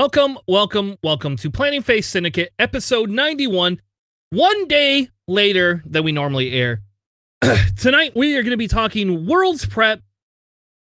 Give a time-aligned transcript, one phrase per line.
[0.00, 3.82] Welcome, welcome, welcome to Planning Phase Syndicate, episode 91,
[4.30, 6.80] one day later than we normally air.
[7.76, 10.00] Tonight, we are going to be talking Worlds Prep,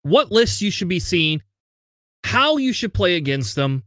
[0.02, 1.40] what lists you should be seeing,
[2.22, 3.82] how you should play against them,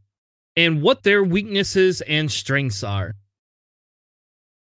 [0.56, 3.14] and what their weaknesses and strengths are.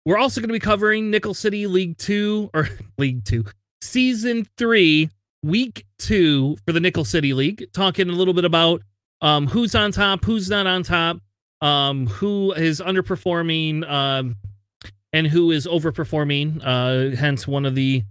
[0.05, 3.47] We're also going to be covering Nickel City League 2, or League 2,
[3.81, 5.09] Season 3,
[5.43, 8.83] Week 2 for the Nickel City League, talking a little bit about
[9.23, 11.19] um, who's on top, who's not on top,
[11.63, 14.37] um, who is underperforming, um,
[15.13, 16.61] and who is overperforming.
[16.63, 18.03] Uh, hence, one of the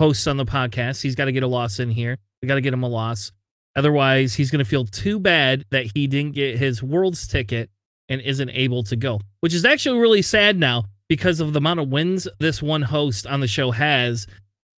[0.00, 1.00] hosts on the podcast.
[1.00, 2.18] He's got to get a loss in here.
[2.42, 3.32] We got to get him a loss.
[3.76, 7.70] Otherwise, he's going to feel too bad that he didn't get his Worlds ticket
[8.08, 11.80] and isn't able to go, which is actually really sad now because of the amount
[11.80, 14.26] of wins this one host on the show has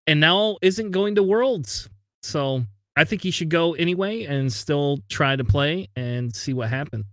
[0.06, 1.88] and now isn't going to Worlds.
[2.22, 2.64] So
[2.98, 7.04] I think he should go anyway and still try to play and see what happens.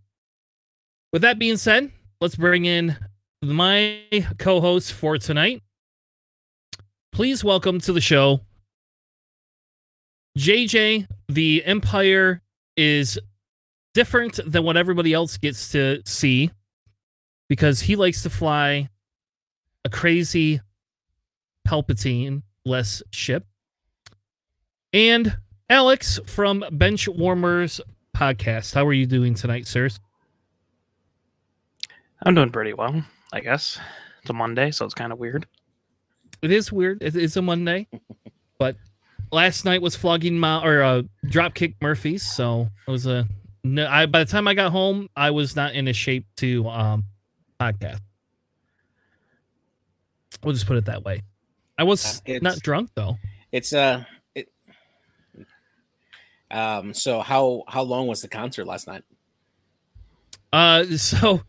[1.14, 2.97] With that being said, let's bring in
[3.44, 4.02] my
[4.39, 5.61] co host for tonight.
[7.11, 8.41] Please welcome to the show
[10.39, 11.06] JJ.
[11.30, 12.41] The Empire
[12.75, 13.19] is
[13.94, 16.50] different than what everybody else gets to see
[17.47, 18.89] because he likes to fly
[19.83, 20.61] a crazy
[21.67, 23.45] Palpatine less ship.
[24.91, 25.38] And
[25.69, 27.81] Alex from Bench Warmers
[28.16, 28.75] podcast.
[28.75, 30.00] How are you doing tonight, sirs?
[32.23, 33.03] I'm doing pretty well,
[33.34, 33.79] I guess.
[34.22, 35.47] It's a Monday, so it's kind of weird.
[36.44, 37.01] It is weird.
[37.01, 37.88] It is a Monday,
[38.59, 38.75] but
[39.31, 43.28] last night was flogging my or uh, dropkick Murphys, so it was a.
[43.63, 46.69] No, I by the time I got home, I was not in a shape to
[46.69, 47.06] um
[47.59, 48.01] podcast.
[50.44, 51.23] We'll just put it that way.
[51.75, 53.18] I was uh, not drunk though.
[53.51, 54.03] It's uh
[56.55, 59.03] um, so how how long was the concert last night?
[60.53, 61.41] Uh, so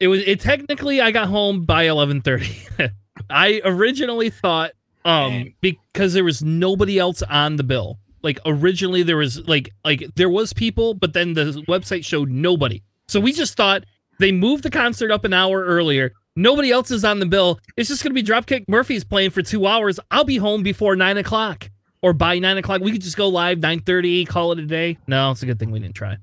[0.00, 2.58] it was it technically I got home by eleven thirty.
[3.30, 4.72] I originally thought
[5.04, 8.00] um because there was nobody else on the bill.
[8.22, 12.82] Like originally there was like like there was people, but then the website showed nobody.
[13.06, 13.84] So we just thought
[14.18, 16.12] they moved the concert up an hour earlier.
[16.34, 17.60] Nobody else is on the bill.
[17.76, 20.00] It's just gonna be Dropkick Murphys playing for two hours.
[20.10, 21.70] I'll be home before nine o'clock
[22.02, 22.80] or by nine o'clock.
[22.80, 24.98] We could just go live nine thirty, call it a day.
[25.06, 26.16] No, it's a good thing we didn't try.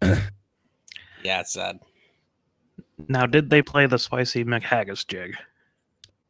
[0.02, 1.80] yeah, it's sad.
[3.08, 5.36] Now, did they play the spicy McHaggis jig?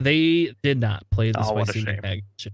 [0.01, 2.53] They did not play the oh, spicy McHaggis jig.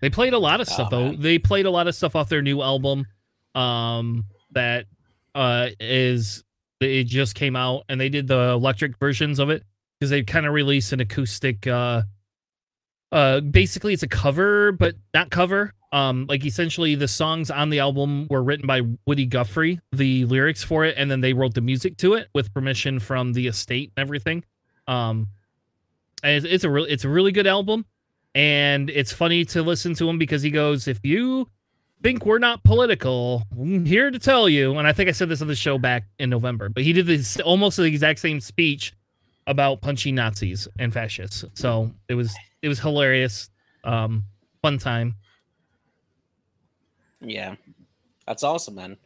[0.00, 1.16] They played a lot of stuff oh, though.
[1.16, 3.06] They played a lot of stuff off their new album,
[3.54, 4.86] um, that
[5.34, 6.44] uh is
[6.80, 9.64] it just came out, and they did the electric versions of it
[9.98, 12.02] because they kind of released an acoustic uh
[13.14, 15.72] uh basically it's a cover but not cover.
[15.92, 20.62] Um like essentially the songs on the album were written by woody guthrie the lyrics
[20.62, 23.92] for it and then they wrote the music to it with permission from the estate
[23.96, 24.44] and everything.
[24.86, 25.28] Um
[26.22, 27.86] and it's, it's a really it's a really good album
[28.34, 31.48] and it's funny to listen to him because he goes if you
[32.02, 35.40] think we're not political i'm here to tell you and i think i said this
[35.40, 38.92] on the show back in november but he did this almost the exact same speech
[39.46, 41.44] about punching nazis and fascists.
[41.54, 43.50] So it was it was hilarious.
[43.84, 44.24] Um,
[44.62, 45.16] fun time.
[47.20, 47.56] Yeah,
[48.26, 48.96] that's awesome, man.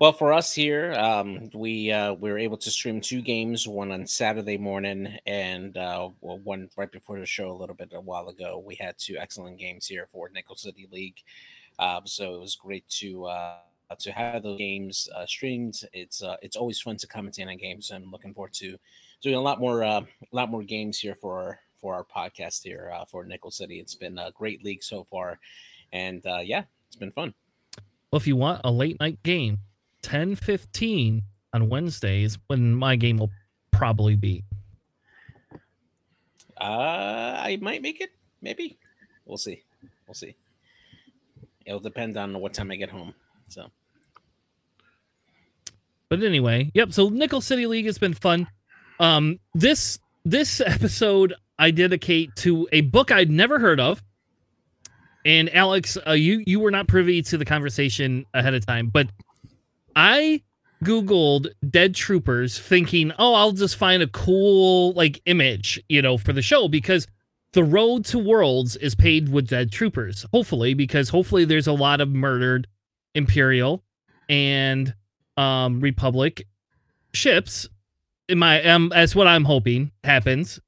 [0.00, 3.92] Well, for us here, um, we uh, we were able to stream two games, one
[3.92, 8.28] on Saturday morning and uh, one right before the show a little bit a while
[8.28, 8.60] ago.
[8.64, 11.22] We had two excellent games here for Nickel City League,
[11.78, 13.58] uh, so it was great to uh,
[14.00, 15.80] to have those games uh, streamed.
[15.92, 17.92] It's uh, it's always fun to commentate on games.
[17.92, 18.76] I'm looking forward to
[19.22, 22.92] doing a lot more uh, a lot more games here for for our podcast here
[22.94, 23.80] uh, for Nickel City.
[23.80, 25.38] It's been a great league so far,
[25.92, 27.34] and uh, yeah, it's been fun.
[28.10, 29.58] Well, if you want a late night game,
[30.02, 31.22] ten fifteen
[31.52, 33.30] on Wednesdays, when my game will
[33.70, 34.44] probably be.
[36.60, 38.10] Uh, I might make it.
[38.42, 38.78] Maybe
[39.24, 39.62] we'll see.
[40.06, 40.34] We'll see.
[41.64, 43.14] It'll depend on what time I get home.
[43.48, 43.70] So.
[46.08, 46.92] But anyway, yep.
[46.92, 48.48] So Nickel City League has been fun.
[48.98, 54.02] Um, this this episode I dedicate to a book I'd never heard of.
[55.24, 59.08] And Alex, uh, you you were not privy to the conversation ahead of time, but
[59.96, 60.42] I
[60.84, 66.32] googled dead troopers thinking, "Oh, I'll just find a cool like image, you know, for
[66.32, 67.06] the show because
[67.52, 70.24] the road to worlds is paved with dead troopers.
[70.32, 72.66] Hopefully, because hopefully there's a lot of murdered
[73.14, 73.82] imperial
[74.28, 74.94] and
[75.36, 76.46] um republic
[77.14, 77.66] ships
[78.28, 80.60] in my um that's what I'm hoping happens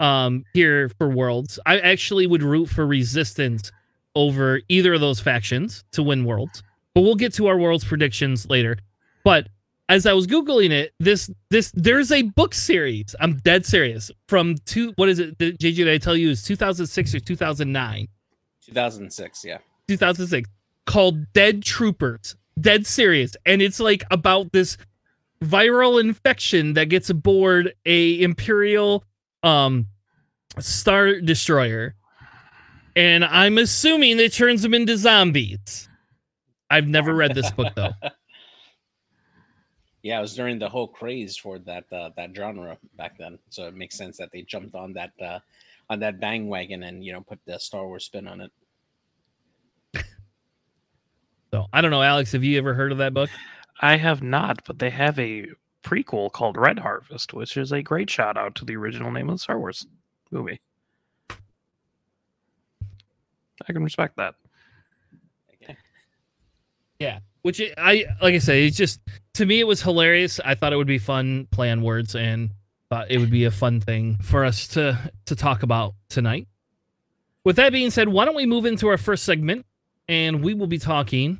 [0.00, 1.58] um here for Worlds.
[1.66, 3.72] I actually would root for Resistance
[4.14, 6.62] over either of those factions to win Worlds.
[6.94, 8.78] But we'll get to our world's predictions later.
[9.22, 9.48] But
[9.88, 13.14] as I was googling it, this this there's a book series.
[13.20, 14.10] I'm dead serious.
[14.28, 15.38] From two, what is it?
[15.38, 18.08] The JJ, did I tell you is 2006 or 2009?
[18.62, 19.58] 2006, yeah.
[19.88, 20.48] 2006
[20.86, 22.36] called Dead Troopers.
[22.58, 24.78] Dead serious, and it's like about this
[25.44, 29.04] viral infection that gets aboard a imperial
[29.46, 29.86] um
[30.58, 31.94] star destroyer.
[32.94, 35.88] And i'm assuming it turns them into zombies.
[36.70, 37.92] I've never read this book though.
[40.02, 43.40] Yeah it was during the whole craze for that uh, that genre back then.
[43.50, 45.40] So it makes sense that they jumped on that uh,
[45.90, 48.52] on that bang wagon and you know put the star wars spin on it.
[51.52, 53.30] So i don't know alex have you ever heard of that book?
[53.80, 55.46] I have not, but they have a
[55.86, 59.36] prequel called Red Harvest, which is a great shout out to the original name of
[59.36, 59.86] the Star Wars
[60.32, 60.60] movie.
[61.30, 61.36] I
[63.72, 64.34] can respect that.
[66.98, 69.00] Yeah, which I like I say, it's just
[69.34, 70.40] to me it was hilarious.
[70.42, 72.50] I thought it would be fun playing words and
[72.88, 76.48] thought it would be a fun thing for us to to talk about tonight.
[77.44, 79.66] With that being said, why don't we move into our first segment
[80.08, 81.38] and we will be talking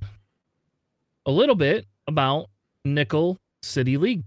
[1.25, 2.51] a little bit about
[2.85, 4.25] Nickel City League.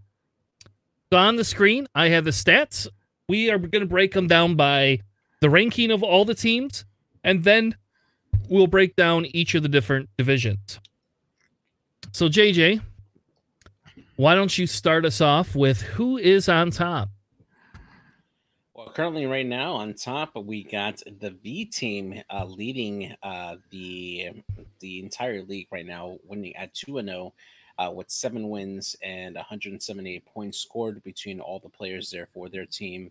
[1.12, 2.88] So on the screen, I have the stats.
[3.28, 5.00] We are going to break them down by
[5.42, 6.86] the ranking of all the teams,
[7.24, 7.76] and then
[8.48, 10.80] we'll break down each of the different divisions.
[12.12, 12.82] So, JJ,
[14.18, 17.10] why don't you start us off with who is on top?
[18.76, 24.30] Well, currently, right now on top, we got the V team uh, leading uh, the
[24.80, 27.34] the entire league right now, winning at two and zero.
[27.80, 32.66] Uh, with seven wins and 178 points scored between all the players there for their
[32.66, 33.10] team.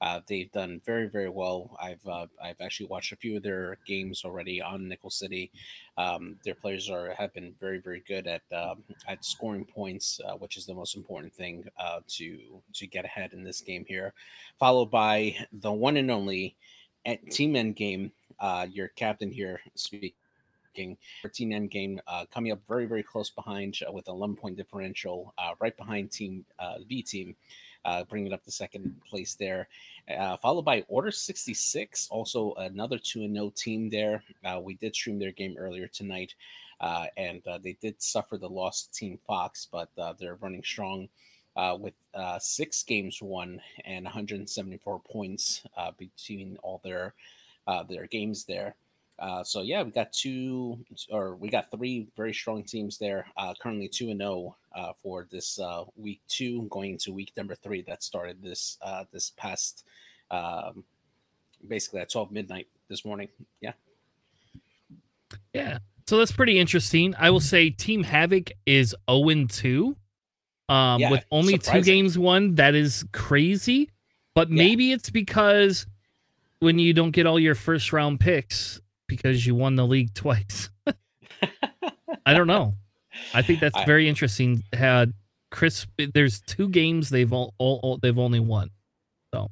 [0.00, 1.76] Uh, they've done very, very well.
[1.80, 5.50] I've uh, I've actually watched a few of their games already on Nickel City.
[5.96, 10.34] Um, their players are have been very, very good at um, at scoring points, uh,
[10.34, 12.38] which is the most important thing uh, to
[12.74, 14.12] to get ahead in this game here.
[14.58, 16.54] Followed by the one and only
[17.04, 20.12] at Team Endgame, uh, your captain here speaking
[20.78, 20.96] ranking.
[21.22, 25.52] 13 Endgame uh, coming up very, very close behind uh, with 11 point differential, uh,
[25.60, 27.34] right behind Team uh, B Team,
[27.84, 29.68] uh, bringing up the second place there.
[30.40, 34.22] Followed by Order 66, also another 2 0 team there.
[34.62, 36.34] we did stream their game earlier tonight,
[36.80, 41.08] and they did suffer the loss to Team Fox, but they're running strong.
[41.56, 47.14] Uh, with uh, six games won and 174 points uh, between all their
[47.88, 48.76] their games there.
[49.18, 50.78] Uh, so yeah, we got two
[51.10, 53.26] or we got three very strong teams there.
[53.36, 57.32] Uh, currently two and zero oh, uh, for this uh, week two, going into week
[57.36, 59.84] number three that started this uh, this past
[60.30, 60.84] um,
[61.66, 63.28] basically at twelve midnight this morning.
[63.60, 63.72] Yeah,
[65.52, 65.78] yeah.
[66.06, 67.14] So that's pretty interesting.
[67.18, 69.96] I will say Team Havoc is zero oh and two,
[70.68, 71.82] um, yeah, with only surprising.
[71.82, 72.54] two games won.
[72.54, 73.90] That is crazy,
[74.36, 74.94] but maybe yeah.
[74.94, 75.86] it's because
[76.60, 80.70] when you don't get all your first round picks because you won the league twice.
[82.26, 82.74] I don't know.
[83.34, 84.62] I think that's very interesting.
[84.72, 85.14] Had
[85.50, 88.70] Chris, there's two games they've all, all, all, they've only won.
[89.32, 89.50] So,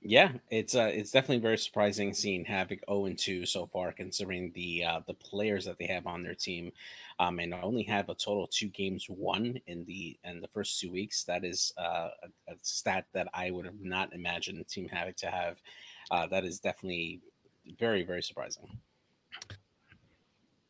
[0.00, 4.52] yeah, it's uh, it's definitely very surprising seeing Havoc 0 and 2 so far, considering
[4.54, 6.72] the uh, the players that they have on their team,
[7.18, 10.80] um, and only have a total of two games won in the in the first
[10.80, 11.24] two weeks.
[11.24, 15.30] That is uh, a, a stat that I would have not imagined Team Havoc to
[15.30, 15.56] have.
[16.10, 17.20] Uh, that is definitely
[17.78, 18.78] very very surprising.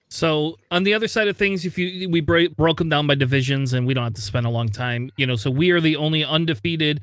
[0.08, 3.14] So on the other side of things, if you we break, broke them down by
[3.14, 5.36] divisions, and we don't have to spend a long time, you know.
[5.36, 7.02] So we are the only undefeated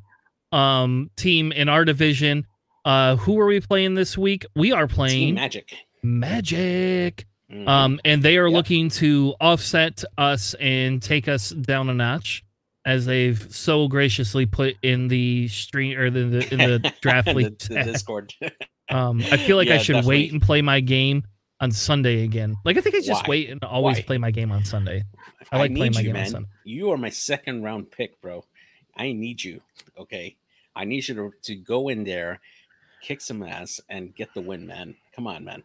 [0.52, 2.46] um, team in our division.
[2.84, 4.46] Uh, who are we playing this week?
[4.56, 5.76] We are playing team Magic.
[6.04, 7.26] Magic.
[7.52, 7.68] Mm-hmm.
[7.68, 8.56] Um, and they are yep.
[8.56, 12.44] looking to offset us and take us down a notch,
[12.86, 17.60] as they've so graciously put in the stream or the, the in the draft league
[17.60, 18.34] the, the Discord.
[18.90, 20.18] Um, I feel like yeah, I should definitely.
[20.18, 21.24] wait and play my game
[21.60, 22.56] on Sunday again.
[22.64, 23.30] Like I think I just Why?
[23.30, 24.04] wait and always Why?
[24.04, 25.04] play my game on Sunday.
[25.52, 26.26] I like I playing my you, game man.
[26.26, 26.50] on Sunday.
[26.64, 28.44] You are my second round pick, bro.
[28.96, 29.62] I need you.
[29.98, 30.36] Okay,
[30.76, 32.40] I need you to, to go in there,
[33.02, 34.96] kick some ass, and get the win, man.
[35.16, 35.64] Come on, man.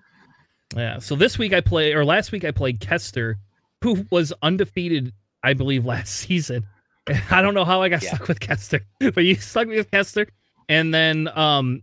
[0.77, 0.99] Yeah.
[0.99, 3.39] So this week I play, or last week I played Kester,
[3.83, 5.13] who was undefeated,
[5.43, 6.67] I believe, last season.
[7.31, 8.15] I don't know how I got yeah.
[8.15, 10.29] stuck with Kester, but you stuck me with Kester.
[10.69, 11.83] And then um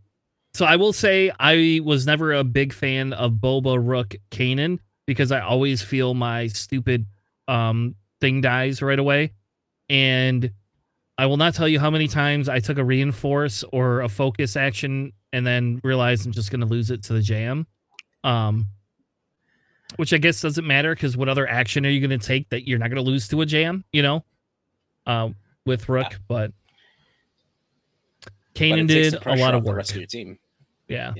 [0.57, 5.31] so I will say I was never a big fan of Boba Rook Kanan because
[5.31, 7.05] I always feel my stupid
[7.47, 9.33] um thing dies right away.
[9.87, 10.51] And
[11.15, 14.55] I will not tell you how many times I took a reinforce or a focus
[14.55, 17.67] action and then realized I'm just gonna lose it to the jam.
[18.23, 18.65] Um
[19.97, 22.67] which I guess doesn't matter because what other action are you going to take that
[22.67, 23.85] you're not going to lose to a jam?
[23.93, 24.25] You know,
[25.05, 25.29] uh,
[25.65, 26.51] with Rook, but
[28.53, 29.77] Kanan did the a lot of the work.
[29.77, 30.37] rest of your team.
[30.87, 31.13] Yeah,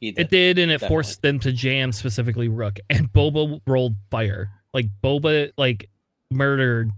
[0.00, 0.88] He it did, and it definitely.
[0.88, 4.50] forced them to jam specifically Rook, and Boba rolled fire.
[4.72, 5.88] Like Boba, like
[6.30, 6.90] murdered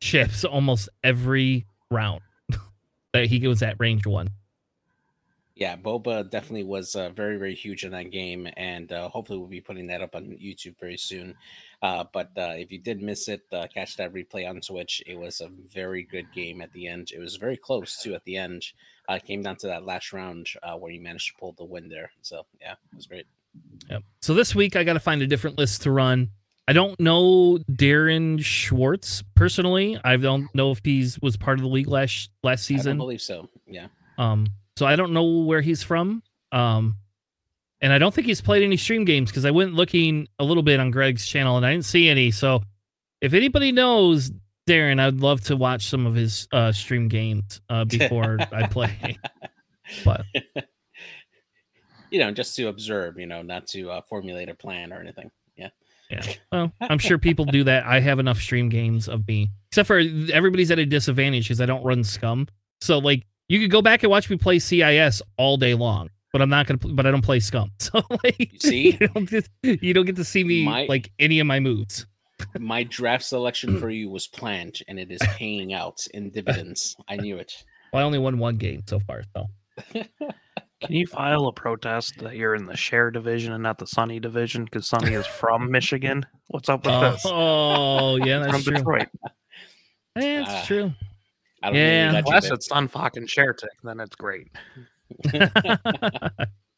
[0.00, 2.20] ships almost every round
[3.12, 4.30] that he was at range one.
[5.56, 9.46] Yeah, Boba definitely was uh, very, very huge in that game, and uh, hopefully we'll
[9.46, 11.36] be putting that up on YouTube very soon.
[11.80, 15.00] Uh, but uh, if you did miss it, uh, catch that replay on Twitch.
[15.06, 17.12] It was a very good game at the end.
[17.14, 18.64] It was very close too at the end.
[19.08, 21.88] Uh, came down to that last round uh, where you managed to pull the win
[21.88, 22.10] there.
[22.22, 23.26] So yeah, it was great.
[23.90, 24.02] Yep.
[24.22, 26.30] So this week I got to find a different list to run.
[26.66, 30.00] I don't know Darren Schwartz personally.
[30.02, 32.96] I don't know if he's was part of the league last last season.
[32.96, 33.50] I believe so.
[33.66, 34.46] Yeah, Um,
[34.76, 36.22] so I don't know where he's from.
[36.52, 36.96] Um,
[37.80, 40.62] and I don't think he's played any stream games because I went looking a little
[40.62, 42.30] bit on Greg's channel and I didn't see any.
[42.30, 42.62] So
[43.20, 44.32] if anybody knows
[44.66, 49.18] Darren, I'd love to watch some of his uh, stream games uh, before I play.
[50.04, 50.24] But
[52.10, 53.18] you know, just to observe.
[53.18, 55.30] You know, not to uh, formulate a plan or anything.
[55.56, 55.68] Yeah.
[56.10, 56.22] Yeah.
[56.52, 57.84] Well, I'm sure people do that.
[57.84, 59.98] I have enough stream games of me, except for
[60.32, 62.46] everybody's at a disadvantage because I don't run Scum.
[62.80, 66.40] So like, you could go back and watch me play CIS all day long, but
[66.40, 66.78] I'm not gonna.
[66.78, 67.70] But I don't play Scum.
[67.78, 68.98] So like, You see?
[69.00, 72.06] you don't get, you don't get to see me My- like any of my moves.
[72.58, 76.96] My draft selection for you was planned, and it is paying out in dividends.
[77.08, 77.64] I knew it.
[77.92, 79.22] Well, I only won one game so far.
[79.36, 79.46] So
[80.82, 84.20] Can you file a protest that you're in the share division and not the Sunny
[84.20, 86.26] division because Sunny is from Michigan?
[86.48, 87.22] What's up with oh, this?
[87.24, 88.76] oh, yeah, from that's true.
[88.76, 89.08] Detroit.
[90.16, 90.92] Yeah, Ah, it's true.
[91.62, 92.10] I don't Yeah.
[92.12, 92.18] know.
[92.18, 94.48] Unless it's Sun fucking Chertek, then it's great.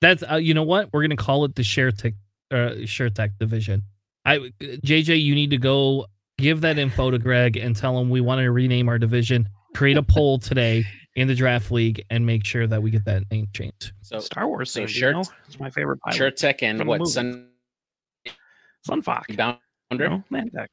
[0.01, 2.15] That's uh, you know what we're gonna call it the Chertek
[2.51, 3.83] uh, Chertek division.
[4.27, 6.07] I JJ, you need to go
[6.37, 9.49] give that info to Greg and tell him we want to rename our division.
[9.75, 13.23] Create a poll today in the draft league and make sure that we get that
[13.31, 13.93] name changed.
[14.03, 15.25] So Star Wars so theme, share- you know?
[15.47, 16.19] It's my favorite pilot.
[16.37, 17.11] Chertek and from the what movie.
[17.11, 17.49] Sun
[18.89, 19.37] Sunfox.
[19.37, 20.09] Bounder?
[20.09, 20.67] No, Mantek.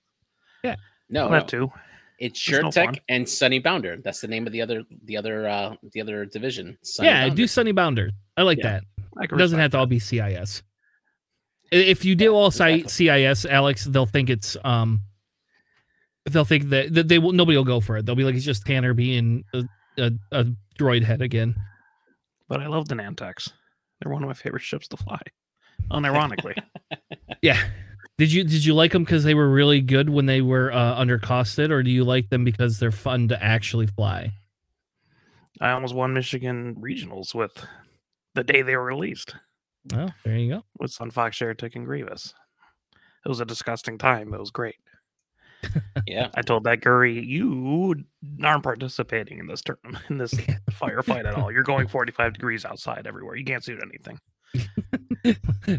[0.64, 0.76] No,
[1.10, 1.30] No, no.
[1.32, 1.72] that too.
[2.20, 2.96] It's There's Sure no Tech fun.
[3.10, 3.98] and Sunny Bounder.
[4.04, 6.78] That's the name of the other the other uh the other division.
[6.84, 7.36] Sunny yeah, Bounder.
[7.36, 8.10] do Sunny Bounder.
[8.38, 8.84] I like Yeah, that.
[9.20, 10.64] I It doesn't have respect to all be CIS.
[11.74, 12.82] I- If you do all exactly.
[12.84, 15.02] site CIS, Alex, they'll think it's um,
[16.30, 18.06] they'll think that, that they will nobody will go for it.
[18.06, 19.64] They'll be like it's just Tanner being a,
[19.98, 20.46] a, a
[20.80, 21.56] droid head again.
[22.48, 23.50] But I love the Nantex.
[24.02, 25.20] They're one of my favorite ships to fly.
[25.92, 26.58] Unironically.
[27.42, 27.62] Yeah.
[28.18, 30.96] Did you did you like them because they were really good when they were uh,
[30.98, 34.32] undercosted, or do you like them because they're fun to actually fly?
[35.60, 37.52] I almost won Michigan regionals with
[38.34, 39.36] the day they were released
[39.94, 40.64] Oh, there you go.
[40.80, 42.34] with Sunfox, Chertek, and Grievous.
[43.26, 44.34] It was a disgusting time.
[44.34, 44.76] It was great.
[46.08, 46.30] yeah.
[46.36, 48.04] I told that Gurry, you
[48.44, 50.34] aren't participating in this tournament, in this
[50.72, 51.52] firefight at all.
[51.52, 53.36] You're going 45 degrees outside everywhere.
[53.36, 54.20] You can't see anything.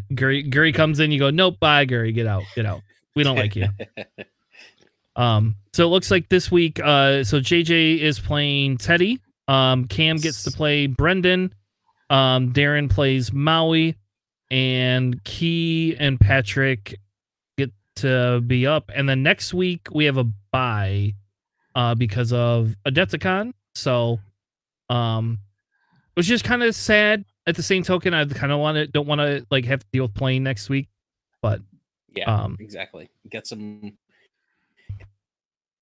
[0.14, 2.80] Gary Gary comes in, you go, nope, bye, Gary, get out, get out.
[3.14, 3.68] We don't like you.
[5.16, 9.20] Um, so it looks like this week, uh, so JJ is playing Teddy.
[9.46, 11.54] Um, Cam gets to play Brendan.
[12.14, 13.97] Um, Darren plays Maui,
[14.50, 17.00] and Key and Patrick
[17.56, 18.90] get to be up.
[18.94, 21.14] And then next week we have a bye,
[21.75, 23.52] uh, because of Adepticon.
[23.75, 24.21] So,
[24.88, 25.38] um,
[26.16, 27.25] was just kind of sad.
[27.47, 29.87] At the same token, I kind of want to don't want to like have to
[29.92, 30.88] deal with playing next week,
[31.42, 31.61] but
[32.14, 33.11] Yeah, Um, exactly.
[33.28, 33.99] Get some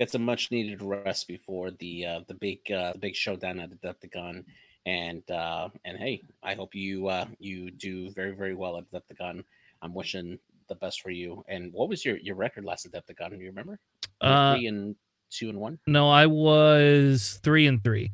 [0.00, 3.70] get some much needed rest before the uh the big uh the big showdown at
[3.70, 4.44] the Adepticon.
[4.84, 9.44] And uh and hey, I hope you uh you do very, very well at Adepticon.
[9.80, 11.44] I'm wishing the best for you.
[11.48, 13.30] And what was your your record last Adepticon?
[13.30, 13.78] Do you remember?
[14.20, 14.96] Uh, three and
[15.30, 15.78] two and one?
[15.86, 18.12] no, I was three and three.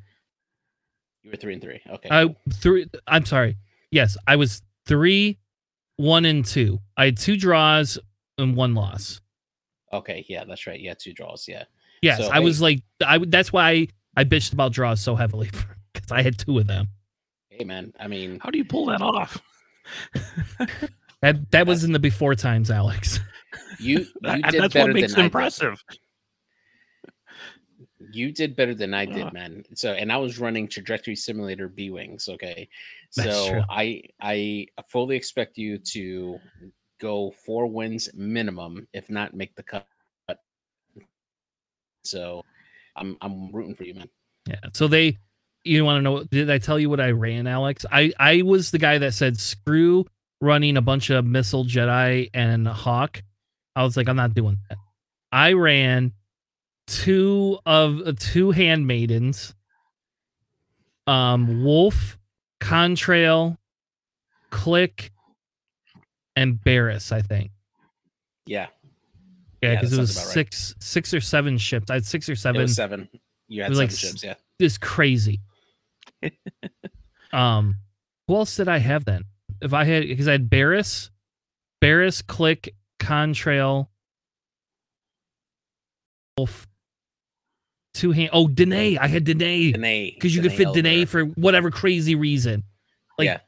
[1.23, 1.81] You were three and three.
[1.89, 2.09] Okay.
[2.11, 2.87] I three.
[3.07, 3.57] I'm sorry.
[3.91, 5.39] Yes, I was three,
[5.97, 6.81] one, and two.
[6.97, 7.99] I had two draws
[8.37, 9.21] and one loss.
[9.93, 10.81] Okay, yeah, that's right.
[10.81, 11.49] Yeah, two draws.
[11.49, 11.65] Yeah.
[12.03, 13.19] Yes, So, I was like, I.
[13.19, 15.51] That's why I bitched about draws so heavily
[15.93, 16.89] because I had two of them.
[17.51, 19.41] Hey man, I mean How do you pull that off?
[21.21, 23.19] That that was in the before times, Alex.
[23.81, 25.25] you you did that's better what makes than it I did.
[25.27, 25.85] impressive.
[28.11, 29.31] You did better than I did, Yeah.
[29.33, 29.65] man.
[29.75, 32.29] So, and I was running Trajectory Simulator B wings.
[32.29, 32.69] Okay,
[33.11, 33.63] so.
[33.69, 36.39] I I fully expect you to
[37.01, 39.87] go four wins minimum, if not make the cut.
[42.05, 42.45] So,
[42.97, 44.09] I'm I'm rooting for you, man.
[44.47, 44.61] Yeah.
[44.73, 45.19] So they,
[45.65, 46.25] you want to know?
[46.25, 47.85] Did I tell you what I ran, Alex?
[47.91, 50.07] I I was the guy that said screw
[50.41, 53.23] running a bunch of missile Jedi and Hawk.
[53.75, 54.79] I was like, I'm not doing that.
[55.31, 56.13] I ran
[56.87, 59.55] two of uh, two handmaidens,
[61.07, 62.19] um, Wolf,
[62.61, 63.57] Contrail,
[64.51, 65.13] Click,
[66.35, 67.13] and Barris.
[67.13, 67.51] I think.
[68.47, 68.69] Yeah,
[69.61, 70.33] Yeah, Yeah, because that it was about right.
[70.33, 71.91] six, six or seven ships.
[71.91, 72.63] I had six or it seven.
[72.63, 73.09] was seven.
[73.49, 74.35] You had was seven like ships, yeah.
[74.59, 75.41] It's crazy.
[77.33, 77.77] um,
[78.27, 79.25] who else did I have then?
[79.61, 81.11] If I had, because I had Barris,
[81.81, 83.89] Barris, Click, Contrail,
[86.37, 86.69] Wolf,
[87.95, 88.31] two hand.
[88.33, 88.97] Oh, Danae.
[88.99, 90.83] I had Danae Danae, because you could fit Elder.
[90.83, 92.63] Danae for whatever crazy reason.
[93.19, 93.39] Like, Yeah.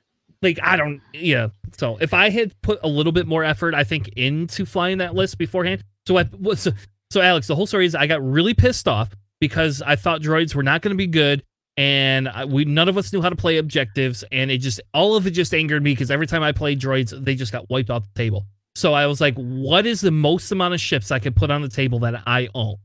[0.42, 1.48] like I don't, yeah.
[1.76, 5.14] So if I had put a little bit more effort, I think into flying that
[5.14, 5.84] list beforehand.
[6.06, 6.72] So I was, so,
[7.12, 9.10] so Alex, the whole story is I got really pissed off
[9.40, 11.44] because I thought droids were not going to be good,
[11.80, 15.16] and I, we none of us knew how to play objectives, and it just all
[15.16, 17.88] of it just angered me because every time I played droids, they just got wiped
[17.88, 18.44] off the table.
[18.74, 21.62] So I was like, what is the most amount of ships I could put on
[21.62, 22.76] the table that I own?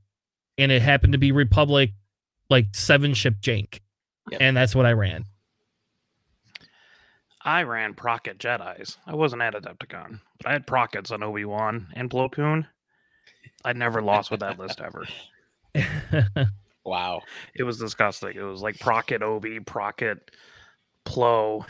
[0.57, 1.91] And it happened to be Republic,
[2.49, 3.81] like seven ship jank.
[4.31, 4.41] Yep.
[4.41, 5.25] And that's what I ran.
[7.43, 8.97] I ran Procket Jedi's.
[9.05, 12.65] I wasn't at Adepticon, but I had Prockets on Obi Wan and Plo Koon.
[13.65, 15.05] I never lost with that list ever.
[16.86, 17.22] Wow.
[17.56, 18.34] It was disgusting.
[18.36, 20.32] It was like Procket Obi, Procket
[21.06, 21.65] Plo,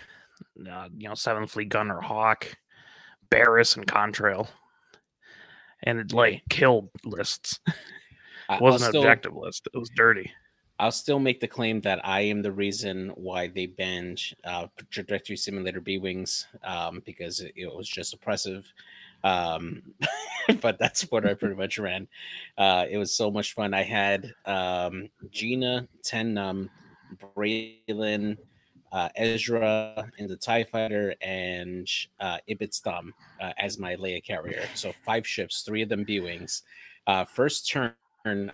[0.70, 2.56] uh, you know, Seventh Fleet Gunner Hawk,
[3.30, 4.48] Barris, and Contrail.
[5.84, 7.60] And it like killed lists.
[8.50, 9.68] It wasn't I'll an objective list.
[9.74, 10.32] It was dirty.
[10.78, 15.38] I'll still make the claim that I am the reason why they banned uh, Trajectory
[15.38, 18.72] Simulator B Wings um, because it, it was just oppressive.
[19.25, 19.81] Um,
[20.61, 22.07] but that's what I pretty much ran.
[22.57, 23.74] Uh, it was so much fun.
[23.74, 26.70] I had um, Gina, Tennum,
[27.18, 28.38] Braylen,
[28.92, 33.09] uh, Ezra in the TIE Fighter, and uh, Ibtisam
[33.42, 34.68] uh, as my Leia carrier.
[34.75, 36.61] So five ships, three of them B Wings.
[37.07, 37.94] Uh, first turn,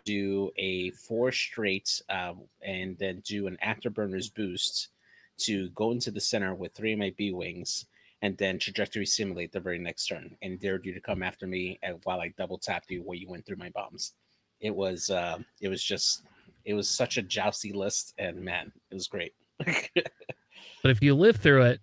[0.04, 4.90] do a four straight um, and then do an afterburners boost
[5.38, 7.86] to go into the center with three of my B wings
[8.22, 11.80] and then trajectory simulate the very next turn and dared you to come after me
[11.84, 14.14] and while I double tapped you while you went through my bombs.
[14.60, 16.24] It was uh, it was just
[16.66, 19.34] it was such a jousty list and man, it was great.
[19.66, 21.82] but if you live through it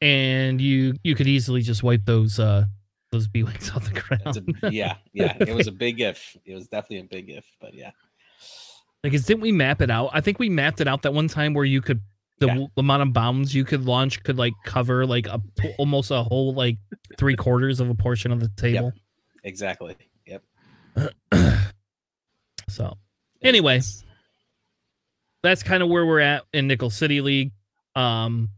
[0.00, 2.64] and you you could easily just wipe those uh
[3.10, 4.36] those B wings off the ground.
[4.62, 6.36] a, yeah, yeah, it was a big if.
[6.44, 7.90] It was definitely a big if, but yeah.
[9.04, 10.10] Like, 'cause didn't we map it out?
[10.12, 12.00] I think we mapped it out that one time where you could
[12.40, 12.52] the Yeah.
[12.54, 15.40] w- amount of bombs you could launch could like cover like a
[15.78, 16.78] almost a whole like
[17.18, 18.92] three quarters of a portion of the table.
[19.44, 19.96] Exactly.
[20.26, 20.42] Yep.
[22.68, 22.96] So
[23.42, 23.80] Anyway.
[25.42, 27.52] that's kind of where we're at in Nickel City League.
[27.94, 28.50] Um,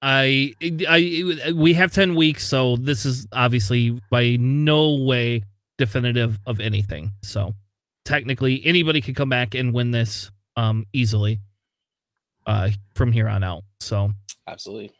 [0.00, 0.54] I,
[0.88, 5.42] I, we have ten weeks, so this is obviously by no way
[5.78, 7.12] definitive of anything.
[7.22, 7.54] So
[8.04, 11.40] technically, anybody could come back and win this um easily,
[12.46, 13.62] uh, from here on out.
[13.80, 14.10] So
[14.46, 14.92] absolutely.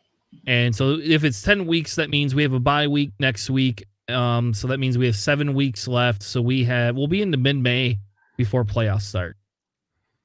[0.47, 3.85] and so if it's 10 weeks, that means we have a bye week next week.
[4.09, 6.23] Um, so that means we have seven weeks left.
[6.23, 7.99] So we have we'll be into mid May
[8.37, 9.37] before playoffs start.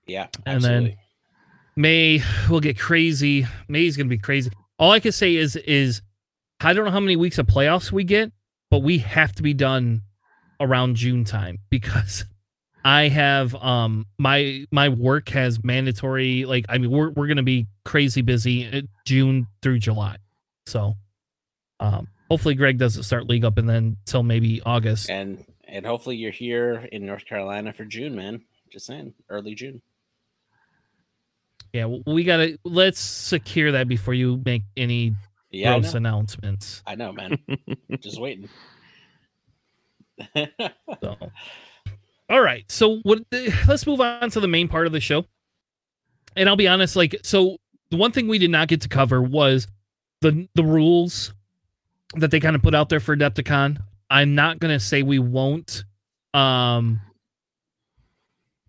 [0.06, 0.98] Yeah, And then-
[1.78, 3.48] May will get crazy.
[3.70, 4.52] May's gonna be crazy.
[4.78, 6.02] All I can say is is
[6.60, 8.32] I don't know how many weeks of playoffs we get,
[8.70, 10.02] but we have to be done
[10.60, 12.26] around June time because
[12.84, 17.68] I have um my my work has mandatory like I mean we're we're gonna be
[17.86, 20.18] crazy busy uh, June through July.
[20.66, 20.96] So
[21.80, 25.10] um hopefully Greg doesn't start league up and then till maybe August.
[25.10, 28.42] and and hopefully you're here in North Carolina for June, man.
[28.70, 29.82] Just saying, early June.
[31.74, 35.14] Yeah, we gotta let's secure that before you make any
[35.50, 35.98] Yeah, gross know.
[35.98, 36.84] announcements.
[36.86, 37.38] I know, man.
[38.02, 38.50] Just waiting.
[41.02, 41.16] So,
[42.32, 42.64] all right.
[42.72, 43.20] So, what?
[43.68, 45.26] Let's move on to the main part of the show.
[46.36, 47.58] And I'll be honest, like, so
[47.90, 49.68] the one thing we did not get to cover was
[50.22, 51.34] the the rules
[52.16, 53.80] that they kind of put out there for Adepticon.
[54.10, 55.84] I'm not gonna say we won't.
[56.34, 57.02] Um,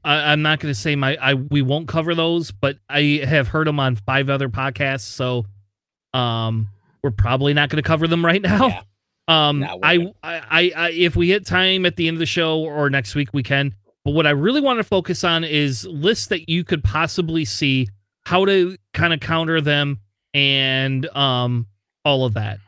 [0.04, 3.68] I, I'm not gonna say my I we won't cover those, but I have heard
[3.68, 5.46] them on five other podcasts, so
[6.12, 6.68] um,
[7.04, 8.66] we're probably not gonna cover them right now.
[8.66, 8.82] Yeah.
[9.28, 10.12] Um, I.
[10.22, 13.30] I, I, if we hit time at the end of the show or next week,
[13.32, 13.74] we can.
[14.04, 17.88] But what I really want to focus on is lists that you could possibly see,
[18.24, 20.00] how to kind of counter them,
[20.34, 21.66] and um,
[22.04, 22.58] all of that.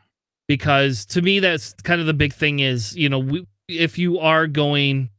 [0.47, 2.59] Because to me, that's kind of the big thing.
[2.59, 5.09] Is you know, we, if you are going,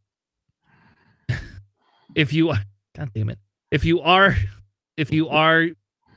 [2.15, 2.55] if you,
[2.97, 3.39] God damn it,
[3.71, 4.37] if you are,
[4.97, 5.69] if you are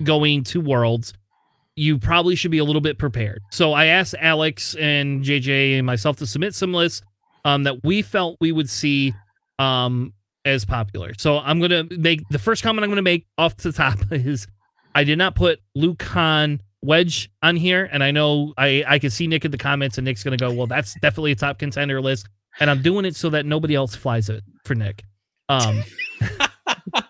[0.01, 1.13] going to Worlds,
[1.79, 3.41] you probably should be a little bit prepared.
[3.51, 7.01] So I asked Alex and JJ and myself to submit some lists
[7.45, 9.13] um, that we felt we would see
[9.59, 10.13] um,
[10.43, 11.13] as popular.
[11.17, 14.45] So I'm gonna make the first comment I'm gonna make off the top is
[14.93, 19.09] I did not put Luke Han Wedge on here, and I know I I can
[19.09, 22.01] see Nick in the comments, and Nick's gonna go, well, that's definitely a top contender
[22.01, 22.27] list,
[22.59, 25.03] and I'm doing it so that nobody else flies it for Nick.
[25.47, 25.81] Um,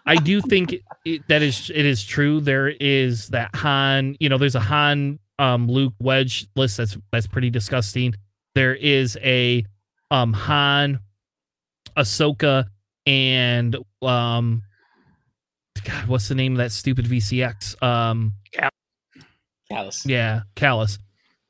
[0.05, 2.39] I do think it, that is it is true.
[2.39, 7.27] There is that Han, you know, there's a Han um Luke Wedge list that's that's
[7.27, 8.13] pretty disgusting.
[8.55, 9.65] There is a
[10.11, 10.99] um Han
[11.97, 12.65] Ahsoka
[13.05, 14.63] and um
[15.83, 17.81] God, what's the name of that stupid VCX?
[17.81, 18.33] Um
[19.71, 20.05] Kallus.
[20.05, 20.97] yeah, Kallus.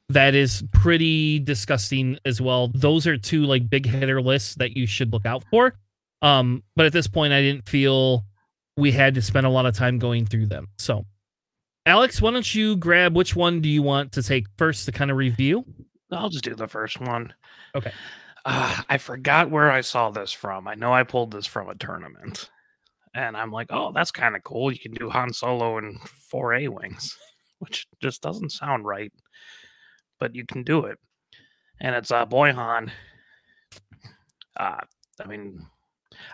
[0.09, 2.69] That is pretty disgusting as well.
[2.73, 5.75] Those are two like big hitter lists that you should look out for.
[6.21, 8.25] Um, but at this point, I didn't feel
[8.77, 10.67] we had to spend a lot of time going through them.
[10.77, 11.05] So,
[11.85, 15.11] Alex, why don't you grab which one do you want to take first to kind
[15.11, 15.65] of review?
[16.11, 17.33] I'll just do the first one.
[17.75, 17.91] Okay.
[18.45, 20.67] Uh, I forgot where I saw this from.
[20.67, 22.49] I know I pulled this from a tournament.
[23.13, 24.71] And I'm like, oh, that's kind of cool.
[24.71, 27.17] You can do Han Solo and four A Wings,
[27.59, 29.11] which just doesn't sound right.
[30.19, 30.97] But you can do it.
[31.81, 32.91] And it's uh, Boy Han.
[34.57, 34.81] Uh,
[35.23, 35.65] I mean,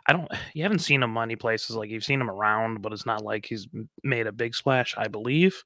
[0.06, 1.76] I don't, you haven't seen him many places.
[1.76, 3.68] Like you've seen him around, but it's not like he's
[4.04, 5.64] made a big splash, I believe.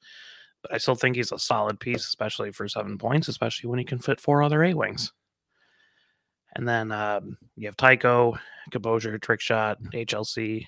[0.61, 3.85] But I still think he's a solid piece, especially for seven points, especially when he
[3.85, 5.13] can fit four other A Wings.
[6.55, 8.37] And then um, you have Tycho,
[8.71, 10.65] Composure, Trick Shot, HLC,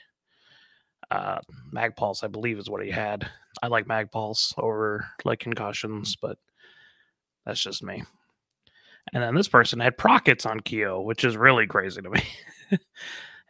[1.10, 1.40] uh,
[1.72, 3.30] Mag Pulse, I believe is what he had.
[3.62, 6.38] I like Mag Pulse over like concussions, but
[7.46, 8.04] that's just me.
[9.14, 12.24] And then this person had Prockets on Keo, which is really crazy to me.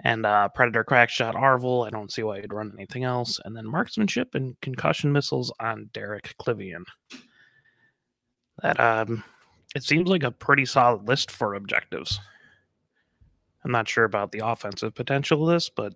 [0.03, 1.85] and uh, Predator Crack Shot Arvel.
[1.85, 3.39] I don't see why you'd run anything else.
[3.45, 6.83] And then Marksmanship and Concussion Missiles on Derek Klivian.
[8.61, 9.23] That um,
[9.75, 12.19] it seems like a pretty solid list for objectives.
[13.63, 15.93] I'm not sure about the offensive potential of this, but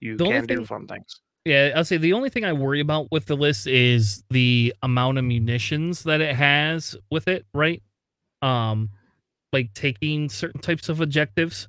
[0.00, 1.20] you The can do thing- fun things.
[1.44, 5.18] Yeah, I'll say the only thing I worry about with the list is the amount
[5.18, 7.82] of munitions that it has with it, right?
[8.42, 8.90] Um
[9.52, 11.68] like taking certain types of objectives.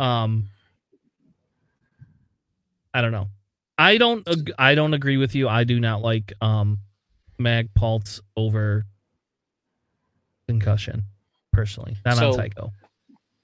[0.00, 0.48] Um
[2.92, 3.28] I don't know.
[3.78, 5.48] I don't ag- I don't agree with you.
[5.48, 6.78] I do not like um
[7.38, 7.68] mag
[8.36, 8.84] over
[10.48, 11.04] concussion
[11.52, 11.96] personally.
[12.04, 12.72] Not on So- Tycho.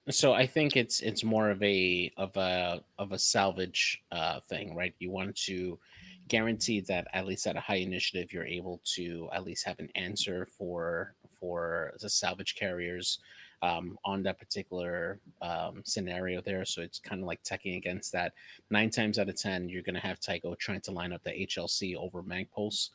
[0.09, 4.77] So I think it's it's more of a of a of a salvage uh, thing,
[4.77, 4.95] right?
[5.01, 5.81] You want to
[6.29, 9.89] guarantee that at least at a high initiative, you're able to at least have an
[9.97, 13.19] answer for for the salvage carriers
[13.63, 16.65] um, on that particular um, scenario there.
[16.65, 18.33] So it's kind of like teching against that.
[18.71, 21.31] Nine times out of ten, you're going to have Tycho trying to line up the
[21.31, 22.91] HLC over Magpulse,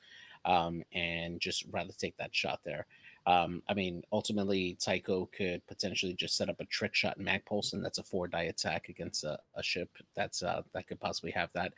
[0.46, 2.86] um, and just rather take that shot there.
[3.28, 7.74] Um, I mean, ultimately, Tycho could potentially just set up a trick shot in Magpulse,
[7.74, 11.32] and that's a four die attack against a, a ship that's uh, that could possibly
[11.32, 11.74] have that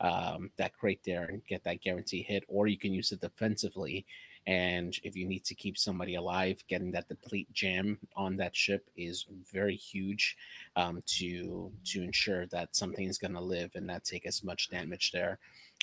[0.00, 2.44] um, that crate there and get that guarantee hit.
[2.48, 4.04] Or you can use it defensively,
[4.46, 8.88] and if you need to keep somebody alive, getting that deplete jam on that ship
[8.96, 10.36] is very huge
[10.76, 14.70] um, to to ensure that something is going to live and not take as much
[14.70, 15.38] damage there.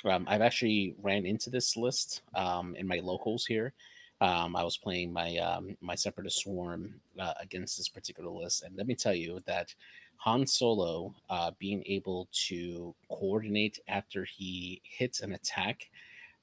[0.05, 3.73] Um, I've actually ran into this list um, in my locals here
[4.21, 8.75] um, I was playing my um, my separatist swarm uh, against this particular list, and
[8.75, 9.73] let me tell you that
[10.17, 15.89] Han Solo uh, being able to coordinate after he hits an attack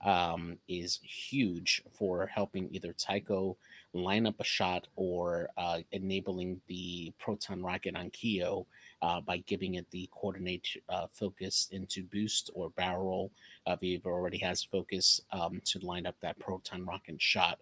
[0.04, 3.56] um, is huge for helping either Tycho
[3.92, 8.66] line up a shot or uh, enabling the proton rocket on Keo
[9.02, 13.32] uh, by giving it the coordinate uh, focus into boost or barrel roll.
[13.66, 17.58] Uh, Viva already has focus um, to line up that proton rocket shot.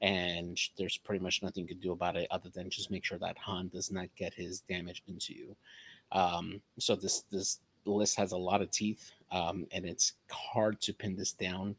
[0.00, 3.18] And there's pretty much nothing you can do about it other than just make sure
[3.18, 5.56] that Han does not get his damage into you.
[6.12, 10.92] Um, so this this list has a lot of teeth, um, and it's hard to
[10.92, 11.76] pin this down.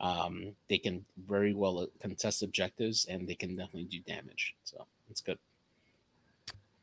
[0.00, 4.54] Um, they can very well uh, contest objectives, and they can definitely do damage.
[4.64, 5.38] So it's good.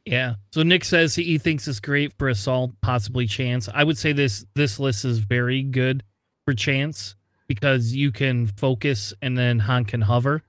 [0.05, 0.35] Yeah.
[0.51, 3.69] So Nick says he thinks it's great for assault, possibly chance.
[3.73, 6.03] I would say this this list is very good
[6.45, 7.15] for chance
[7.47, 10.41] because you can focus and then Han can hover.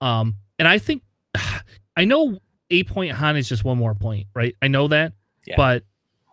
[0.00, 1.02] Um, and I think
[1.96, 2.38] I know
[2.70, 4.54] eight point Han is just one more point, right?
[4.60, 5.12] I know that,
[5.46, 5.54] Yeah.
[5.56, 5.84] but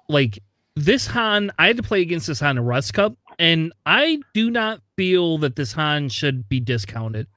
[0.09, 0.39] like
[0.75, 4.49] this Han, I had to play against this Han in Rust Cup, and I do
[4.49, 7.27] not feel that this Han should be discounted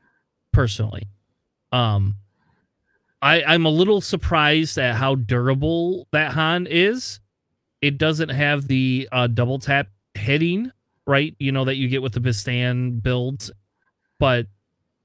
[0.53, 1.09] personally.
[1.72, 2.16] Um,
[3.20, 7.20] I, I'm a little surprised at how durable that Han is.
[7.83, 10.72] It doesn't have the uh, double tap hitting,
[11.07, 11.35] right?
[11.38, 13.51] You know that you get with the Bistan builds,
[14.18, 14.46] but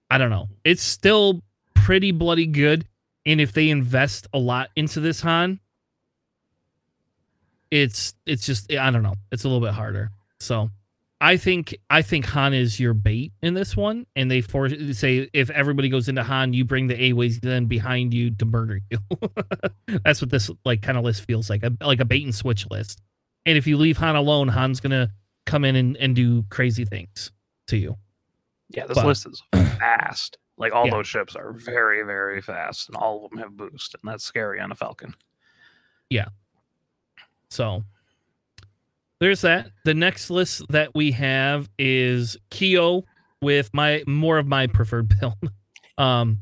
[0.09, 0.47] I don't know.
[0.63, 1.41] It's still
[1.73, 2.85] pretty bloody good.
[3.25, 5.59] And if they invest a lot into this Han,
[7.71, 9.15] it's it's just I don't know.
[9.31, 10.11] It's a little bit harder.
[10.39, 10.69] So
[11.19, 15.29] I think I think Han is your bait in this one, and they force say
[15.33, 18.79] if everybody goes into Han, you bring the A ways then behind you to murder
[18.89, 18.97] you.
[20.03, 22.65] That's what this like kind of list feels like, a, like a bait and switch
[22.69, 23.01] list.
[23.45, 25.11] And if you leave Han alone, Han's gonna
[25.45, 27.31] come in and, and do crazy things
[27.67, 27.97] to you.
[28.69, 30.37] Yeah, this But- list is fast.
[30.57, 30.91] Like all Yeah.
[30.91, 34.59] those ships are very, very fast, and all of them have boost, and that's scary
[34.59, 35.15] on a Falcon.
[37.51, 37.83] So
[39.19, 39.69] there's that.
[39.85, 43.03] The next list that we have is Keo
[43.41, 45.51] with my more of my preferred build.
[45.97, 46.39] Um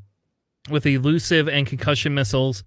[0.70, 2.64] with elusive and concussion missiles.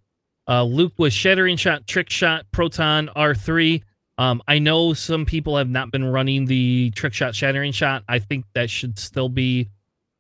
[0.49, 3.83] Uh Luke with shattering shot, trick shot, proton, R3.
[4.19, 8.03] Um I know some people have not been running the trick shot, shattering shot.
[8.09, 9.71] I think that should still be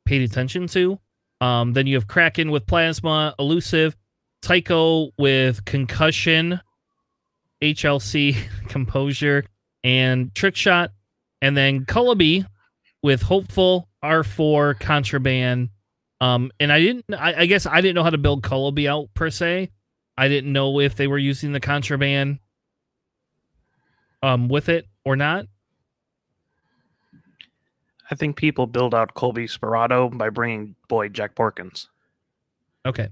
[0.04, 1.00] paid attention to.
[1.40, 3.96] Um then you have Kraken with plasma, elusive,
[4.42, 6.60] Tycho with concussion,
[7.62, 8.36] HLC,
[8.68, 9.44] composure,
[9.82, 10.90] and trick shot,
[11.40, 12.44] and then Kullbee
[13.02, 15.70] with hopeful R4 contraband.
[16.20, 19.08] Um, and I didn't, I, I guess I didn't know how to build Kullbee out
[19.14, 19.70] per se.
[20.16, 22.38] I didn't know if they were using the contraband
[24.22, 25.46] um with it or not.
[28.10, 31.88] I think people build out Kullbee Sperado by bringing Boyd Jek Porkins.
[32.84, 33.08] Okay,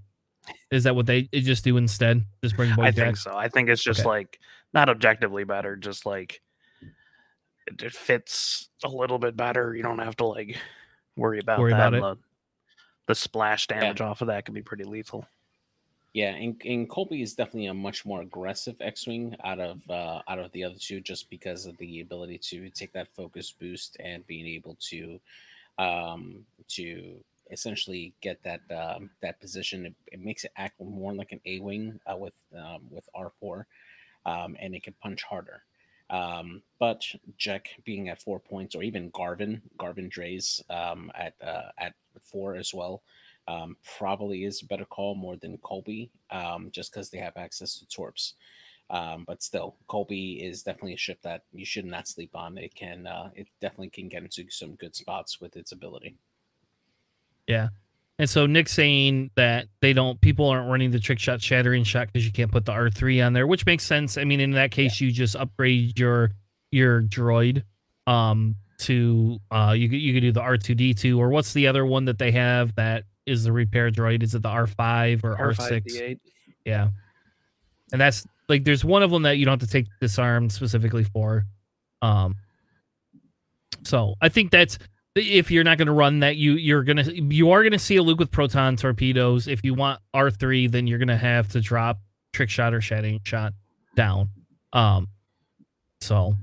[0.71, 2.25] is that what they just do instead?
[2.43, 2.95] Just bring Boy I Jek?
[2.95, 3.37] think so.
[3.37, 4.09] I think it's just Okay.
[4.09, 4.39] like
[4.73, 6.41] not objectively better, just like
[7.67, 9.75] it, it fits a little bit better.
[9.75, 10.57] You don't have to like
[11.17, 11.95] worry about Worry that.
[11.95, 12.25] about The,
[13.09, 15.27] the splash damage off of that can be pretty lethal.
[16.13, 20.41] Yeah, and, and Kullbee is definitely a much more aggressive X-wing out of uh, out
[20.41, 24.27] of the other two, just because of the ability to take that focus boost and
[24.27, 25.21] being able to
[25.79, 29.87] um, to essentially get that um, that position.
[29.87, 33.67] It, it makes it act more like an A-wing uh, with um, with R four,
[34.27, 35.63] um, and it can punch harder.
[36.11, 37.05] Um, but
[37.39, 42.57] Jek being at four points, or even Garven, Garven Dreis um, at uh, at four
[42.57, 43.03] as well
[43.47, 46.11] um, probably is a better call more than Kullbee,
[46.73, 48.35] just because they have access to Torps.
[48.91, 52.59] But still, Kullbee is definitely a ship that you should not sleep on.
[52.59, 56.17] It can, uh, it definitely can get into some good spots with its ability.
[58.19, 62.09] And so Nick's saying that they don't people aren't running the trick shot shattering shot
[62.09, 64.19] because you can't put the R three on there, which makes sense.
[64.19, 66.33] I mean, in that case, you just upgrade your
[66.71, 67.63] your droid
[68.07, 71.55] um to uh you could you could do the R two D two or what's
[71.55, 74.23] the other one that they have that is the repair droid?
[74.23, 75.95] Is it the R five or R six?
[75.95, 76.19] R5D8.
[76.67, 76.89] Yeah.
[77.93, 81.05] And that's like there's one of them that you don't have to take disarm specifically
[81.05, 81.47] for.
[82.03, 82.37] Um
[83.83, 84.79] so I think that's
[85.17, 87.79] if you're not going to run that you you're going to you are going to
[87.79, 89.49] see a Luke with proton torpedoes.
[89.49, 91.99] If you want R3 then you're going to have to drop
[92.33, 93.53] trick shot or shattering shot
[93.97, 94.31] down.
[94.73, 95.09] Um
[96.01, 96.35] so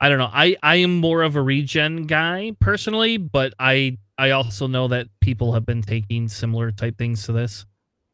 [0.00, 0.30] I don't know.
[0.32, 5.06] I I am more of a regen guy personally, but I I also know that
[5.20, 7.64] people have been taking similar type things to this.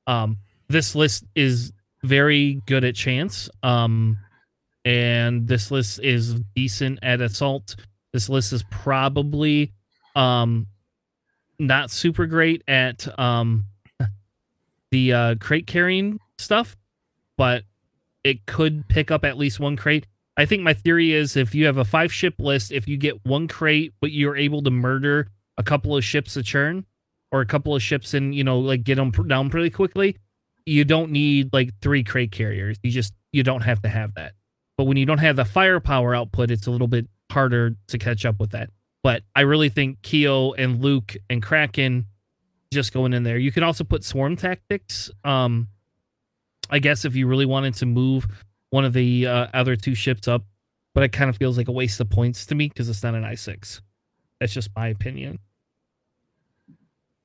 [0.07, 3.49] Um, this list is very good at chance.
[3.63, 4.19] Um,
[4.85, 7.77] and this list is decent at assault.
[8.15, 9.73] This list is probably
[10.17, 10.69] um
[11.59, 13.65] not super great at um
[14.91, 16.77] the uh crate carrying stuff,
[17.37, 17.65] but
[18.23, 20.07] it could pick up at least one crate.
[20.37, 23.25] I think my theory is if you have a five ship list, if you get
[23.27, 26.87] one crate, but you're able to murder a couple of ships a churn
[27.31, 30.17] or a couple of ships and, you know, like get them down pretty quickly,
[30.67, 32.79] you don't need like three crate carriers.
[32.83, 34.33] You just, you don't have to have that.
[34.77, 38.25] But when you don't have the firepower output, it's a little bit harder to catch
[38.25, 38.71] up with that.
[39.03, 42.07] But I really think Keo and Luke and Kraken
[42.73, 43.37] just going in there.
[43.37, 45.11] You can also put swarm tactics.
[45.25, 45.69] Um,
[46.71, 48.27] I guess if you really wanted to move
[48.71, 50.45] one of the uh, other two ships up,
[50.95, 53.15] but it kind of feels like a waste of points to me because it's not
[53.15, 53.83] an I six.
[54.41, 55.39] That's just my opinion.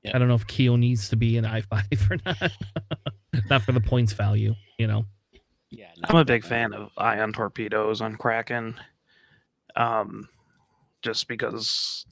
[0.02, 0.12] Yeah.
[0.14, 2.52] I don't know if Keo needs to be an I five or not.
[3.50, 5.06] not for the points value, you know.
[5.70, 8.74] Yeah, I'm a big fan of ion torpedoes on Kraken,
[9.76, 10.28] um,
[11.02, 12.04] just because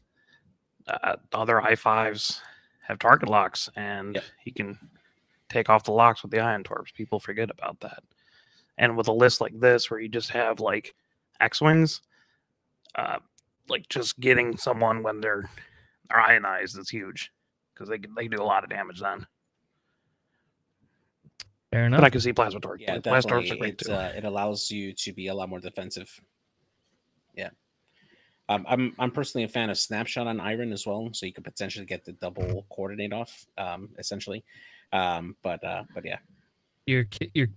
[0.87, 2.41] uh, other i fives
[2.87, 4.25] have target locks, and Yep.
[4.45, 4.79] he can
[5.51, 6.91] take off the locks with the ion torps.
[6.93, 8.03] People forget about that,
[8.79, 10.95] and with a list like this, where you just have like
[11.41, 12.01] X wings,
[12.95, 13.19] uh,
[13.69, 15.49] like just getting someone when they're
[16.11, 17.31] are ionized is huge
[17.75, 19.27] because they can- they do a lot of damage then.
[21.71, 22.01] Fair enough.
[22.01, 22.83] But I can see plasma torps.
[22.83, 23.93] Yeah, plasma torps are great too.
[23.93, 26.11] uh, it allows you to be a lot more defensive.
[27.39, 27.51] Yeah.
[28.51, 31.45] Um, I'm I'm personally a fan of snapshot on Iron as well, so you could
[31.45, 34.43] potentially get the double coordinate off, um, essentially.
[34.93, 36.19] Um, but uh, but yeah,
[36.87, 37.49] You're you're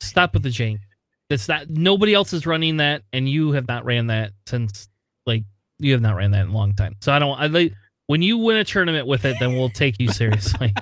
[0.00, 0.80] stop with the chain.
[1.28, 4.88] It's not nobody else is running that, and you have not ran that since
[5.26, 5.44] like
[5.78, 6.96] you have not ran that in a long time.
[7.00, 7.38] So I don't.
[7.38, 7.74] I like
[8.06, 10.72] when you win a tournament with it, then we'll take you seriously.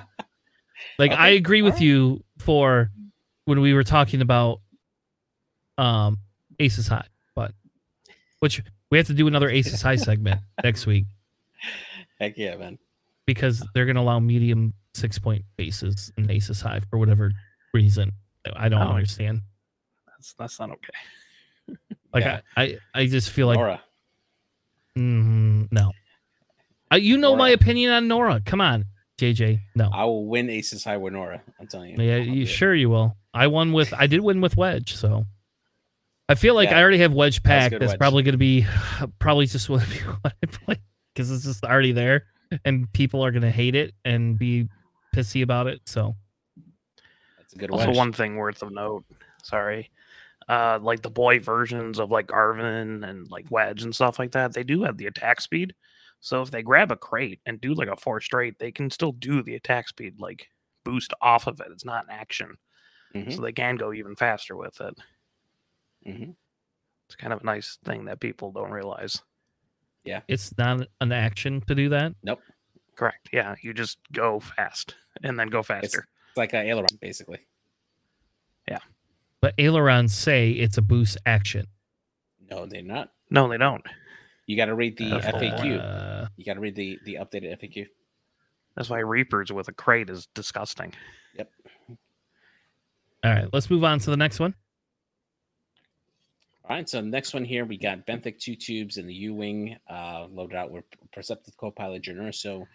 [0.97, 2.89] like I agree with you for
[3.43, 4.61] when we were talking about
[5.77, 6.17] um
[6.59, 7.05] Aces but
[8.39, 11.05] which we have to do another Aces High segment next week
[12.19, 12.77] heck yeah, man.
[13.25, 17.31] because they're going to allow medium six point faces in Aces High for whatever
[17.73, 18.11] reason.
[18.55, 19.41] I don't Oh, understand.
[20.07, 21.75] That's that's not okay.
[22.13, 22.41] Like Yeah.
[22.55, 23.81] I, I, I just feel like Nora,
[24.97, 25.91] mm, no.
[26.91, 28.41] Uh, you know my opinion on Nora.
[28.45, 28.85] Come on,
[29.19, 29.59] JJ.
[29.75, 29.89] No.
[29.93, 31.41] I will win Aces High with Nora.
[31.59, 32.03] I'm telling you.
[32.03, 33.17] Yeah, you sure you will.
[33.33, 35.25] I won with I did win with Wedge, so
[36.29, 36.79] I feel like Yeah.
[36.79, 37.71] I already have Wedge pack.
[37.71, 37.99] good That's Wedge.
[37.99, 38.65] probably going to be
[39.19, 39.83] probably just what
[40.25, 40.77] I play
[41.13, 42.25] because it's just already there,
[42.65, 44.67] and people are going to hate it and be
[45.15, 45.81] pissy about it.
[45.85, 46.15] So
[47.37, 47.97] That's a good Also, wedge.
[47.97, 49.05] one thing worth of note.
[49.43, 49.89] Sorry,
[50.49, 54.53] uh, like the boy versions of like Arvin and like Wedge and stuff like that,
[54.53, 55.73] they do have the attack speed.
[56.19, 59.11] So if they grab a crate and do like a four straight, they can still
[59.13, 60.49] do the attack speed like
[60.83, 61.67] boost off of it.
[61.71, 62.57] It's not an action,
[63.15, 64.97] Mhm, so they can go even faster with it.
[66.07, 66.35] Mhm.
[67.07, 69.21] It's kind of a nice thing that people don't realize.
[70.03, 70.21] Yeah.
[70.27, 72.13] It's not an action to do that.
[72.23, 72.41] Nope.
[72.95, 73.29] Correct.
[73.31, 76.07] Yeah, you just go fast and then go faster.
[76.29, 77.39] It's like a aileron, basically.
[78.67, 78.79] Yeah.
[79.41, 81.67] But ailerons say it's a boost action.
[82.49, 83.11] No, they're not.
[83.29, 83.85] No, they don't.
[84.47, 85.79] You got to read the Uh, FAQ.
[85.79, 87.87] Uh, You got to read the the updated FAQ.
[88.75, 90.93] That's why Reapers with a crate is disgusting.
[91.35, 91.51] Yep.
[93.23, 94.53] All right, let's move on to the next one.
[96.69, 99.77] All right, so next one here, we got Benthic two tubes and the U Wing
[99.89, 102.67] uh, loaded out with Perceptive Copilot Generoso,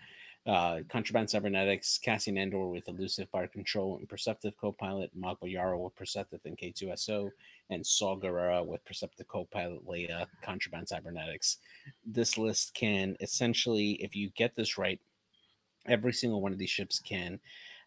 [0.47, 5.95] uh, Contraband Cybernetics, Cassian Andor with Elusive Fire Control and Perceptive Copilot, Magva Yarro with
[5.95, 7.29] Perceptive and K2SO,
[7.69, 11.59] and Saw Gerrera with Perceptive Copilot Leia, Contraband Cybernetics.
[12.07, 15.01] This list can essentially, if you get this right,
[15.85, 17.39] every single one of these ships can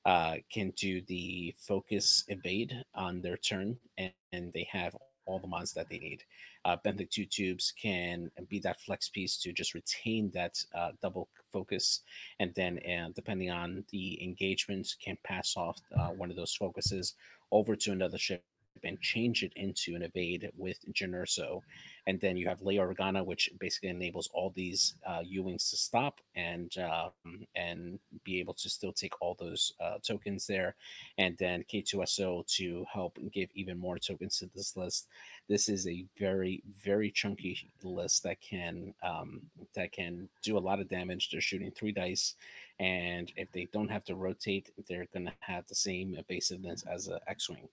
[0.05, 5.47] uh, can do the focus evade on their turn, and, and they have all the
[5.47, 6.23] mods that they need.
[6.63, 11.27] Uh, Benthic two tubes can be that flex piece to just retain that uh, double
[11.51, 12.01] focus,
[12.39, 17.15] and then uh, depending on the engagement, can pass off uh, one of those focuses
[17.51, 18.43] over to another ship
[18.83, 21.61] and change it into an evade with Generso.
[22.07, 26.21] And then you have Leia Organa, which basically enables all these uh, U-wings to stop
[26.35, 30.75] and um, and be able to still take all those uh, tokens there.
[31.17, 35.07] And then K2SO to help give even more tokens to this list.
[35.49, 39.41] This is a very very chunky list that can um,
[39.73, 41.29] that can do a lot of damage.
[41.31, 42.35] They're shooting three dice,
[42.79, 47.07] and if they don't have to rotate, they're going to have the same evasiveness as
[47.07, 47.69] a X-wing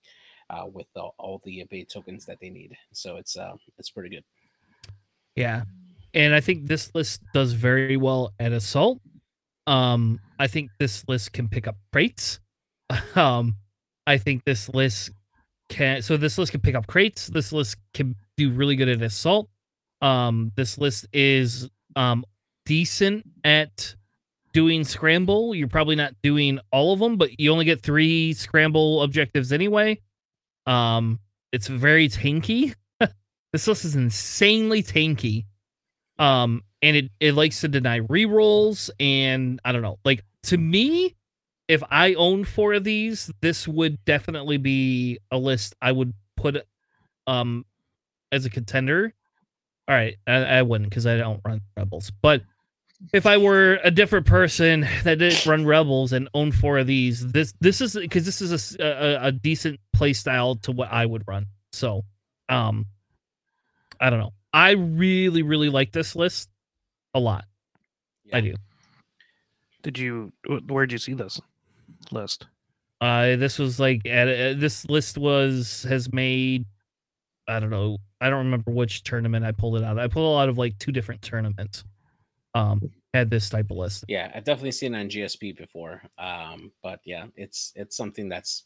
[0.49, 2.75] uh, with the, all the evade tokens that they need.
[2.93, 4.23] So it's uh, it's pretty good.
[5.35, 5.63] Yeah.
[6.13, 8.99] And I think this list does very well at assault.
[9.65, 12.39] Um, I think this list can pick up crates.
[13.15, 13.55] Um,
[14.05, 15.11] I think this list
[15.69, 17.27] can so this list can pick up crates.
[17.27, 19.49] This list can do really good at assault.
[20.01, 22.25] Um, this list is um
[22.65, 23.95] decent at
[24.53, 25.53] doing scramble.
[25.53, 29.99] You're probably not doing all of them, but you only get three scramble objectives anyway.
[30.65, 31.19] Um,
[31.51, 32.73] it's very tanky.
[33.51, 35.45] this list is insanely tanky.
[36.19, 39.97] Um, and it, it likes to deny rerolls, and I don't know.
[40.05, 41.15] Like to me,
[41.67, 46.67] if I owned four of these, this would definitely be a list I would put
[47.25, 47.65] um
[48.31, 49.13] as a contender.
[49.87, 52.43] All right, I, I wouldn't because I don't run rebels, but
[53.11, 57.25] if I were a different person that didn't run rebels and own four of these,
[57.31, 61.23] this this is because this is a a decent play style to what I would
[61.27, 61.47] run.
[61.71, 62.03] So,
[62.49, 62.85] um,
[63.99, 64.33] I don't know.
[64.53, 66.49] I really really like this list
[67.13, 67.45] a lot.
[68.31, 68.55] I do.
[69.81, 70.31] Did you?
[70.67, 71.41] Where'd you see this
[72.11, 72.47] list?
[73.01, 76.65] Uh, this was like at uh, this list was has made.
[77.47, 77.97] I don't know.
[78.21, 79.99] I don't remember which tournament I pulled it out.
[79.99, 81.83] I pulled it out of like two different tournaments.
[82.55, 82.81] Um,
[83.13, 84.05] had this type of list.
[84.07, 86.01] Yeah, I've definitely seen it on GSP before.
[86.17, 88.65] Um, but yeah, it's it's something that's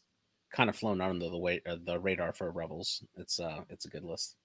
[0.53, 3.03] kind of flown under the way uh, the radar for Rebels.
[3.15, 4.35] It's uh it's a good list.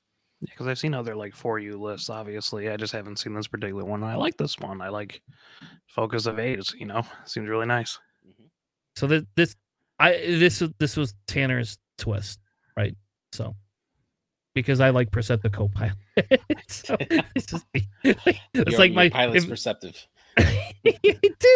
[0.41, 2.11] Yeah, because I've seen other like for you lists.
[2.11, 4.03] Obviously, I just haven't seen this particular one.
[4.03, 4.81] I like this one.
[4.81, 5.23] I like
[5.87, 6.75] Focus of A's.
[6.77, 7.99] You know, seems really nice.
[8.97, 9.57] So that this,
[9.99, 12.41] I this this was Tanner's twist,
[12.77, 12.97] right?
[13.33, 13.55] So
[14.55, 15.97] because I like Perceptive Copilot.
[16.69, 20.07] so it's just it's Your- like my pilot's if- perceptive.
[20.39, 20.65] I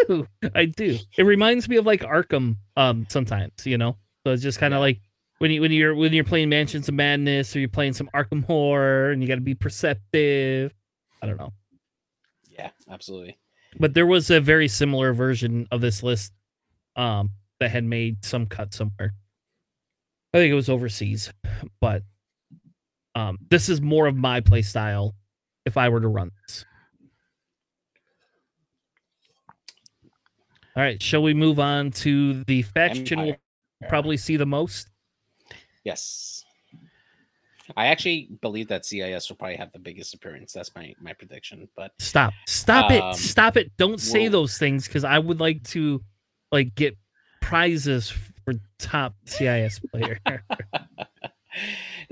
[0.09, 0.27] do.
[0.55, 0.99] I do.
[1.17, 3.97] It reminds me of like Arkham um sometimes, you know.
[4.27, 4.83] So it's just kind of Yeah.
[4.83, 5.01] like
[5.39, 8.45] when you when you're when you're playing Mansions of Madness or you're playing some Arkham
[8.45, 10.75] horror and you got to be perceptive.
[11.23, 11.53] I don't know.
[12.51, 13.39] Yeah, absolutely.
[13.79, 16.33] But there was a very similar version of this list
[16.97, 17.31] um
[17.61, 19.15] that had made some cut somewhere.
[20.35, 21.33] I think it was overseas,
[21.81, 22.03] but
[23.17, 25.15] um this is more of my play style
[25.65, 26.65] if I were to run this.
[30.77, 33.37] All right, shall we move on to the faction we'll
[33.89, 34.91] probably see the most?
[35.85, 36.45] Yes.
[37.77, 40.53] I actually believe that CIS will probably have the biggest appearance.
[40.53, 41.67] That's my my prediction.
[41.77, 42.35] But Stop.
[42.47, 43.17] Stop Um, it.
[43.17, 43.73] Stop it.
[43.77, 46.03] Don't say we'll- those things cuz I would like to
[46.53, 46.97] like get
[47.41, 48.11] prizes
[48.45, 50.21] for top CIS player.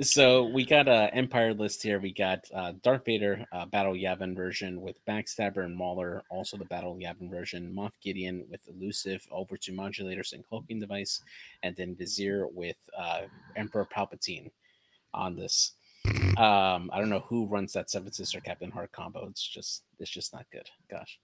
[0.00, 2.00] so we got a Empire list here.
[2.00, 6.64] We got uh, Darth Vader uh, Battle Yavin version with Backstabber and Mauler, also the
[6.64, 7.72] Battle Yavin version.
[7.76, 11.20] Moff Gideon with elusive Overtuned Modulators and cloaking device,
[11.62, 13.22] and then Vizier with uh,
[13.56, 14.50] Emperor Palpatine
[15.12, 15.72] on this.
[16.36, 19.26] Um, I don't know who runs that Seventh Sister Captain Hark combo.
[19.30, 20.68] It's just it's just not good.
[20.90, 21.18] Gosh.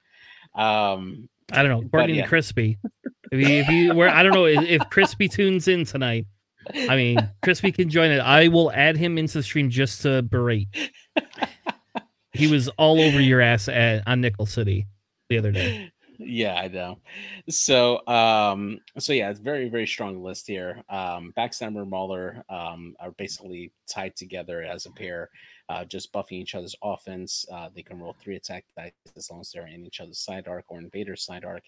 [0.55, 1.81] Um, I don't know.
[1.81, 2.27] But According yeah.
[2.27, 2.79] Crispy.
[3.33, 6.27] If you, if you were I don't know if Crispy tunes in tonight.
[6.89, 8.21] I mean, Crispy can join it.
[8.21, 10.69] I will add him into the stream just to berate.
[12.33, 14.87] He was all over your ass at on Nickel City
[15.29, 15.91] the other day.
[16.23, 16.99] yeah i know
[17.49, 22.95] so um so yeah it's very very strong list here um backstabber and mauler um
[23.01, 25.31] are basically tied together as a pair
[25.71, 29.41] uh just buffing each other's offense uh they can roll three attack dice as long
[29.41, 31.65] as they're in each other's side arc or in vader's side arc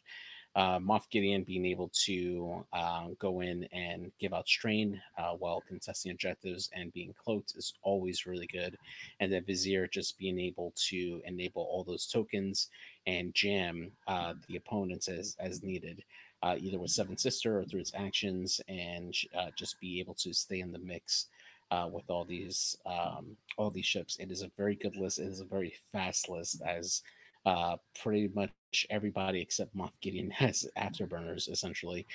[0.54, 5.62] uh, Moff Gideon being able to um, go in and give out strain uh, while
[5.66, 8.76] contesting objectives and being cloaked is always really good.
[9.20, 12.68] And then Vizier just being able to enable all those tokens
[13.06, 16.04] and jam uh, the opponents as as needed,
[16.42, 20.32] uh, either with Seventh Sister or through its actions, and uh, just be able to
[20.34, 21.26] stay in the mix
[21.70, 24.18] uh, with all these um, all these ships.
[24.18, 25.18] It is a very good list.
[25.18, 27.02] It is a very fast list, as
[27.46, 28.50] uh, pretty much
[28.90, 32.06] everybody except Moff Gideon has afterburners essentially,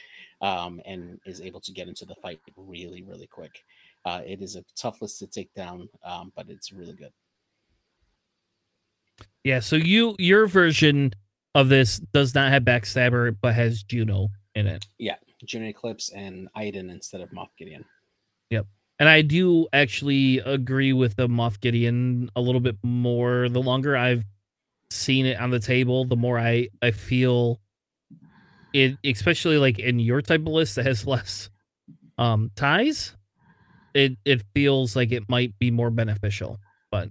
[0.41, 3.63] um, and is able to get into the fight really really quick.
[4.05, 7.11] Uh, it is a tough list to take down, um, but it's really good.
[9.43, 11.13] Yeah, so you your version
[11.55, 14.85] of this does not have Backstabber but has Juno in it.
[14.97, 15.15] Yeah,
[15.45, 17.85] Juno Eclipse and Iden instead of Moff Gideon.
[18.49, 18.65] Yep.
[18.99, 23.47] And I do actually agree with the Moff Gideon a little bit more.
[23.49, 24.25] The longer I've
[24.91, 27.61] seen it on the table, the more I I feel
[28.73, 31.49] it, especially like in your type of list that has less
[32.17, 33.15] um ties.
[33.93, 36.59] It it feels like it might be more beneficial.
[36.91, 37.09] But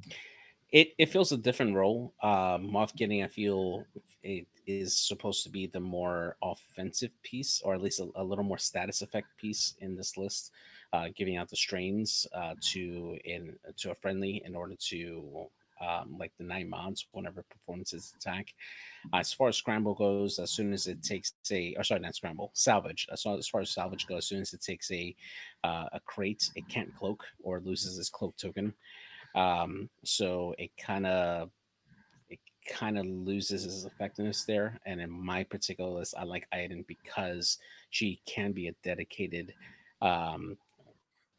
[0.70, 2.14] It it feels a different role.
[2.22, 3.86] Um, Moff Gideon, I feel
[4.22, 8.44] it is supposed to be the more offensive piece, or at least a, a little
[8.44, 10.50] more status effect piece in this list,
[10.92, 15.48] uh, giving out the strains uh, to in to a friendly in order to
[15.80, 18.54] um, like the nine mods whenever performances attack.
[19.12, 22.50] as far as scramble goes, as soon as it takes a or sorry, not scramble,
[22.54, 23.06] salvage.
[23.12, 25.14] As far as, far as salvage goes, as soon as it takes a
[25.64, 28.72] uh, a crate, it can't cloak or loses its cloak token.
[29.34, 31.50] Um, so it kind of
[32.30, 34.80] it kind of loses its effectiveness there.
[34.86, 37.58] And in my particular list, I like Iden because
[37.90, 39.54] she can be a dedicated,
[40.00, 40.56] um,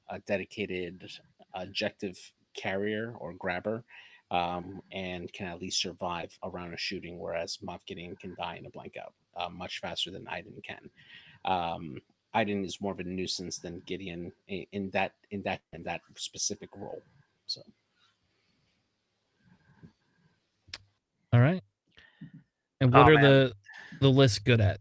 [0.09, 1.09] a dedicated
[1.55, 2.17] objective
[2.55, 3.83] carrier or grabber,
[4.31, 8.65] um, and can at least survive around a shooting, whereas Moff Gideon can die in
[8.65, 10.89] a blank out uh, much faster than Iden can.
[11.45, 11.97] Um,
[12.33, 16.01] Iden is more of a nuisance than Gideon in, in that in that in that
[16.17, 17.01] specific role.
[17.45, 17.61] So.
[21.33, 21.63] all right.
[22.81, 23.23] And what Oh, are man.
[23.23, 23.53] the
[24.01, 24.79] the lists good at?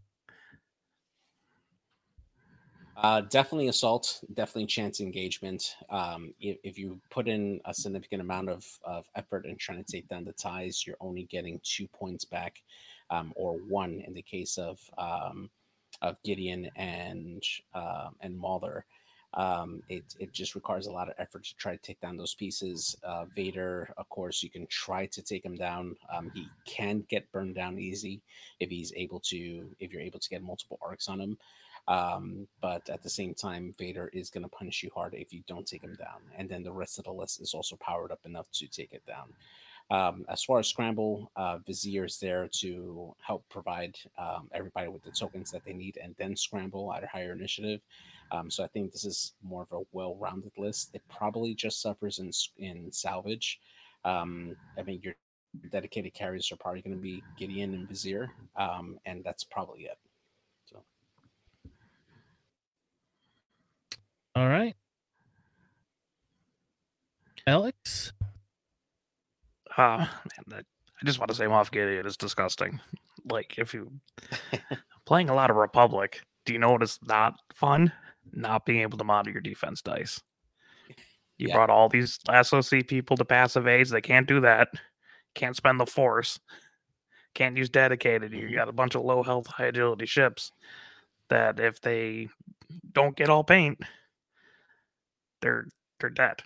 [2.97, 5.75] Uh, definitely assault, definitely chance engagement.
[5.91, 9.91] Um, if, if you put in a significant amount of, of effort in trying to
[9.91, 12.63] take down the ties, you're only getting two points back,
[13.11, 15.47] um, or one in the case of um,
[16.01, 17.43] of Gideon and
[17.75, 18.83] uh, and Mauler.
[19.35, 22.33] Um, it it just requires a lot of effort to try to take down those
[22.33, 22.95] pieces.
[23.03, 25.95] Uh, Vader, of course, you can try to take him down.
[26.11, 28.21] Um, he can get burned down easy
[28.59, 29.69] if he's able to.
[29.79, 31.37] If you're able to get multiple arcs on him.
[31.87, 35.41] Um, but at the same time, Vader is going to punish you hard if you
[35.47, 36.19] don't take him down.
[36.37, 39.05] And then the rest of the list is also powered up enough to take it
[39.05, 39.33] down.
[39.89, 45.03] Um, as far as Scramble, uh, Vizier is there to help provide um, everybody with
[45.03, 47.79] the tokens that they need, and then Scramble at a higher initiative.
[48.31, 50.89] Um, so I think this is more of a well-rounded list.
[50.93, 53.61] It probably just suffers in in salvage.
[54.03, 55.15] Um, I mean, your
[55.71, 59.97] dedicated carriers are probably going to be Gideon and Vizier, um, and that's probably it.
[60.65, 60.83] So.
[64.37, 64.75] All right.
[67.47, 68.13] Alex?
[69.75, 70.07] Uh, man,
[70.45, 70.65] that,
[71.01, 72.79] I just want to say Moff Gideon is disgusting.
[73.31, 73.91] Like, if you
[75.07, 77.91] playing a lot of Republic, do you know what is not fun?
[78.31, 80.21] Not being able to model your defense dice.
[81.39, 81.55] You Yeah.
[81.55, 83.89] brought all these SOC people to passive aids.
[83.89, 84.67] They can't do that.
[85.33, 86.39] Can't spend the force.
[87.33, 88.33] Can't use dedicated.
[88.33, 88.53] You Mhm.
[88.55, 90.51] got a bunch of low health, high agility ships
[91.29, 92.29] that if they
[92.91, 93.81] don't get all paint,
[95.41, 95.65] they're
[95.99, 96.41] they're dead.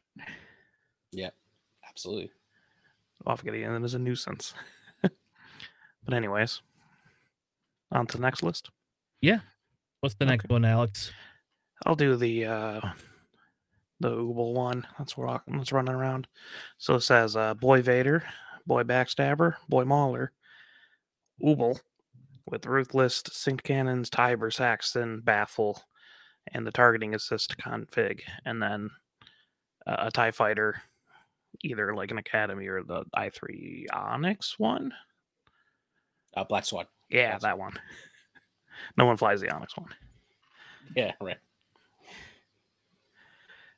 [1.12, 1.30] Yeah,
[1.88, 2.32] absolutely.
[3.26, 4.54] Moff Gideon is a nuisance.
[5.02, 6.62] but anyways,
[7.92, 8.70] on to the next list.
[9.22, 9.40] Yeah.
[10.00, 11.12] What's the next one, Alex?
[11.86, 12.82] I'll do the uh
[14.00, 14.88] the Ubel one.
[14.98, 16.28] That's rock that's running around.
[16.78, 18.24] So it says uh Boy Vader,
[18.66, 20.32] Boy Backstabber, Boy Mauler,
[21.44, 21.80] Ubel
[22.48, 25.82] with Ruthless, Synced Cannons, Tiber, Saxon, Baffle,
[26.54, 28.90] and the targeting assist config, and then
[29.88, 30.82] uh, a TIE fighter,
[31.64, 34.94] either like an Academy or the i3 Onyx one.
[36.36, 36.86] Uh, Black Swan.
[37.10, 37.42] Yeah, Gotcha.
[37.44, 37.74] that one.
[38.98, 39.90] No one flies the Onyx one.
[40.96, 41.38] Yeah, right.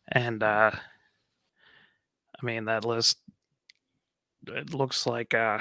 [0.07, 3.17] And uh I mean that list
[4.47, 5.59] it looks like uh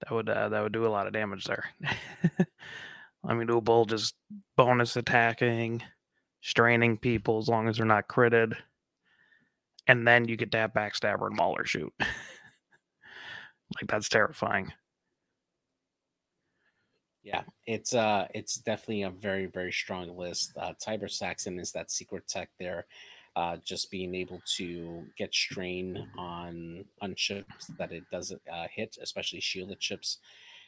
[0.00, 1.64] that would uh, that would do a lot of damage there.
[3.26, 4.14] I mean Ubul just
[4.56, 5.82] bonus attacking,
[6.40, 8.56] straining people as long as they're not critted.
[9.86, 11.92] And then you get that backstabber and mauler shoot.
[12.00, 14.72] like that's terrifying.
[17.22, 20.52] Yeah, it's uh, it's definitely a very very strong list.
[20.60, 22.84] Uh, Tiber Saxon is that secret tech there,
[23.34, 28.98] uh, just being able to get strain on on ships that it doesn't uh, hit,
[29.00, 30.18] especially shielded ships.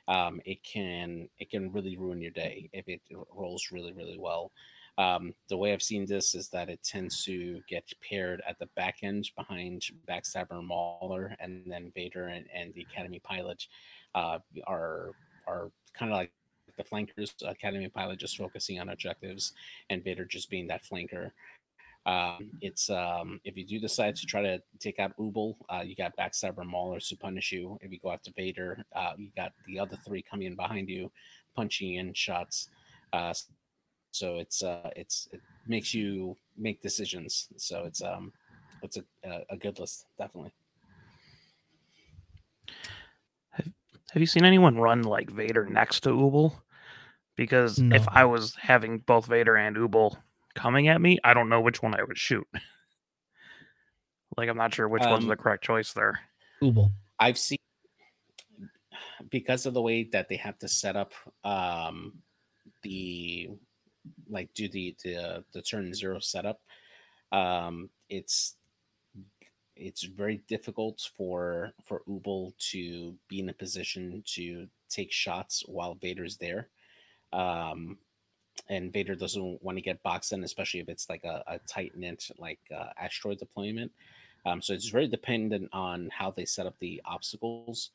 [0.09, 3.01] Um, it can it can really ruin your day if it
[3.35, 4.53] rolls really really well.
[4.99, 8.67] Um, the way I've seen this is that it tends to get paired at the
[8.77, 13.67] back end behind Backstabber and Mauler, and then Vader and, and the Academy pilot
[14.15, 15.11] uh, are
[15.47, 16.33] are kind of like
[16.77, 19.53] the flankers, Academy pilot just focusing on objectives,
[19.91, 21.31] and Vader just being that flanker.
[22.07, 25.97] Um, it's um, if you do decide to try to take out Ubel, uh, you
[25.97, 27.77] got Backstabber and Maulers to punish you.
[27.83, 31.11] If you go after Vader, uh, you got the other three coming in behind you,
[31.57, 32.69] punching in shots.
[33.13, 33.35] Uh,
[34.13, 37.49] so it's uh, it's it makes you make decisions.
[37.57, 38.33] So it's um,
[38.83, 40.53] it's a a, a good list, definitely.
[44.13, 46.57] Have you seen anyone run like Vader next to Ubel?
[47.37, 47.95] Because No.
[47.97, 50.17] if I was having both Vader and Ubel
[50.57, 52.47] coming at me, I don't know which one I would shoot.
[54.37, 56.19] like I'm not sure which one's Um, the correct choice there.
[56.61, 56.91] Ubel.
[57.21, 57.59] I've seen
[59.31, 61.13] because of the way that they have to set up
[61.45, 62.13] um
[62.83, 63.51] the
[64.29, 66.61] like do the the the turn zero setup
[67.33, 68.57] um it's
[69.75, 75.95] it's very difficult for for Ubel to be in a position to take shots while
[75.95, 76.69] Vader's there
[77.33, 77.99] um
[78.69, 81.97] and Vader doesn't want to get boxed in especially if it's like a, a tight
[81.97, 83.93] knit like uh, asteroid deployment
[84.47, 87.91] um, so it's very dependent on how they set up the obstacles.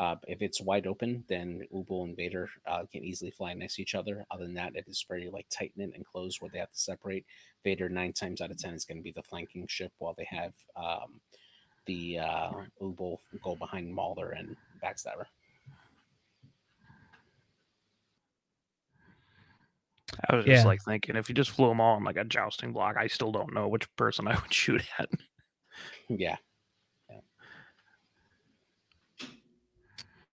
[0.00, 3.82] Uh, if it's wide open, then Ubul and Vader uh, can easily fly next to
[3.82, 4.24] each other.
[4.30, 6.78] Other than that, if it's very like tight knit and closed where they have to
[6.78, 7.26] separate,
[7.62, 10.26] Vader nine times out of ten is going to be the flanking ship while they
[10.28, 11.20] have um,
[11.86, 15.26] the uh, Ubul go behind Mauler and Backstabber.
[20.28, 20.66] I was just Yeah.
[20.66, 23.32] like thinking if you just flew them all in like a jousting block, I still
[23.32, 25.08] don't know which person I would shoot at.
[26.08, 26.36] Yeah,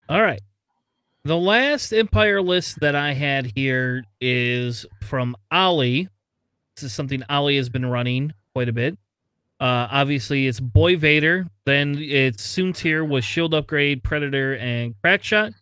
[0.09, 0.41] All right.
[1.23, 6.09] The last Empire list that I had here is from Ali.
[6.75, 8.97] This is something Ali has been running quite a bit.
[9.59, 11.45] Uh, obviously, it's Boy Vader.
[11.65, 15.53] Then it's Soontir with Shield Upgrade, Predator, and Crackshot.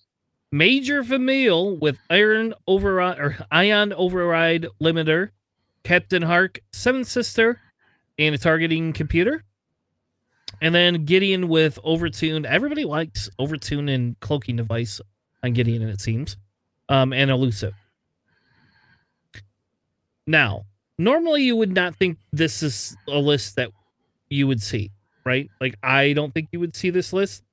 [0.51, 5.29] Major Vermeil with Iron Override or Ion Override Limiter,
[5.83, 7.59] Captain Hark, Seventh Sister,
[8.17, 9.43] and a targeting computer.
[10.61, 12.45] And then Gideon with Overtuned.
[12.45, 14.99] Everybody likes Overtune and cloaking device
[15.43, 16.35] on Gideon, it seems.
[16.89, 17.75] Um, and Elusive.
[20.25, 20.65] Now,
[20.97, 23.71] normally you would not think this is a list that
[24.29, 24.91] you would see,
[25.25, 25.49] right?
[25.61, 27.43] Like I don't think you would see this list,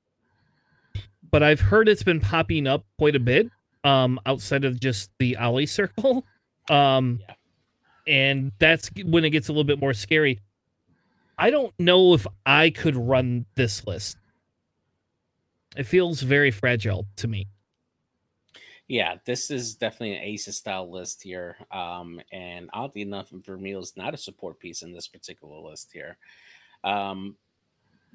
[1.31, 3.49] but I've heard it's been popping up quite a bit
[3.83, 6.25] um outside of just the Ollie circle.
[6.69, 7.35] Um Yeah.
[8.07, 10.41] and that's when it gets a little bit more scary.
[11.37, 14.17] I don't know if I could run this list.
[15.77, 17.47] It feels very fragile to me.
[18.87, 21.57] Yeah, this is definitely an Aces style list here.
[21.71, 26.17] Um, and oddly enough, Vermeil is not a support piece in this particular list here.
[26.83, 27.35] Um,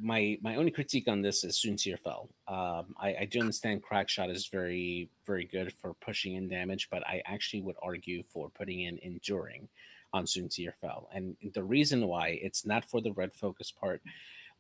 [0.01, 2.29] my my only critique on this is Soontir Fell.
[2.49, 7.07] Um, I, I do understand Crackshot is very very good for pushing in damage, but
[7.07, 9.69] I actually would argue for putting in Enduring
[10.13, 11.09] on Soontir Fell.
[11.13, 14.03] And the reason why it's not for the red focus part,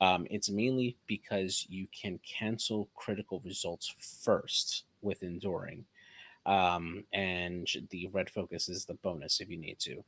[0.01, 5.85] um, it's mainly because you can cancel critical results first with Enduring
[6.47, 10.03] um, and the red focus is the bonus if you need to.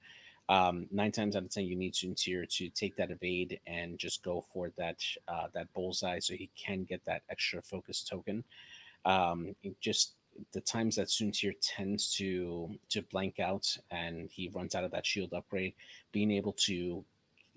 [0.48, 4.22] Um, nine times out of ten, you need Soontir to take that evade and just
[4.22, 8.44] go for that uh, that bullseye, so he can get that extra focus token.
[9.04, 10.12] Um, just
[10.52, 15.06] the times that Soontir tends to to blank out and he runs out of that
[15.06, 15.74] shield upgrade,
[16.12, 17.04] being able to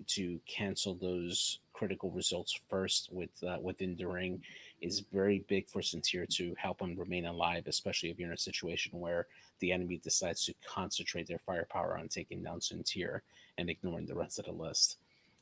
[0.06, 4.42] to cancel those critical results first with uh, with enduring
[4.80, 8.38] is very big for Soontir to help him remain alive, especially if you're in a
[8.50, 9.26] situation where
[9.60, 13.20] the enemy decides to concentrate their firepower on taking down Soontir
[13.58, 14.98] and ignoring the rest of the list.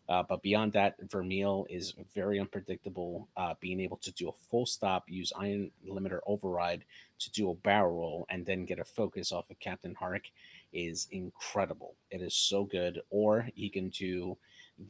[0.09, 3.29] Uh, but beyond that, Vermeil is very unpredictable.
[3.37, 6.85] Uh, being able to do a full stop, use Ion Limiter Override
[7.19, 10.23] to do a barrel roll, and then get a focus off of Captain Hark
[10.73, 11.95] is incredible.
[12.11, 13.01] It is so good.
[13.11, 14.37] Or he can do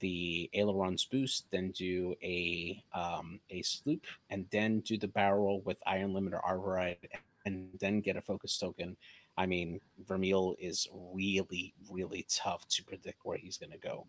[0.00, 5.82] the ailerons boost, then do a um, a sloop, and then do the barrel with
[5.86, 7.08] Ion Limiter Override,
[7.44, 8.96] and then get a focus token.
[9.38, 14.06] I mean, Vermeil is really, really tough to predict where he's going to go.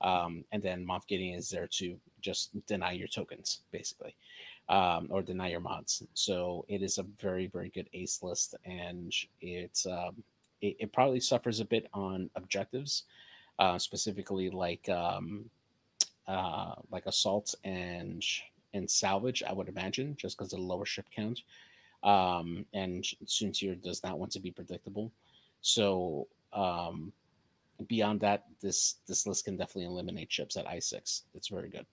[0.00, 4.14] Um, and then Moff Gideon is there to just deny your tokens, basically,
[4.68, 6.02] um, or deny your mods.
[6.14, 9.12] So it is a very, very good ace list, and
[9.42, 10.22] it's um,
[10.62, 13.04] it, it probably suffers a bit on objectives,
[13.60, 15.48] uh, specifically like um,
[16.26, 18.24] uh, like assault and
[18.72, 19.42] and salvage.
[19.46, 21.42] I would imagine just because of the lower ship count,
[22.02, 25.12] um, and Soontir does not want to be predictable.
[25.60, 27.12] So um,
[27.86, 31.24] beyond that, this this list can definitely eliminate ships at I six.
[31.34, 31.86] It's very good.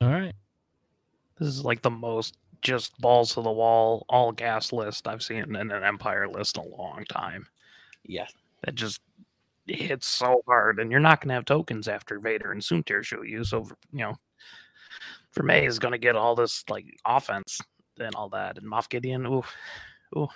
[0.00, 0.34] All right.
[1.38, 5.56] This is like the most just balls to the wall, all gas list I've seen
[5.56, 7.46] in an Empire list in a long time.
[8.04, 8.26] Yeah,
[8.64, 9.00] That just
[9.66, 13.26] hits so hard, and you're not going to have tokens after Vader and Soontir shoot
[13.26, 13.44] you.
[13.44, 14.14] So, you know,
[15.34, 17.60] Vermeil is going to get all this like offense
[17.98, 19.42] and all that, and Moff Gideon, ooh,
[20.16, 20.28] ooh,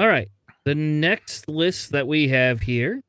[0.00, 0.30] All right.
[0.64, 3.02] The next list that we have here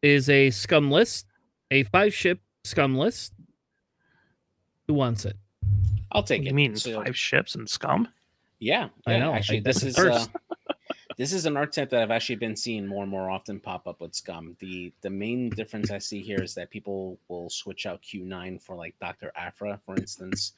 [0.00, 1.26] is a scum list,
[1.70, 3.34] a five ship scum list.
[4.92, 5.36] Who wants it?
[6.12, 6.54] I'll take you it.
[6.54, 8.08] mean So- five ships and scum?
[8.58, 10.26] Yeah, I know, Actually, I- this is uh,
[11.16, 14.02] this is an archetype that I've actually been seeing more and more often pop up
[14.02, 14.54] with Scum.
[14.60, 18.76] The the main difference I see here is that people will switch out Q9 for
[18.76, 19.32] like Dr.
[19.34, 20.52] Aphra, for instance.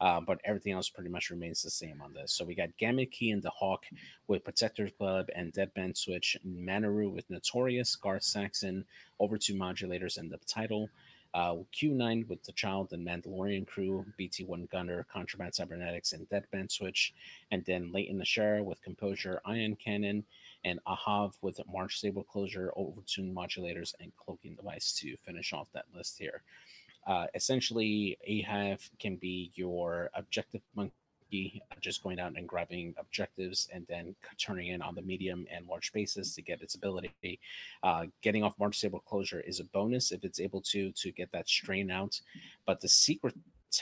[0.00, 2.32] Uh, but everything else pretty much remains the same on this.
[2.32, 3.84] So we got Gamut Key and the Hawk
[4.28, 8.86] with Protector's Club and Deadman Switch, Manaroo with Notorious, Garth Saxon,
[9.20, 10.88] Overtuned Modulators and the title.
[11.32, 17.14] Uh, Q9 with the Child and Mandalorian crew, BT1 Gunner, Contraband Cybernetics, and Deadman Switch,
[17.50, 20.24] and then Leighton Nashara with Composure, Ion Cannon,
[20.64, 25.86] and Ahav with Marg Sabl Closure, Overtune Modulators, and Cloaking Device to finish off that
[25.94, 26.42] list here.
[27.06, 30.92] Uh, essentially, Ahav can be your objective monkey,
[31.80, 35.92] just going out and grabbing objectives and then turning in on the medium and large
[35.92, 37.40] bases to get its ability.
[37.82, 41.30] Uh, getting off Marg Sabl Closure is a bonus if it's able to to get
[41.32, 42.20] that strain out.
[42.66, 43.34] But the secret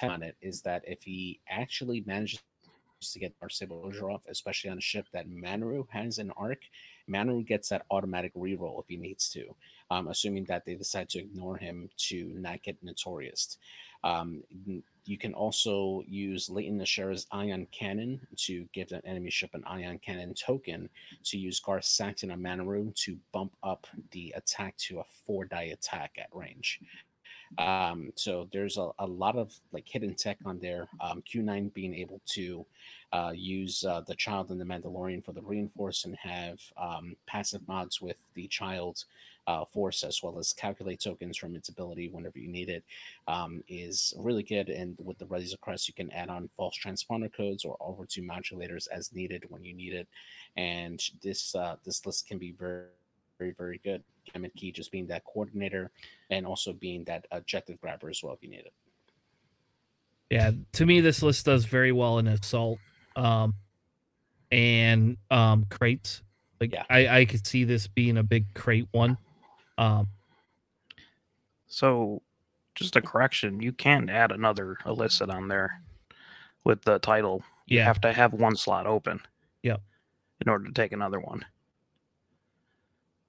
[0.02, 2.40] on it is that if he actually manages
[3.00, 6.60] to get Sabl Closure off, especially on a ship that Manaroo has an arc,
[7.08, 9.54] Manaroo gets that automatic reroll if he needs to
[9.90, 13.58] um, assuming that they decide to ignore him to not get notorious.
[14.04, 14.42] Um,
[15.08, 19.98] you can also use Leighton Nashara's Ion Cannon to give an enemy ship an Ion
[20.04, 20.90] Cannon token
[21.24, 25.72] to use Garth Saxon on Manaroo to bump up the attack to a four die
[25.72, 26.80] attack at range.
[27.56, 30.88] Um, so there's a, a lot of like hidden tech on there.
[31.00, 32.66] Um, Q9 being able to
[33.14, 37.66] uh, use uh, the child and the Mandalorian for the reinforce and have um, passive
[37.66, 39.06] mods with the child
[39.48, 42.84] uh, force as well as calculate tokens from its ability whenever you need it
[43.26, 44.68] um, is really good.
[44.68, 48.86] And with the Razor Crest, you can add on false transponder codes or Overtuned Modulators
[48.92, 50.06] as needed when you need it.
[50.56, 52.84] And this uh, this list can be very
[53.38, 54.02] very, very good.
[54.32, 55.90] Gambit Key just being that coordinator
[56.30, 58.72] and also being that objective grabber as well if you need it.
[60.30, 62.78] Yeah, to me, this list does very well in assault,
[63.16, 63.54] um,
[64.52, 66.22] and um, crates.
[66.60, 66.84] Like, Yeah.
[66.90, 69.16] I I could see this being a big crate one.
[69.78, 70.08] Um,
[71.70, 72.22] So,
[72.74, 75.82] just a correction: you can't add another illicit on there
[76.64, 77.44] with the title.
[77.66, 77.84] You Yeah.
[77.84, 79.20] have to have one slot open.
[79.62, 79.80] Yep.
[80.40, 81.44] In order to take another one.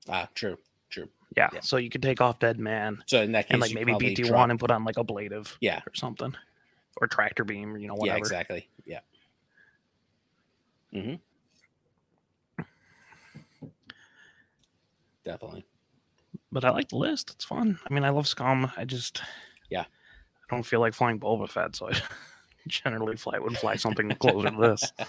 [0.07, 0.57] Ah, true,
[0.89, 1.09] true.
[1.35, 1.49] Yeah.
[1.53, 1.59] Yeah.
[1.59, 4.09] So you could take off Dead Man So in that case, and like maybe probably
[4.09, 6.35] BT drop- one and put on like ablative Yeah, or something,
[6.97, 8.15] or tractor beam, or you know whatever.
[8.17, 8.69] yeah, exactly.
[8.85, 8.99] Yeah.
[10.93, 11.15] Mm-hmm.
[15.25, 15.65] Definitely.
[16.51, 17.31] But I like the list.
[17.31, 17.79] It's fun.
[17.89, 18.71] I mean, I love Scum.
[18.75, 19.21] I just
[19.69, 19.81] Yeah.
[19.81, 21.93] I don't feel like flying Boba Fett, so I
[22.67, 24.91] generally fly would fly something closer to this.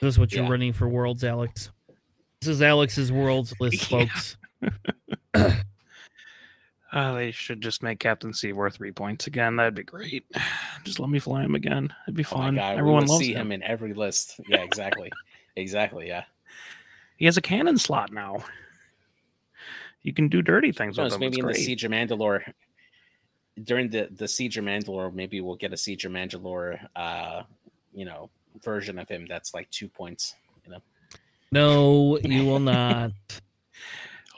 [0.00, 0.50] this is what you're Yeah.
[0.50, 1.70] running for worlds, Alex.
[2.40, 4.06] This is Alex's worlds list, Yeah.
[4.06, 4.36] folks.
[6.92, 9.54] Uh, they should just make Captain worth three points again.
[9.54, 10.24] That'd be great.
[10.84, 11.94] Just let me fly him again.
[12.04, 12.56] It'd be Oh fun.
[12.56, 13.42] god, Everyone loves see him.
[13.42, 14.40] him in every list.
[14.48, 15.12] Yeah, exactly.
[15.54, 16.08] exactly.
[16.08, 16.24] Yeah.
[17.16, 18.42] He has a cannon slot now.
[20.02, 21.20] You can do dirty things No, with it's him.
[21.20, 21.54] maybe It's in the.
[21.54, 22.52] Siege of Mandalore.
[23.64, 27.42] During the the Siege of Mandalore, maybe we'll get a Siege of Mandalore, uh,
[27.92, 28.30] you know,
[28.64, 30.34] version of him that's like two points.
[30.64, 30.78] You know.
[31.52, 33.10] No, you will not.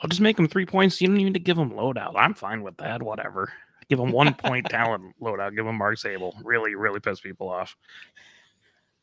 [0.01, 0.99] I'll just make him three points.
[0.99, 2.13] You don't even need to give him loadout.
[2.17, 3.01] I'm fine with that.
[3.01, 3.53] Whatever.
[3.89, 5.55] Give him one point talent loadout.
[5.55, 6.33] Give him Marg Sabl.
[6.43, 7.77] Really, really piss people off.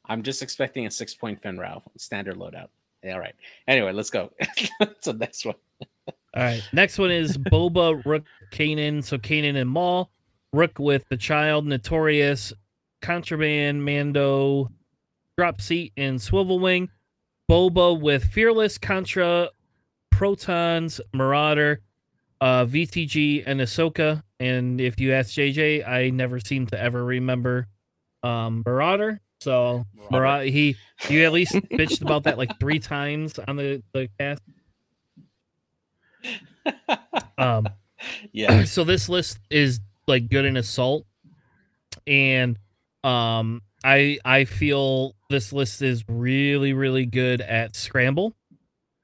[0.06, 2.68] I'm just expecting a six point Fenn Rau standard loadout.
[3.02, 3.34] Yeah, all right.
[3.66, 4.30] Anyway, let's go.
[5.00, 5.54] so next one.
[6.36, 6.62] All right.
[6.72, 9.02] Next one is Boba, Rook, Kanan.
[9.02, 10.10] So Kanan and Maul.
[10.52, 12.52] Rook with the child, Notorious,
[13.02, 14.68] Contraband, Mando,
[15.38, 16.88] Drop Seat, and Swivel Wing.
[17.48, 19.48] Boba with Fearless, Contra,
[20.10, 21.80] Protons, Marauder,
[22.40, 24.22] uh, VTG, and Ahsoka.
[24.38, 27.66] And if you ask JJ, I never seem to ever remember
[28.22, 29.20] um, Marauder.
[29.40, 30.76] So Marauder, he
[31.08, 34.42] you at least bitched about that like three times on the, the cast.
[37.38, 37.66] Um,
[38.32, 38.64] yeah.
[38.64, 41.06] so this list is like good in assault.
[42.06, 42.58] And
[43.02, 48.34] um i i feel this list is really really good at scramble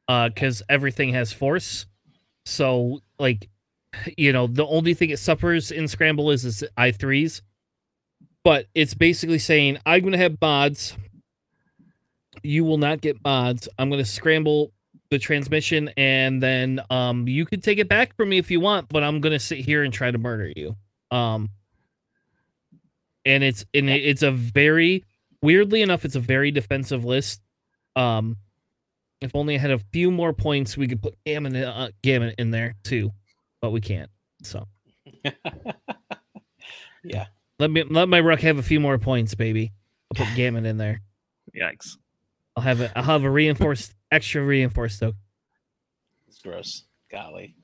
[0.06, 1.86] uh because everything has force.
[2.44, 3.48] So like
[4.16, 7.40] you know the only thing it suffers in scramble is is i3s
[8.44, 10.96] but it's basically saying i'm gonna have mods.
[12.42, 13.68] You will not get mods.
[13.78, 14.72] I'm gonna scramble
[15.10, 18.88] the transmission and then um you could take it back from me if you want
[18.88, 20.74] but i'm gonna sit here and try to murder you.
[21.10, 21.50] Um
[23.24, 25.04] and it's and it's a very
[25.42, 27.40] weirdly enough it's a very defensive list.
[27.94, 28.36] Um
[29.20, 32.50] if only i had a few more points we could put gammon uh, gammon in
[32.50, 33.12] there too
[33.60, 34.10] but we can't
[34.42, 34.66] so.
[37.04, 37.26] Yeah.
[37.60, 39.72] let me let my ruck have a few more points baby.
[40.10, 41.00] I'll put gammon in there.
[41.56, 41.96] Yikes.
[42.56, 45.14] i'll have a i'll have a reinforced extra reinforced though
[46.28, 46.84] It's gross.
[47.10, 47.54] Golly.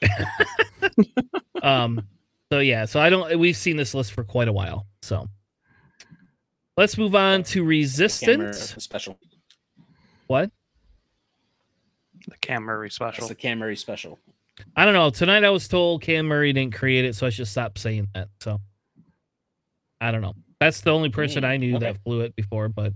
[1.62, 2.06] um
[2.50, 5.28] so yeah so i don't we've seen this list for quite a while so
[6.76, 9.18] let's move on to resistance special.
[10.26, 10.50] what
[12.28, 13.28] The Cam Murray That's special.
[13.28, 14.18] the Camry special.
[14.76, 17.48] i don't know tonight i was told cam murray didn't create it so i should
[17.48, 18.58] stop saying that so
[20.00, 21.84] i don't know that's the only person Mm, i knew okay.
[21.92, 22.92] that flew it before but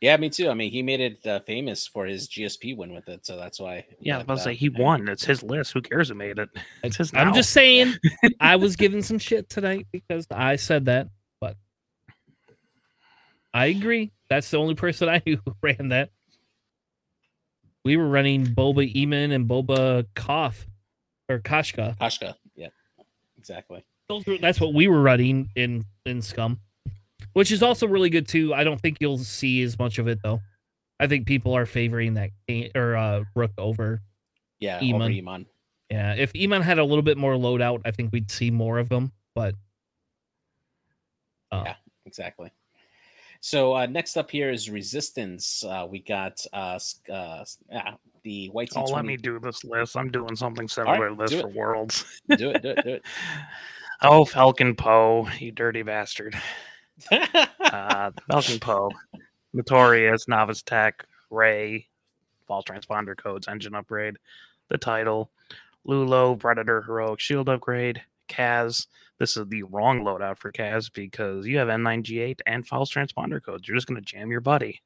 [0.00, 0.48] Yeah, me too.
[0.48, 3.58] I mean, he made it uh, famous for his GSP win with it, so that's
[3.58, 3.84] why.
[4.00, 5.08] Yeah, I was but, about to uh, say he won.
[5.08, 5.72] It's his list.
[5.72, 6.48] Who cares who made it?
[6.84, 7.34] It's his i'm now.
[7.34, 7.94] just saying
[8.40, 11.08] i was given some shit tonight because i said that
[11.40, 11.56] but
[13.52, 16.10] i agree that's the only person i knew who ran that
[17.84, 20.66] we were running boba eamon and boba koff
[21.28, 22.34] or Koshka Koshka.
[22.54, 22.68] Yeah,
[23.36, 23.84] exactly.
[24.08, 26.60] those were, that's what we were running in in Scum,
[27.38, 28.52] which is also really good too.
[28.52, 30.40] I don't think you'll see as much of it though.
[30.98, 34.02] I think people are favoring that Kane- or uh, Rook over.
[34.58, 35.18] Yeah, over Eamon.
[35.18, 35.46] Iman.
[35.88, 38.88] Yeah, if Iman had a little bit more loadout, I think we'd see more of
[38.88, 39.12] them.
[39.36, 39.54] But
[41.52, 41.74] uh, Yeah.
[42.06, 42.50] Exactly.
[43.40, 45.62] So uh, next up here is Resistance.
[45.62, 48.90] Uh, we got uh, uh, yeah, the White Oh, T20.
[48.90, 49.96] let me do this list.
[49.96, 51.46] I'm doing something similar right, to this for.
[51.46, 52.04] Worlds.
[52.36, 52.62] do it.
[52.62, 52.84] Do it.
[52.84, 53.02] Do it.
[54.02, 56.36] oh, Falcon Poe, you dirty bastard.
[57.68, 58.90] Uh, Falcon Poe,
[59.52, 61.86] Notorious, Novice Tech, Rey,
[62.46, 64.16] False Transponder Codes, Engine Upgrade,
[64.68, 65.30] the title,
[65.86, 68.86] Lulo, Predator, Heroic Shield Upgrade, Kaz.
[69.18, 73.68] This is the wrong loadout for Kaz because you have M9G8 and False Transponder Codes.
[73.68, 74.80] You're just going to jam your buddy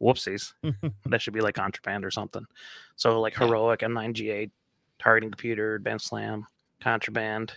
[0.00, 0.52] Whoopsies.
[1.06, 2.44] that should be like contraband or something.
[2.96, 4.50] So like heroic M9G8,
[4.98, 6.46] targeting computer, advanced slam,
[6.80, 7.54] contraband,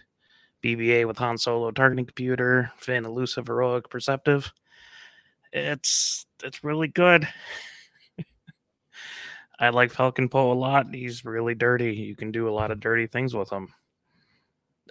[0.64, 4.52] BB-8 with Han Solo, targeting computer, Finn, elusive, heroic, perceptive.
[5.54, 7.28] It's it's really good.
[9.60, 10.94] I like Falcon Poe a lot.
[10.94, 11.94] He's really dirty.
[11.94, 13.70] You can do a lot of dirty things with him.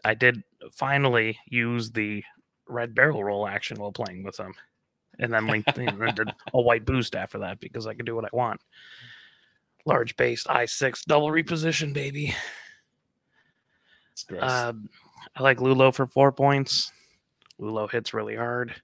[0.04, 0.42] I did
[0.72, 2.22] finally use the
[2.68, 4.54] red barrel roll action while playing with him,
[5.18, 8.14] and then linked and then did a white boost after that because I can do
[8.14, 8.60] what I want.
[9.84, 12.34] Large based i6 double reposition, baby.
[14.12, 14.42] It's gross.
[14.42, 14.72] Uh,
[15.36, 16.92] I like Lulo for four points.
[17.60, 18.74] Lulo hits really hard.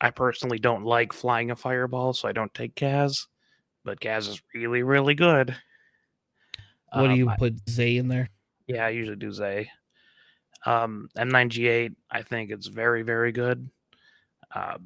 [0.00, 3.26] I personally don't like flying a fireball, so I don't take Kaz.
[3.84, 5.56] But Kaz is really, really good.
[6.92, 8.28] What do Um, you I- put Zay in there?
[8.66, 9.70] yeah, I usually do Zay.
[10.66, 13.68] Um, M9G8, I think it's very, very good.
[14.54, 14.78] Uh,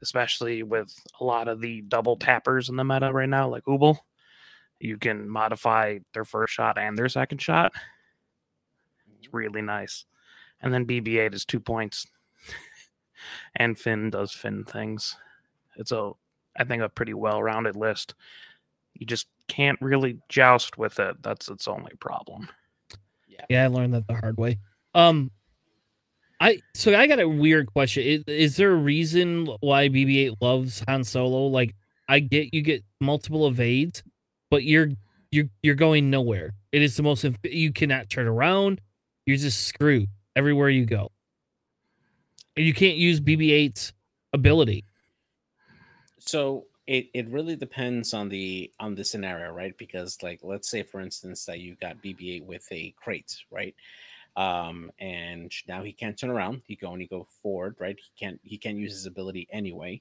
[0.00, 3.98] especially with a lot of the double tappers in the meta right now, like Ubel.
[4.78, 7.72] You can modify their first shot and their second shot.
[9.18, 10.04] It's really nice.
[10.60, 12.06] And then BB8 is two points.
[13.56, 15.16] and Finn does Finn things.
[15.76, 16.12] It's a,
[16.56, 18.14] I think, a pretty well rounded list.
[18.94, 21.22] You just can't really joust with it.
[21.22, 22.48] That's its only problem.
[23.28, 24.58] Yeah, yeah I learned that the hard way.
[24.94, 25.30] Um,
[26.40, 28.04] I so I got a weird question.
[28.04, 31.46] Is, is there a reason why BB-8 loves Han Solo?
[31.46, 31.74] Like,
[32.08, 34.02] I get you get multiple evades,
[34.50, 34.90] but you're
[35.30, 36.54] you're you're going nowhere.
[36.72, 38.80] It is the most you cannot turn around.
[39.28, 41.12] You're just screwed everywhere you go,
[42.56, 43.92] and you can't use BB-8's
[44.32, 44.86] ability.
[46.18, 49.76] so it, it really depends on the on the scenario right?
[49.76, 53.74] Because like let's say for instance that you got bb8 with a crate right?
[54.34, 56.62] Um and now he can't turn around.
[56.66, 57.98] He can only go forward right?
[57.98, 60.00] He can't he can't use his ability anyway.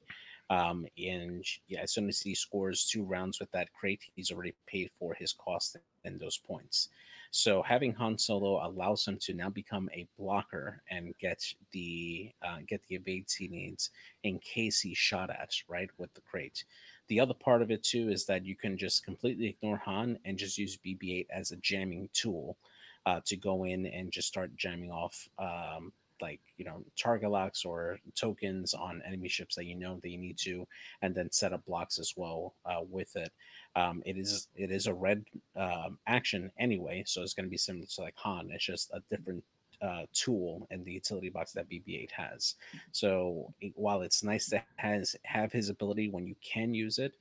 [0.50, 4.54] Um and yeah as soon as he scores two rounds with that crate he's already
[4.68, 5.76] paid for his cost
[6.06, 6.88] and those points
[7.32, 12.58] so having Han Solo allows him to now become a blocker and get the uh,
[12.68, 13.90] get the evades he needs
[14.24, 16.64] in case he's shot at, right, with the crate.
[17.08, 20.38] The other part of it too is that you can just completely ignore Han and
[20.38, 22.58] just use BB-8 as a jamming tool
[23.06, 27.64] uh, to go in and just start jamming off, um, like you know, target locks
[27.64, 30.68] or tokens on enemy ships that you know that you need to,
[31.02, 33.32] and then set up blocks as well uh, with it.
[33.78, 35.24] Um, it is it is a red
[35.56, 38.50] um, action anyway, so it's going to be similar to like Han.
[38.52, 39.44] It's just a different
[39.84, 42.56] uh, tool in the utility box that BB-8 has.
[42.92, 47.14] So while it's nice to has have his ability when you can use it,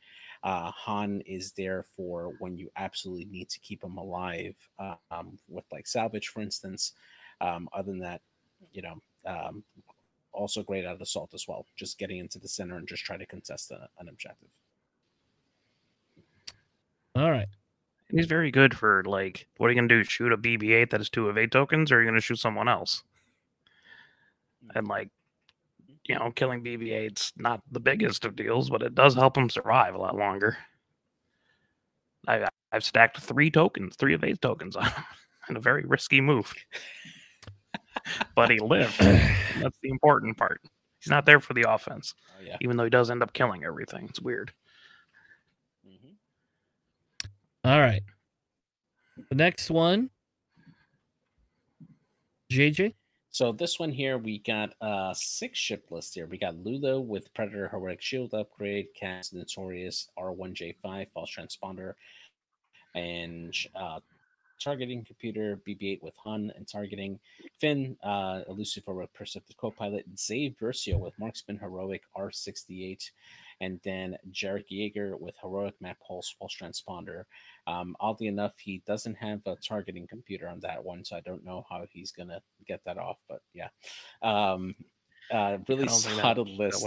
[0.45, 4.55] uh, Han is there for when you absolutely need to keep him alive.
[5.11, 6.93] Um, with like salvage, for instance.
[7.43, 8.23] Um, other than that,
[8.73, 9.63] you know, um,
[10.33, 11.67] also great at assault as well.
[11.77, 14.49] Just getting into the center and just try to contest a, an objective.
[17.17, 17.49] All right.
[18.09, 20.05] And he's very good for like, what are you gonna do?
[20.05, 23.03] Shoot a BB-8 that is two evade tokens, or are you gonna shoot someone else?
[24.75, 25.09] And like,
[26.07, 29.95] you know, killing BB-8's not the biggest of deals, but it does help him survive
[29.95, 30.57] a lot longer.
[32.29, 35.05] I, I've stacked three tokens, three evade tokens on him,
[35.49, 36.53] in a very risky move.
[38.35, 38.99] but he lived.
[39.01, 40.61] That's the important part.
[41.01, 42.57] He's not there for the offense, Oh yeah.
[42.61, 44.07] even though he does end up killing everything.
[44.09, 44.53] It's weird.
[47.67, 48.05] All right.
[49.29, 50.09] The next one,
[52.53, 52.95] JJ.
[53.31, 56.27] So this one here, we got a six ship list here.
[56.27, 61.95] We got Lulo with Predator Heroic Shield upgrade, Kaz Notorious R1J5 False Transponder,
[62.95, 63.99] and uh,
[64.63, 67.19] targeting computer BB8 with Han and targeting
[67.61, 73.11] Finn, uh, Elusive Heroic Perceptive co-pilot Zay Versio with Marksman Heroic R68,
[73.61, 77.25] and then Jarek Yeager with Heroic Map Pulse False Transponder.
[77.67, 81.45] Um, oddly enough, he doesn't have a targeting computer on that one, so I don't
[81.45, 83.19] know how he's gonna get that off.
[83.29, 83.69] But yeah,
[84.23, 84.75] um,
[85.31, 86.87] uh, really don't think that solid list.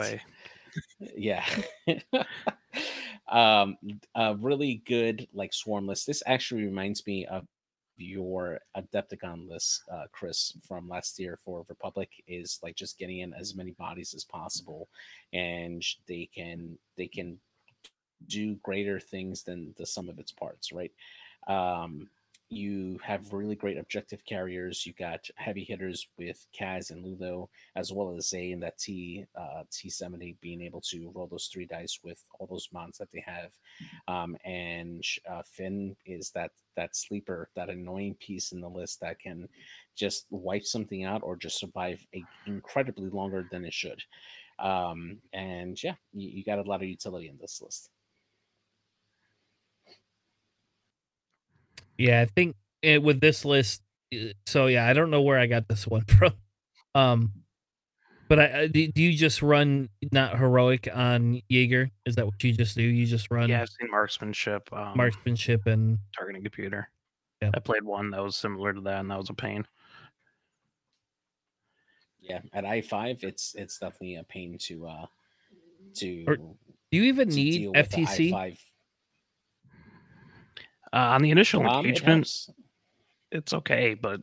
[1.16, 1.46] Yeah,
[3.28, 3.78] um,
[4.16, 6.06] a really good like swarm list.
[6.08, 7.46] This actually reminds me of
[8.00, 12.10] your Adepticon list, uh, Chris, from last year for Republic.
[12.28, 14.90] Is like just getting in as many bodies as possible,
[15.34, 17.40] and they can they can
[18.28, 20.92] do greater things than the sum of its parts, right?
[21.48, 22.10] Um,
[22.50, 24.86] you have really great objective carriers.
[24.86, 29.26] You got heavy hitters with Kaz and Lulo, as well as Zay and that T
[29.40, 33.12] uh, T seventy being able to roll those three dice with all those mods that
[33.12, 33.52] they have.
[34.08, 39.20] Um, and uh, Finn is that that sleeper, that annoying piece in the list that
[39.20, 39.48] can
[39.96, 44.02] just wipe something out or just survive a incredibly longer than it should.
[44.58, 47.90] Um, and yeah, you, you got a lot of utility in this list.
[52.00, 53.84] Yeah, I think eh, with this list.
[54.12, 56.34] eh, So yeah, I don't know where I got this one from.
[56.96, 57.34] Um,
[58.30, 61.90] but I, I do, do you just run not heroic on Jaeger?
[62.06, 62.84] Is that what you just do?
[62.84, 66.90] You just run Yeah, I've seen marksmanship, um, marksmanship and targeting computer.
[67.42, 67.52] Yeah.
[67.54, 69.66] I played one that was similar to that, and that was a pain.
[72.22, 75.06] Yeah, at I five, it's it's definitely a pain to uh
[75.96, 76.26] to.
[76.28, 78.32] Or- do you even to need deal with FTC?
[80.94, 80.98] I5.
[80.98, 82.50] Uh, on the initial Um, it engagement, helps.
[83.32, 84.22] it's okay, but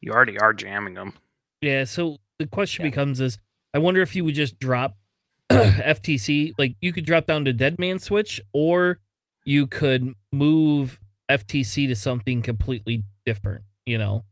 [0.00, 1.12] you already are jamming them.
[1.60, 2.90] Yeah, so the question Yeah.
[2.90, 3.38] becomes is
[3.74, 4.96] I wonder if you would just drop
[5.50, 8.98] FTC, like you could drop down to Dead Man Switch, or
[9.44, 10.98] you could move
[11.30, 14.24] FTC to something completely different, you know?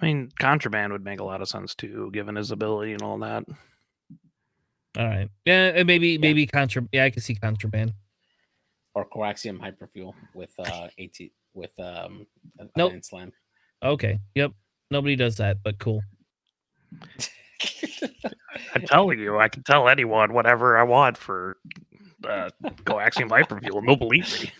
[0.00, 3.18] I mean, contraband would make a lot of sense too, given his ability and all
[3.18, 3.44] that.
[4.96, 5.28] All right.
[5.44, 7.92] Yeah, and maybe maybe contra yeah, I can see contraband.
[8.94, 11.18] Or coaxium hyperfuel with uh AT
[11.54, 12.26] with um
[12.76, 12.92] Nope.
[12.92, 13.32] Iron slam.
[13.82, 14.18] Okay.
[14.34, 14.52] Yep.
[14.90, 16.02] Nobody does that, but cool.
[18.74, 21.56] I'm telling you, I can tell anyone whatever I want for
[22.28, 22.50] uh,
[22.84, 24.52] coaxium hyperfuel, and they'll believe me.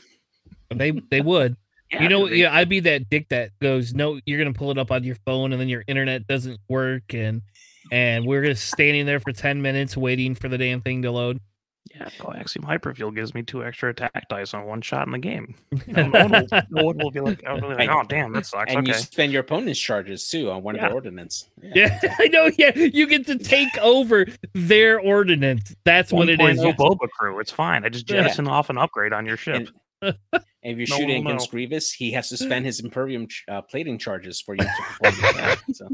[0.74, 1.56] They they would.
[1.92, 4.70] Yeah, you know, they- yeah, I'd be that dick that goes, no, you're gonna pull
[4.70, 7.42] it up on your phone, and then your internet doesn't work, and
[7.92, 11.40] and we're just standing there for ten minutes waiting for the damn thing to load.
[11.94, 15.54] Yeah, coaxium hyperfuel gives me two extra attack dice on one shot in the game.
[15.86, 18.46] No, no one, will, no one will be like, I'll like, And- oh damn, that
[18.46, 18.72] sucks.
[18.74, 20.88] and you spend your opponent's charges too on one of Yeah.
[20.88, 21.50] the ordnance.
[21.62, 22.50] Yeah, I know.
[22.58, 25.76] Yeah, you get to take over their ordinance.
[25.84, 26.58] That's what it is.
[26.60, 27.38] 1.0 You- Boba crew.
[27.38, 27.84] It's fine.
[27.84, 28.22] I just Yeah.
[28.22, 29.68] jettison off an upgrade on your ship.
[30.02, 31.50] And- And if you're No shooting will against know.
[31.52, 34.70] Grievous, he has to spend his Impervium ch- uh, plating charges for you to
[35.00, 35.58] perform the attack.
[35.72, 35.88] So,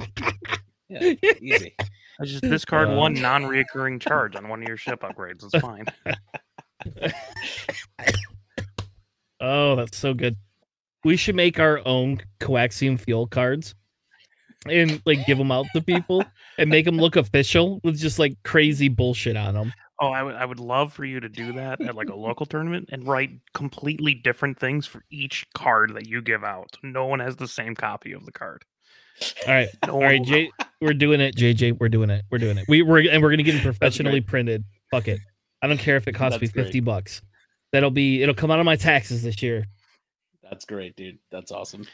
[0.88, 1.74] yeah, easy.
[2.20, 5.44] I just discard Uh, one non-reoccurring charge on one of your ship upgrades.
[5.44, 5.86] It's fine.
[9.40, 10.36] Oh, that's so good.
[11.02, 13.74] We should make our own coaxium fuel cards
[14.68, 16.22] and like give them out to people
[16.58, 19.72] and make them look official with just like crazy bullshit on them.
[19.98, 22.44] Oh, I would I would love for you to do that at like a local
[22.44, 26.76] tournament and write completely different things for each card that you give out.
[26.82, 28.64] No one has the same copy of the card.
[29.46, 29.68] All right.
[29.86, 30.50] No All right, Jay,
[30.80, 31.36] we're doing it.
[31.36, 32.24] JJ, we're doing it.
[32.30, 32.66] We're doing it.
[32.68, 34.64] We we're and we're gonna get it professionally printed.
[34.90, 35.20] Fuck it.
[35.62, 36.64] I don't care if it costs me That's great.
[36.64, 37.22] fifty bucks.
[37.72, 39.66] That'll be it'll come out of my taxes this year.
[40.42, 41.18] That's great, dude.
[41.30, 41.86] That's awesome.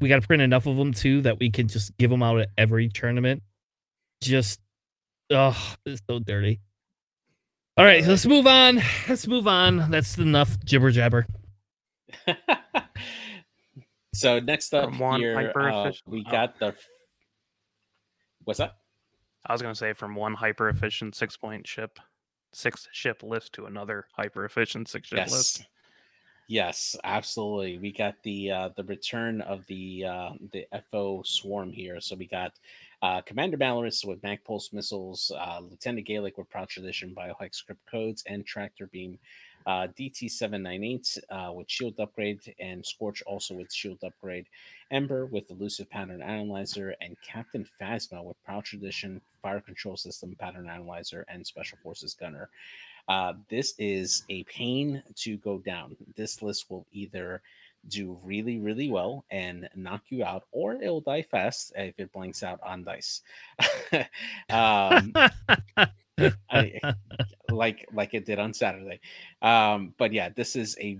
[0.00, 2.40] We got to print enough of them too that we can just give them out
[2.40, 3.42] at every tournament.
[4.22, 4.60] Just,
[5.30, 6.60] oh, it's so dirty.
[7.76, 8.80] All right, let's move on.
[9.08, 9.90] Let's move on.
[9.90, 11.26] That's enough jibber jabber.
[14.14, 16.30] so next up From here, uh, we oh.
[16.30, 16.74] got the.
[18.44, 18.76] What's that?
[19.46, 21.98] I was gonna say from one hyper efficient six point ship,
[22.52, 25.60] six ship list to another hyper efficient six ship list.
[25.60, 25.66] Yes.
[26.48, 27.78] Yes, absolutely.
[27.78, 32.00] We got the uh the return of the uh the FO swarm here.
[32.00, 32.52] So we got
[33.00, 37.80] uh Commander Malarus with Mag Pulse missiles, uh Lieutenant Galek with Proud Tradition, Biohack script
[37.90, 39.18] codes, and Tractor Beam.
[39.66, 44.46] Uh, DT798 uh, with shield upgrade, and Scorch also with shield upgrade.
[44.90, 50.68] Ember with elusive pattern analyzer, and Captain Phasma with Proud Tradition, fire control system, pattern
[50.68, 52.48] analyzer, and special forces gunner.
[53.08, 55.96] Uh, this is a pain to go down.
[56.16, 57.42] This list will either
[57.88, 62.42] do really, really well and knock you out, or it'll die fast if it blanks
[62.42, 63.22] out on dice.
[64.50, 65.12] um,
[66.50, 66.80] I,
[67.50, 69.00] like like it did on Saturday.
[69.40, 70.98] Um, but yeah, this is a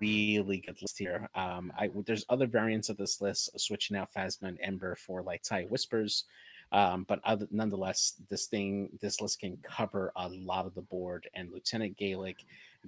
[0.00, 1.28] really good list here.
[1.34, 5.42] Um, I there's other variants of this list, switching out Phasma and Ember for like
[5.42, 6.24] Tie Whispers.
[6.72, 11.28] Um, but other, nonetheless, this thing, this list can cover a lot of the board,
[11.34, 12.36] and Lieutenant Galek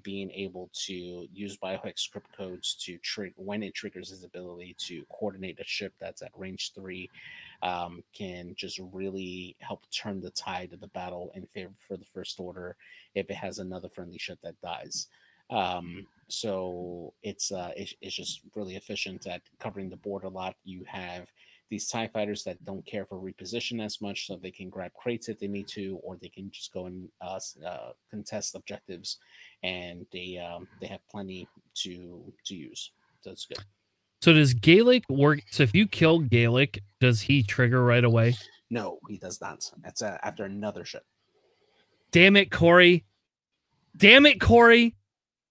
[0.02, 5.60] being able to use biohexacrypt codes to trick when it triggers his ability to coordinate
[5.60, 7.10] a ship that's at range three
[7.62, 12.04] um, can just really help turn the tide of the battle in favor for the
[12.04, 12.76] first order
[13.14, 15.08] if it has another friendly ship that dies.
[15.50, 20.56] Um, so it's uh, it's, it's just really efficient at covering the board a lot.
[20.64, 21.30] You have
[21.72, 25.30] these TIE fighters that don't care for reposition as much, so they can grab crates
[25.30, 29.16] if they need to, or they can just go and uh, uh, contest objectives,
[29.62, 32.90] and they um, they have plenty to to use.
[33.22, 33.56] So it's good.
[34.20, 35.40] so does Galek work?
[35.50, 38.36] So if you kill Galek, does he trigger right away?
[38.68, 39.64] No, he does not.
[39.82, 41.06] That's uh, after another ship.
[42.10, 43.06] Damn it, Corey.
[43.96, 44.94] Damn it, Corey.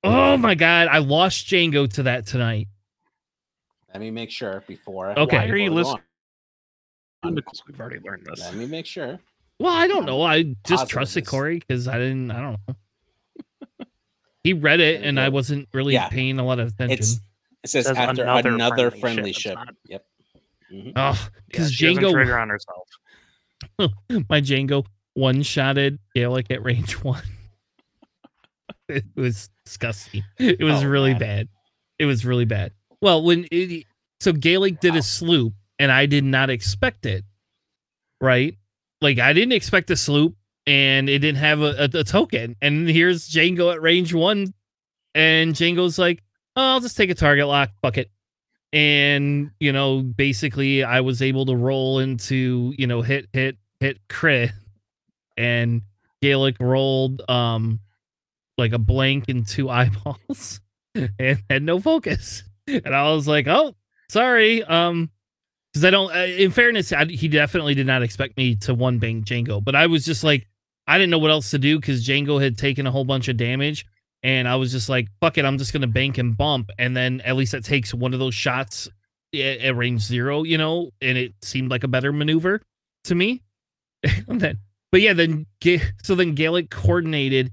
[0.03, 2.67] Oh my god, I lost Jango to that tonight.
[3.91, 5.17] Let me make sure before.
[5.17, 5.37] Okay.
[5.37, 6.03] Why are you before we go listening?
[7.23, 7.35] On.
[7.35, 8.39] Because we've already learned this.
[8.41, 9.19] Let me make sure.
[9.59, 10.21] Well, I don't know.
[10.23, 12.31] I just Positive trusted Corey because I didn't.
[12.31, 12.75] I don't know.
[14.43, 16.09] He read it, There you and I wasn't really Yeah.
[16.09, 16.97] paying a lot of attention.
[16.97, 17.19] It's
[17.63, 19.51] It says, Says after another another, friendly friendly, ship.
[19.51, 19.55] ship.
[19.55, 20.05] Not- Yep.
[20.73, 20.93] Mhm.
[20.95, 22.87] Oh, because she doesn't Jango, trigger on herself.
[24.31, 27.21] my Jango one shotted Galek at range one.
[28.89, 30.23] it was disgusting.
[30.39, 31.19] It was Oh, really man.
[31.19, 31.49] bad.
[31.99, 32.71] It was really bad.
[32.99, 33.85] Well, when it,
[34.21, 34.97] so Galek did Wow.
[34.99, 37.25] a sloop, and I did not expect it.
[38.21, 38.55] Right,
[39.01, 40.35] like I didn't expect a sloop,
[40.67, 42.55] and it didn't have a, a, a token.
[42.61, 44.53] And here's Jango at range one,
[45.15, 46.21] and Jango's like,
[46.55, 48.11] oh, "I'll just take a target lock, fuck it."
[48.71, 53.97] And you know, basically, I was able to roll into you know hit hit hit
[54.07, 54.51] crit,
[55.35, 55.81] and
[56.23, 57.79] Galek rolled um
[58.55, 60.61] like a blank and two eyeballs
[60.93, 62.43] and had no focus.
[62.67, 63.73] And I was like, "Oh,
[64.11, 65.09] sorry." Um
[65.73, 68.99] cuz I don't uh, in fairness, I, he definitely did not expect me to one
[68.99, 70.47] bang Jango, but I was just like
[70.87, 73.37] I didn't know what else to do cuz Jango had taken a whole bunch of
[73.37, 73.85] damage
[74.23, 77.21] and I was just like, "Fuck it, I'm just to bank and bump." And then
[77.21, 78.87] at least it takes one of those shots
[79.33, 82.61] at, at range 0, you know, and it seemed like a better maneuver
[83.05, 83.41] to me.
[84.27, 84.59] then
[84.91, 85.45] but yeah, then
[86.03, 87.51] so then Galek coordinated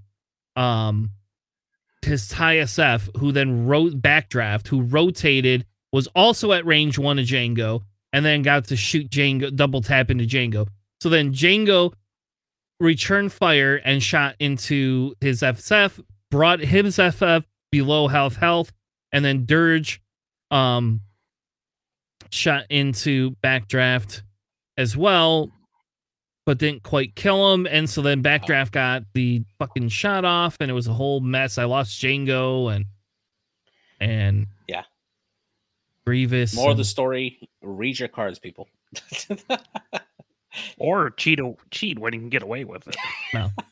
[0.57, 1.11] um
[2.03, 7.27] his TIE SF, who then wrote backdraft, who rotated, was also at range one of
[7.27, 7.83] Jango,
[8.13, 10.67] and then got to shoot Jango, double tap into Jango.
[11.01, 11.93] So then Jango
[12.81, 18.73] returned fire and shot into his FSF, brought his FF below health health,
[19.13, 20.01] and then Dirge
[20.51, 21.01] um
[22.31, 24.23] shot into backdraft
[24.77, 25.51] as well,
[26.47, 27.67] but didn't quite kill him.
[27.67, 31.59] And so then Backdraft got the fucking shot off, and it was a whole mess.
[31.59, 32.87] I lost Jango and
[34.01, 34.47] and.
[36.09, 36.55] Grievous.
[36.55, 37.39] More of the story.
[37.63, 38.69] Read your cards, people.
[40.79, 42.97] Or cheat a- cheat when you can get away with it.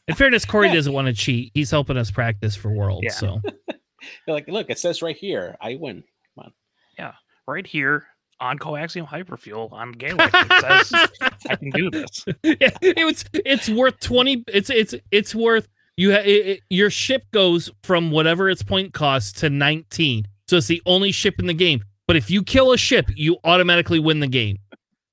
[0.06, 1.50] In fairness, Corey doesn't want to cheat.
[1.54, 3.04] He's helping us practice for Worlds.
[3.04, 3.10] Yeah.
[3.12, 3.40] So
[4.26, 6.04] You're like, look, it says right here, I win.
[6.36, 6.52] Come on.
[6.98, 7.14] Yeah,
[7.48, 8.06] right here
[8.38, 10.30] on coaxium hyperfuel on Galek.
[10.32, 12.24] It says I can do this.
[12.44, 13.24] yeah, it was.
[13.32, 14.44] It's worth twenty.
[14.46, 15.66] It's it's it's worth
[15.96, 16.12] you.
[16.12, 20.28] Ha, it, it- your ship goes from whatever its point cost to nineteen.
[20.46, 21.82] So it's the only ship in the game.
[22.06, 24.58] But if you kill a ship, you automatically win the game.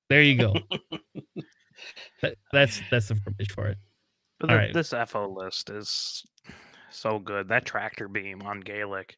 [0.08, 0.54] There you go.
[2.22, 3.78] That- that's that's the verbiage for it.
[4.40, 4.72] But the- right.
[4.72, 6.24] this FO list is
[6.90, 7.48] so good.
[7.48, 9.10] That tractor beam on Galek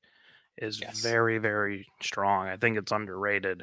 [0.58, 1.00] is Yes.
[1.00, 2.48] very, very strong.
[2.48, 3.62] I think it's underrated.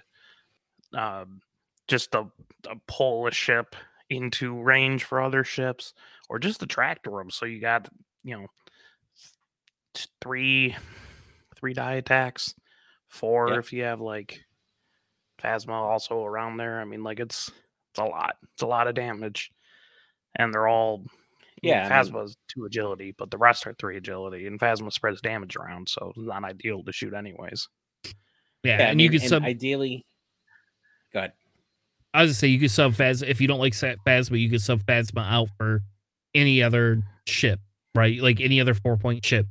[0.93, 1.41] Um,
[1.87, 2.25] just the,
[2.61, 3.75] the pull a ship
[4.09, 5.93] into range for other ships,
[6.29, 7.29] or just the tractor them.
[7.31, 7.89] So you got
[8.23, 8.47] you know
[10.21, 10.75] three
[11.57, 12.53] three die attacks,
[13.13, 13.59] four Yeah.
[13.59, 14.43] if you have like
[15.41, 16.79] Phasma also around there.
[16.81, 17.49] I mean, like it's
[17.91, 18.35] it's a lot.
[18.53, 19.51] It's a lot of damage,
[20.35, 21.05] and they're all
[21.61, 25.21] Yeah, I mean- Phasma's two agility, but the rest are three agility, and Phasma spreads
[25.21, 27.67] damage around, so it's not ideal to shoot anyways.
[28.03, 28.11] Yeah,
[28.63, 29.43] Yeah, I and you mean, could sub.
[29.43, 30.05] ideally.
[31.13, 31.33] Go ahead.
[32.13, 34.49] I was gonna say you could sub Phasma if you don't like Sa- Phasma, you
[34.49, 35.81] could sub Phasma out for
[36.35, 37.59] any other ship,
[37.95, 38.19] right?
[38.19, 39.45] Like any other four point ship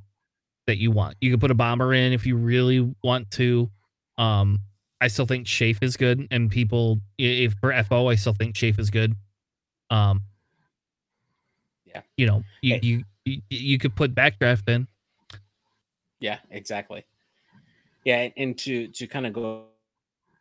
[0.67, 1.17] that you want.
[1.21, 3.71] You can put a bomber in if you really want to.
[4.19, 4.61] Um,
[5.01, 8.79] I still think Shafe is good, and people if for FO, I still think Shafe
[8.79, 9.15] is good.
[9.91, 10.21] Um,
[11.85, 12.03] Yeah.
[12.17, 12.81] you know, you Hey.
[12.83, 14.87] you, you you could put backdraft in.
[16.21, 17.05] Yeah, exactly.
[18.05, 19.67] Yeah, and, to to kind of go,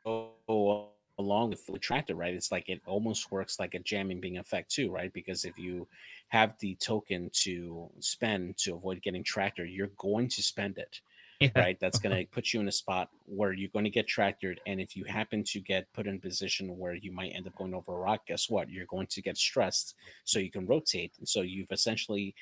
[0.05, 0.90] go
[1.21, 2.33] along with the tractor, right?
[2.33, 5.13] It's like it almost works like a jamming being effect too, right?
[5.13, 5.87] Because if you
[6.29, 10.99] have the token to spend to avoid getting tractor, you're going to spend it.
[11.39, 11.49] Yeah.
[11.55, 11.79] right?
[11.79, 14.57] That's going to put you in a spot where you're going to get tractored.
[14.67, 17.55] And if you happen to get put in a position where you might end up
[17.55, 18.69] going over a rock, guess what?
[18.69, 19.95] You're going to get stressed
[20.25, 21.13] so you can rotate.
[21.17, 22.35] And so you've essentially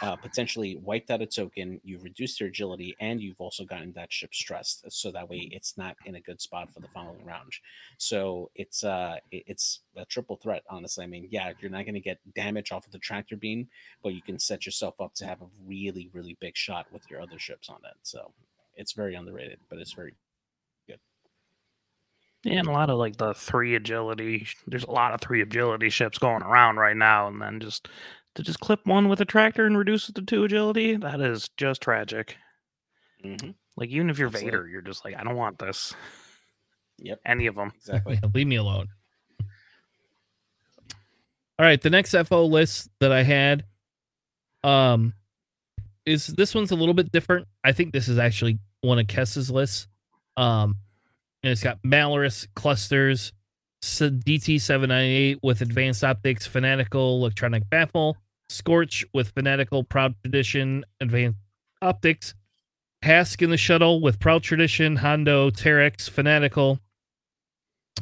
[0.00, 4.10] uh, potentially wiped out a token, you've reduced your agility, and you've also gotten that
[4.10, 4.90] ship stressed.
[4.90, 7.52] So that way it's not in a good spot for the following round.
[7.98, 11.04] So it's uh it's a triple threat, honestly.
[11.04, 13.68] I mean, yeah, you're not going to get damage off of the tractor beam,
[14.02, 17.20] but you can set yourself up to have a really, really big shot with your
[17.20, 17.96] other ships on it.
[18.02, 18.32] So
[18.76, 20.14] it's very underrated, but it's very
[20.86, 20.98] good.
[22.44, 24.46] Yeah, and a lot of like the three agility.
[24.66, 27.88] There's a lot of three agility ships going around right now, and then just
[28.34, 30.96] to just clip one with a tractor and reduce it to two agility.
[30.96, 32.36] That is just tragic.
[33.24, 33.54] Mhm.
[33.76, 34.50] Like even if you're Absolutely.
[34.50, 35.94] Vader, you're just like, I don't want this.
[36.98, 37.20] Yep.
[37.26, 37.72] Any of them.
[37.76, 38.18] exactly.
[38.34, 38.88] Leave me alone.
[41.58, 43.64] All right, the next FO list that I had
[44.64, 45.12] um
[46.06, 47.46] is this one's a little bit different.
[47.64, 49.88] I think this is actually one of Kess's lists.
[50.36, 50.76] Um
[51.42, 53.32] and it's got Malarus clusters,
[53.82, 58.16] S- DT798 with advanced optics, fanatical electronic baffle,
[58.48, 61.38] Scorch with fanatical proud tradition, advanced
[61.80, 62.34] optics,
[63.02, 66.78] Hux in the shuttle with Proud Tradition, Hondo, Terex, Fanatical,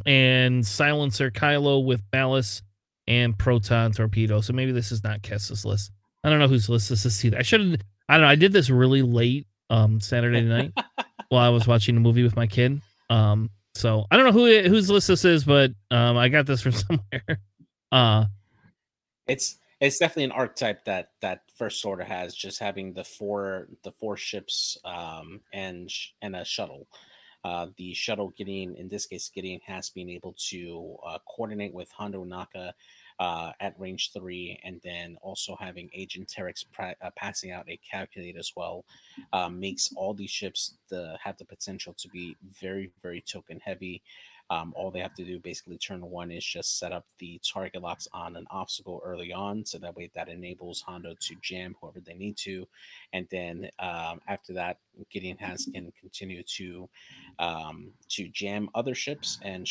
[0.05, 2.63] and Silencer Kylo with Malice
[3.07, 4.41] and Proton Torpedo.
[4.41, 5.91] So maybe this is not Kess's list.
[6.23, 7.39] I don't know whose list this is either.
[7.39, 7.81] I should have.
[8.11, 8.29] I don't know.
[8.29, 10.73] I did this really late um Saturday night
[11.29, 12.81] while I was watching a movie with my kid.
[13.09, 16.61] Um, so I don't know who whose list this is, but um, I got this
[16.61, 17.41] from somewhere.
[17.93, 18.25] Uh,
[19.29, 23.93] it's it's definitely an archetype that that first order has just having the four the
[23.93, 26.87] four ships um and and a shuttle
[27.45, 31.91] uh the shuttle getting in this case getting has been able to uh, coordinate with
[31.93, 32.73] Hondo Ohnaka
[33.21, 37.79] uh, at range three, and then also having Agent Terex pra- uh, passing out a
[37.89, 38.85] calculate as well
[39.35, 44.03] um, makes all these ships the have the potential to be very very token heavy.
[44.51, 47.83] Um, all they have to do basically turn one is just set up the target
[47.83, 52.01] locks on an obstacle early on, so that way that enables Hondo to jam whoever
[52.01, 52.67] they need to,
[53.13, 54.79] and then um, after that,
[55.11, 56.89] Gideon has can continue to
[57.39, 59.69] um, to jam other ships and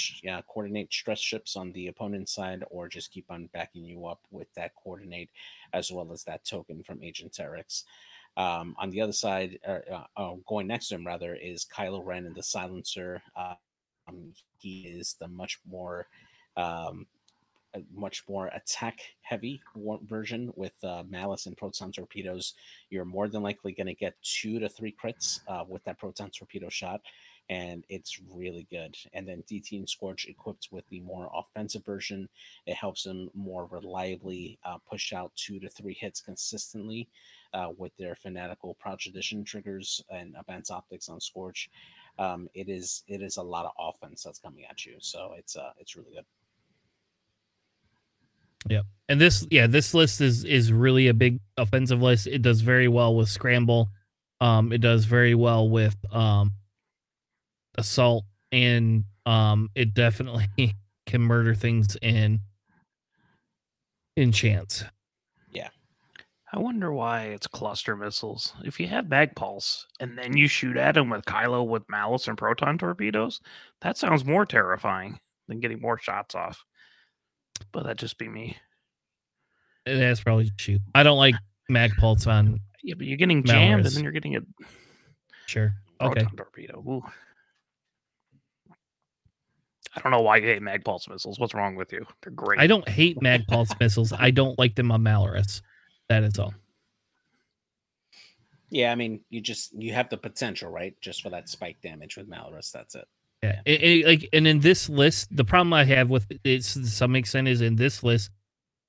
[0.47, 4.47] coordinate stress ships on the opponent's side, or just keep on backing you up with
[4.55, 5.29] that coordinate
[5.73, 7.83] as well as that token from Agent Terex.
[8.37, 12.05] Um, on the other side, uh, uh, oh, going next to him rather, is Kylo
[12.05, 13.21] Ren and the Silencer.
[13.35, 16.07] Um, he is the much more
[16.57, 17.07] um,
[17.93, 19.61] much more attack heavy
[20.07, 22.55] version with uh, malice and proton torpedoes.
[22.89, 26.31] You're more than likely going to get two to three crits uh, with that proton
[26.31, 27.01] torpedo shot
[27.49, 28.95] and it's really good.
[29.13, 32.29] And then dt and scorch equipped with the more offensive version.
[32.67, 37.07] It helps them more reliably uh, push out two to three hits consistently
[37.53, 41.69] uh, with their fanatical proud tradition triggers and advanced optics on scorch
[42.19, 44.97] um, it is it is a lot of offense that's coming at you.
[44.99, 46.25] So it's uh it's really good.
[48.69, 48.85] Yep.
[49.07, 52.27] And this yeah, this list is is really a big offensive list.
[52.27, 53.89] It does very well with scramble.
[54.41, 56.51] Um it does very well with um
[57.77, 60.47] assault and um it definitely
[61.05, 62.41] can murder things in
[64.17, 64.83] in chance.
[66.51, 68.53] I wonder why it's cluster missiles.
[68.63, 72.37] If you have Magpulse and then you shoot at them with Kylo with Malice and
[72.37, 73.39] Proton torpedoes,
[73.81, 76.63] that sounds more terrifying than getting more shots off.
[77.71, 78.57] But that'd just be me.
[79.85, 80.79] Eh, that's probably true.
[80.95, 81.35] I don't like
[81.69, 82.59] Magpulse on.
[82.81, 84.39] Yeah, but you're getting jammed and then you're getting a
[85.47, 85.73] sure.
[85.99, 86.25] Okay.
[86.37, 86.79] torpedo.
[86.87, 87.01] Ooh.
[89.93, 91.37] I don't know why you hate Magpulse missiles.
[91.39, 92.05] What's wrong with you?
[92.23, 92.57] They're great.
[92.57, 94.13] I don't hate Magpulse missiles.
[94.13, 95.61] I don't like them on Malarus.
[96.09, 96.53] That is all.
[98.71, 100.93] Yeah, I mean, you just you have the potential, right?
[101.01, 102.71] Just for that spike damage with Malarus.
[102.71, 103.07] That's it.
[103.41, 103.73] Yeah, yeah.
[103.73, 107.15] It, it, like and in this list, the problem I have with it, to some
[107.15, 108.29] extent, is in this list,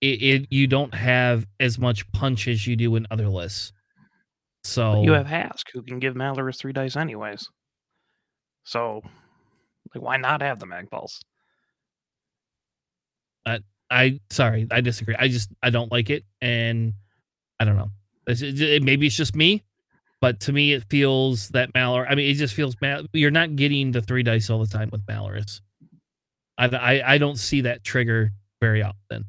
[0.00, 3.72] it, it you don't have as much punch as you do in other lists.
[4.64, 7.48] So but you have Hux, who can give Malarus three dice anyways.
[8.64, 9.00] So,
[9.94, 11.20] like, why not have the Magpulse?
[13.46, 13.58] Uh,
[13.90, 15.16] I sorry, I disagree.
[15.18, 16.92] I just I don't like it, and
[17.60, 17.90] I don't know.
[18.26, 19.62] It's, it, maybe it's just me,
[20.20, 22.06] but to me it feels that Malor.
[22.08, 24.88] I mean, it just feels Mal- you're not getting the three dice all the time
[24.90, 25.60] with Malarus.
[26.58, 29.26] I, I I don't see that trigger very often.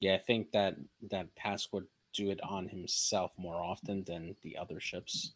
[0.00, 0.76] Yeah, I think that
[1.10, 5.34] that Hux would do it on himself more often than the other ships.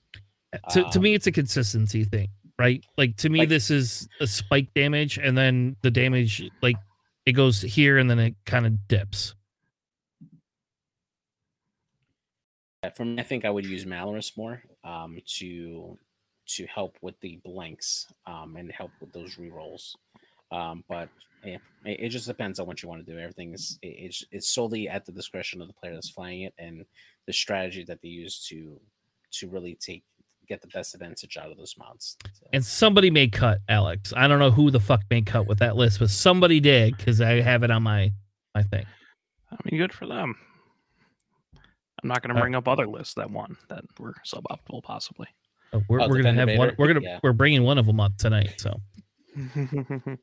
[0.71, 2.29] To, um, to me, um, it's a consistency thing,
[2.59, 2.85] right?
[2.97, 6.77] Like to me, like, this is a spike damage, and then the damage like
[7.27, 9.35] it goes here and then it kind of dips.
[12.97, 15.99] For me, I think I would use Malarus more um, to
[16.49, 19.95] to help with the blanks um, and help with those rerolls.
[20.51, 21.09] Um, but
[21.45, 23.19] yeah, it, it, just depends on what you want to do.
[23.19, 26.87] Everything is it's, it's solely at the discretion of the player that's flying it and
[27.27, 28.81] the strategy that they use to
[29.33, 30.05] to really take
[30.49, 32.17] get the best advantage out of those mounts.
[32.33, 32.47] So.
[32.55, 34.15] And somebody may cut, Alex.
[34.17, 37.21] I don't know who the fuck made cut with that list, but somebody did because
[37.21, 38.13] I have it on my
[38.55, 38.87] my thing.
[39.53, 40.35] I mean, good for them.
[42.03, 44.83] I'm not going to uh, bring uh, up other lists that won that were suboptimal,
[44.83, 45.27] possibly.
[45.73, 46.75] Oh, we're, oh, we're gonna have one.
[46.79, 47.21] We're gonna yeah.
[47.23, 48.55] we're bringing one of them up tonight.
[48.57, 48.81] So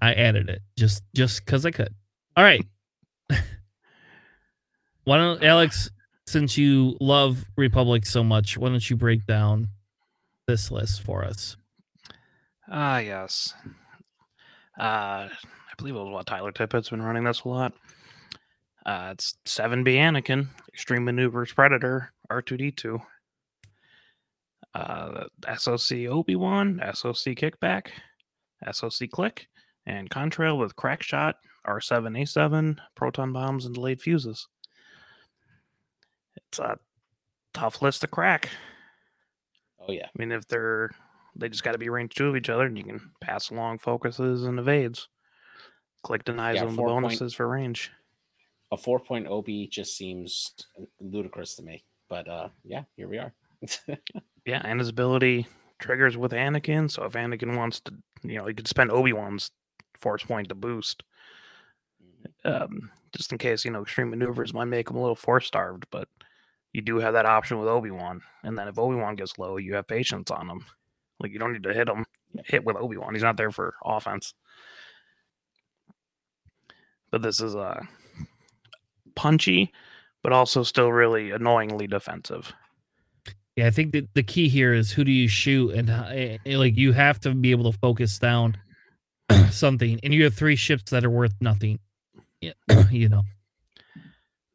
[0.00, 1.92] I added it just just because I could.
[2.36, 2.64] All right.
[5.04, 5.90] Why don't Alex?
[6.26, 9.68] since you love Republic so much, why don't you break down
[10.46, 11.56] this list for us?
[12.70, 13.54] Ah, uh, yes.
[14.78, 17.72] Uh, I believe it was what Tyler Tippett's been running this a lot.
[18.86, 23.00] Uh, it's 7B Anakin, Extreme Maneuvers Predator, R2D2.
[24.74, 25.24] Uh,
[25.56, 27.88] SOC Obi Wan, SOC Kickback,
[28.70, 29.46] SOC Click,
[29.86, 31.36] and Contrail with Crack Shot,
[31.66, 34.48] R7A7, Proton Bombs, and Delayed Fuses
[36.48, 36.76] it's a
[37.52, 38.48] tough list to crack.
[39.80, 40.06] Oh yeah.
[40.06, 40.90] I mean, if they're
[41.36, 43.78] they just got to be range two of each other, and you can pass along
[43.78, 45.08] focuses and evades.
[46.02, 47.90] Click denies Yeah, them the four point- bonuses for range.
[48.72, 50.52] A four point OB just seems
[51.00, 51.84] ludicrous to me.
[52.08, 53.32] But uh yeah, here we are.
[54.46, 55.46] Yeah, and his ability
[55.78, 56.90] triggers with Anakin.
[56.90, 59.50] So if Anakin wants to, you know, he could spend Obi Wan's
[59.98, 61.02] force point to boost,
[62.44, 65.86] um, just in case you know extreme maneuvers might make him a little force starved.
[65.90, 66.08] But
[66.72, 69.56] you do have that option with Obi Wan, and then if Obi Wan gets low,
[69.56, 70.64] you have patience on him.
[71.20, 72.04] Like you don't need to hit him.
[72.44, 73.14] Hit with Obi Wan.
[73.14, 74.34] He's not there for offense.
[77.10, 77.80] But this is uh
[79.16, 79.72] punchy,
[80.22, 82.52] but also still really annoyingly defensive.
[83.56, 86.38] Yeah, I think that the key here is who do you shoot, and uh, eh,
[86.44, 88.56] eh, like you have to be able to focus down
[89.50, 91.78] something, and you have three ships that are worth nothing.
[92.40, 92.52] Yeah,
[92.90, 93.22] you know.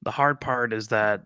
[0.03, 1.23] the hard part is that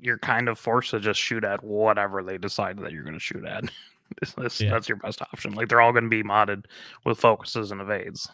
[0.00, 3.20] you're kind of forced to just shoot at whatever they decide that you're going to
[3.20, 3.64] shoot at.
[3.64, 4.70] That's- that's, Yeah.
[4.70, 5.54] that's your best option.
[5.54, 6.66] Like they're all going to be modded
[7.04, 8.28] with focuses and evades.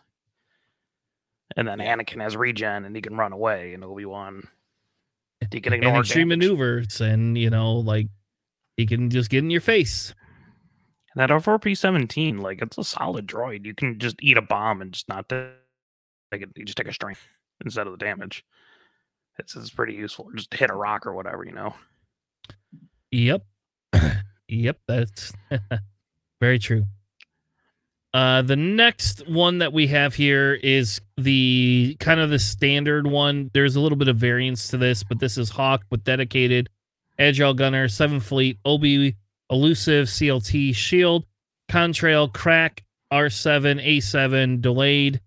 [1.56, 1.78] And then.
[1.78, 4.48] Anakin has regen and he can run away, and Obi Wan
[5.50, 6.46] he can And ignore extreme damage.
[6.46, 8.08] maneuvers, and you know, like
[8.76, 10.14] he can just get in your face.
[11.14, 13.64] And that R4P seventeen, like it's a solid droid.
[13.64, 15.48] You can just eat a bomb and just not take
[16.32, 16.50] it.
[16.56, 17.26] You just take a strength
[17.64, 18.44] instead of the damage.
[19.38, 20.28] It's, it's pretty useful.
[20.36, 21.74] Just hit a rock or whatever, you know.
[23.10, 23.42] Yep.
[24.48, 25.32] yep, that's
[26.40, 26.84] very true.
[28.12, 33.50] Uh the next one that we have here is the kind of the standard one.
[33.54, 36.68] There's a little bit of variance to this, but this is Hawk with dedicated
[37.18, 39.14] agile gunner, seven fleet, OB
[39.50, 41.26] elusive, CLT shield,
[41.70, 45.20] contrail, crack, R7, A7, delayed,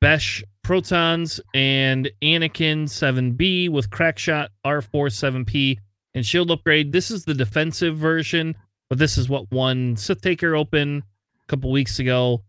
[0.00, 5.78] Besh protons, and Anakin 7B with crack shot, R4 7P,
[6.14, 6.92] and shield upgrade.
[6.92, 8.56] This is the defensive version,
[8.88, 11.04] but this is what won Sith Taker Open
[11.46, 12.42] a couple weeks ago.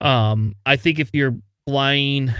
[0.00, 1.36] Um, I think if you're
[1.66, 2.32] flying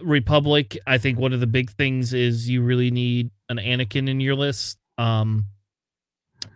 [0.00, 4.20] Republic, I think one of the big things is you really need an Anakin in
[4.20, 4.78] your list.
[4.98, 5.46] Um,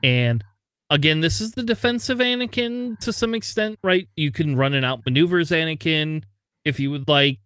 [0.02, 0.42] and
[0.90, 4.08] again, this is the defensive Anakin to some extent, right?
[4.16, 6.22] You can run and out maneuvers Anakin
[6.64, 7.38] if you would like.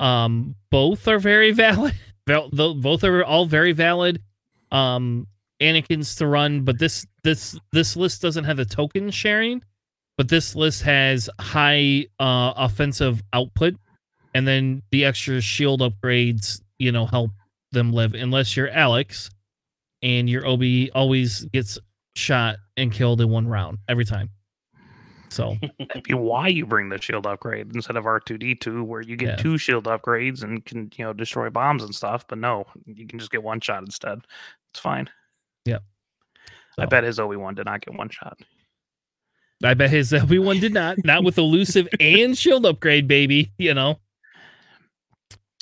[0.00, 1.94] Um, both are very valid.
[2.26, 4.20] Both are all very valid.
[4.72, 5.28] Um,
[5.60, 9.62] Anakin's to run, but this this this list doesn't have the token sharing,
[10.16, 13.74] but this list has high uh offensive output,
[14.34, 17.30] and then the extra shield upgrades, you know, help
[17.72, 18.14] them live.
[18.14, 19.30] Unless you're Alex,
[20.02, 20.62] and your OB
[20.94, 21.78] always gets
[22.14, 24.30] shot and killed in one round every time.
[25.28, 29.28] So That'd be why you bring the shield upgrade instead of R2D2, where you get
[29.30, 29.36] Yeah.
[29.36, 32.26] two shield upgrades and can, you know, destroy bombs and stuff.
[32.28, 34.20] But no, you can just get one shot instead.
[34.72, 35.10] It's fine.
[35.64, 35.78] Yeah.
[36.78, 38.38] I bet his Obi Wan did not get one shot.
[39.66, 43.52] I bet his Obi Wan did not, not with elusive and shield upgrade, baby.
[43.58, 43.98] You know.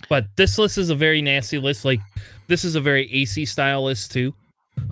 [0.08, 1.84] But this list is a very nasty list.
[1.84, 2.00] Like
[2.46, 4.34] this is a very AC style list too.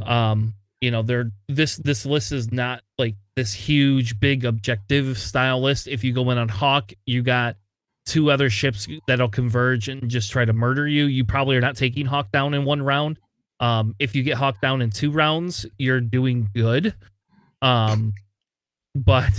[0.05, 5.61] Um, you know, they're this this list is not like this huge big objective style
[5.61, 5.87] list.
[5.87, 7.57] If you go in on Hawk, you got
[8.05, 11.05] two other ships that'll converge and just try to murder you.
[11.05, 13.19] You probably are not taking Hawk down in one round.
[13.61, 16.95] Um, if you get Hawk down in two rounds, you're doing good.
[17.63, 18.13] Um,
[18.95, 19.31] but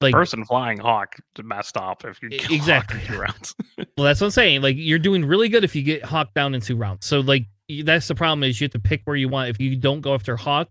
[0.00, 3.00] like Person flying Hawk messed up if you kill exactly.
[3.06, 3.54] Two rounds.
[3.98, 4.60] Well, that's what I'm saying.
[4.60, 7.06] Like you're doing really good if you get Hawk down in two rounds.
[7.06, 7.46] So like
[7.82, 9.48] that's the problem is you have to pick where you want.
[9.48, 10.68] If you don't go after Hawk,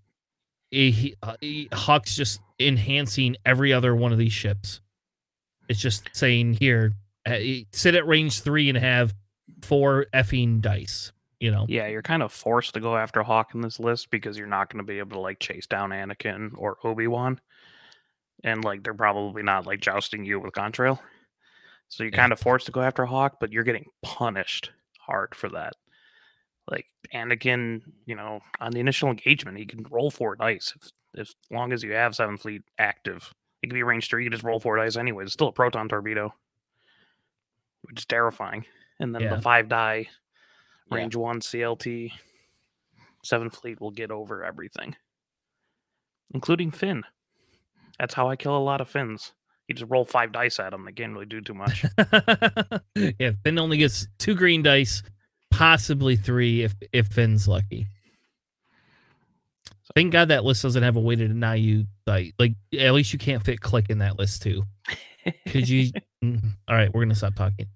[0.71, 4.79] eh, he, uh, he- Hawk's just enhancing every other one of these ships.
[5.69, 6.93] It's just saying here,
[7.25, 9.15] eh, sit at range three and have
[9.63, 11.11] four effing dice.
[11.39, 14.37] You know, yeah, you're kind of forced to go after Hawk in this list because
[14.37, 17.41] you're not going to be able to like chase down Anakin or Obi Wan,
[18.43, 20.99] and like they're probably not like jousting you with Contrail.
[21.87, 22.19] So you're Yeah.
[22.19, 25.73] kind of forced to go after Hawk, but you're getting punished hard for that.
[26.69, 31.35] Like Anakin, you know, on the initial engagement, he can roll four dice if, as
[31.51, 33.31] long as you have seven fleet active.
[33.61, 35.23] It can be range three, you can just roll four dice anyway.
[35.23, 36.33] It's still a proton torpedo,
[37.83, 38.65] which is terrifying.
[38.99, 39.35] And then Yeah.
[39.35, 40.09] the five die
[40.89, 40.95] Yeah.
[40.97, 42.13] range one CLT
[43.23, 44.95] seven fleet will get over everything,
[46.31, 47.03] including Finn.
[47.99, 49.31] That's how I kill a lot of fins.
[49.67, 51.85] You just roll five dice at them; they can't really do too much.
[52.95, 55.01] yeah, Finn only gets two green dice,
[55.49, 57.88] possibly three if if Finn's lucky.
[59.95, 62.34] Thank God that list doesn't have a way to deny you die.
[62.38, 64.63] Like at least you can't fit click in that list too.
[65.47, 65.91] Could you?
[66.23, 67.67] Mm, All right, we're gonna stop talking.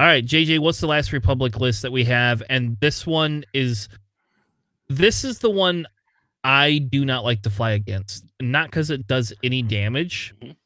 [0.00, 2.42] All right, JJ, what's the last Republic list that we have?
[2.48, 3.90] And this one is,
[4.88, 5.86] this is the one
[6.44, 8.26] I do not like to fly against.
[8.40, 10.56] Not because it does any damage, Mhm.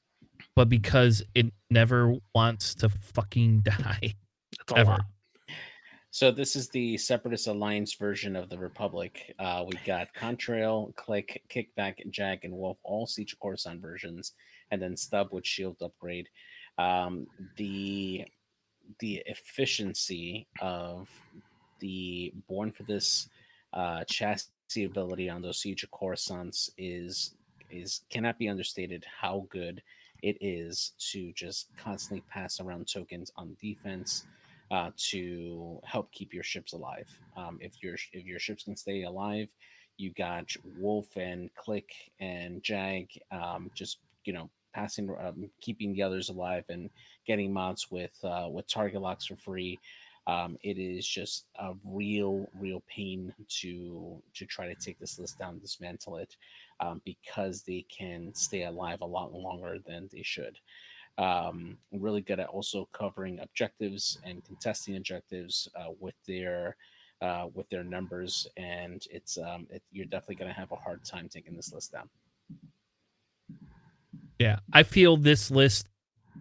[0.56, 4.14] but because it never wants to fucking die.
[4.72, 4.90] A Ever.
[4.90, 5.04] lot.
[6.10, 9.32] So this is the Separatist Alliance version of the Republic.
[9.38, 14.32] Uh, we got Contrail, Click, Kickback, Jag, and Wolf, all Siege Coruscant versions,
[14.70, 16.28] and then Stub with Shield upgrade.
[16.76, 17.26] Um,
[17.56, 18.24] the
[19.00, 21.08] the efficiency of
[21.78, 23.28] the Born for this
[23.74, 27.34] uh, chassis ability on those Siege of Coruscants is
[27.70, 29.04] is cannot be understated.
[29.20, 29.82] How good
[30.22, 34.26] it is to just constantly pass around tokens on defense
[34.70, 37.08] uh, to help keep your ships alive.
[37.36, 39.48] Um, if your if your ships can stay alive,
[39.96, 41.88] you got Wolf and Click
[42.20, 46.90] and Jag, um, just you know passing, um, keeping the others alive and
[47.26, 49.78] getting mods with uh, with target locks for free.
[50.28, 55.38] Um, it is just a real, real pain to to try to take this list
[55.38, 56.36] down, dismantle it,
[56.78, 60.58] um, because they can stay alive a lot longer than they should
[61.18, 66.76] um, really good at also covering objectives and contesting objectives uh, with their
[67.20, 71.04] uh, with their numbers, and it's um, it, you're definitely going to have a hard
[71.04, 72.08] time taking this list down.
[74.38, 75.88] Yeah, I feel this list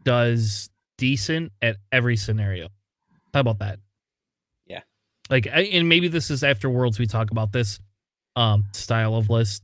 [0.03, 0.69] does
[0.99, 2.69] decent at every scenario.
[3.38, 3.77] How about that?
[4.65, 4.80] Yeah.
[5.30, 7.80] Like, I, and maybe this is after Worlds we talk about this
[8.35, 9.61] um style of list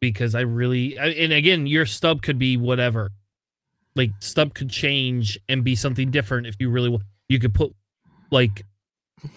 [0.00, 3.12] because I really, I, and again, your stub could be whatever.
[3.94, 7.04] Like stub could change and be something different if you really want.
[7.28, 7.72] You could put
[8.32, 8.64] like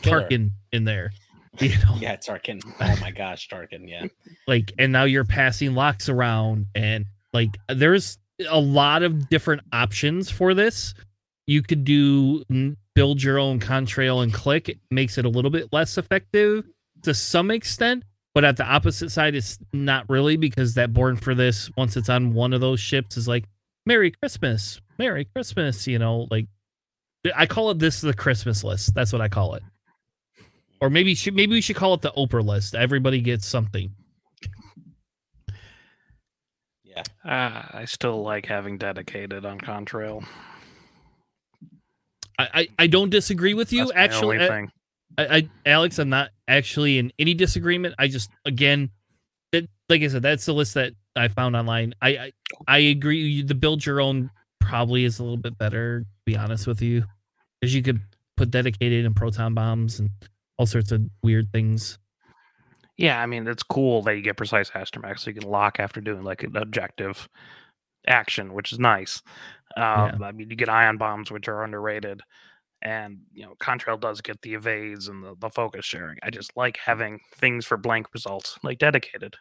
[0.01, 0.23] Killer.
[0.23, 1.11] Tarkin in there,
[1.59, 2.63] you know, Yeah, Tarkin.
[2.81, 3.87] Oh my gosh, Tarkin.
[3.87, 4.07] Yeah,
[4.47, 8.17] like and now you're passing locks around and like there's
[8.49, 10.95] a lot of different options for this
[11.47, 12.43] you could do
[12.97, 16.65] build your own contrail and click it makes it a little bit less effective
[17.03, 18.01] to some extent
[18.33, 22.09] but at the opposite side it's not really because that born for this once it's
[22.09, 23.45] on one of those ships is like
[23.85, 26.47] merry christmas merry christmas you know like
[27.35, 29.61] i call it this the christmas list that's what i call it
[30.81, 33.93] or maybe should maybe we should call it the oprah list everybody gets something
[36.83, 37.03] yeah.
[37.23, 40.25] Ah, I still like having dedicated on Contrail.
[42.37, 43.85] I, I, I don't disagree with you.
[43.85, 44.71] That's actually, eh, thing.
[45.17, 47.95] I, I, Alex, I'm not actually in any disagreement.
[47.97, 48.89] I just, again,
[49.51, 51.93] it, like I said, that's the list that I found online.
[52.01, 52.31] I, I,
[52.67, 53.41] I agree.
[53.41, 56.01] The build your own probably is a little bit better.
[56.01, 57.05] To be honest with you,
[57.59, 58.01] because you could
[58.35, 60.09] put dedicated and proton bombs and
[60.57, 61.97] all sorts of weird things.
[62.97, 66.01] Yeah, I mean it's cool that you get precise astromech, so you can lock after
[66.01, 67.29] doing like an objective
[68.07, 69.21] action, which is nice.
[69.75, 72.21] Um, I mean, you get ion bombs, which are underrated,
[72.81, 76.17] and you know, Contrail does get the evades and the, the focus sharing.
[76.23, 79.35] I just like having things for blank results, like dedicated.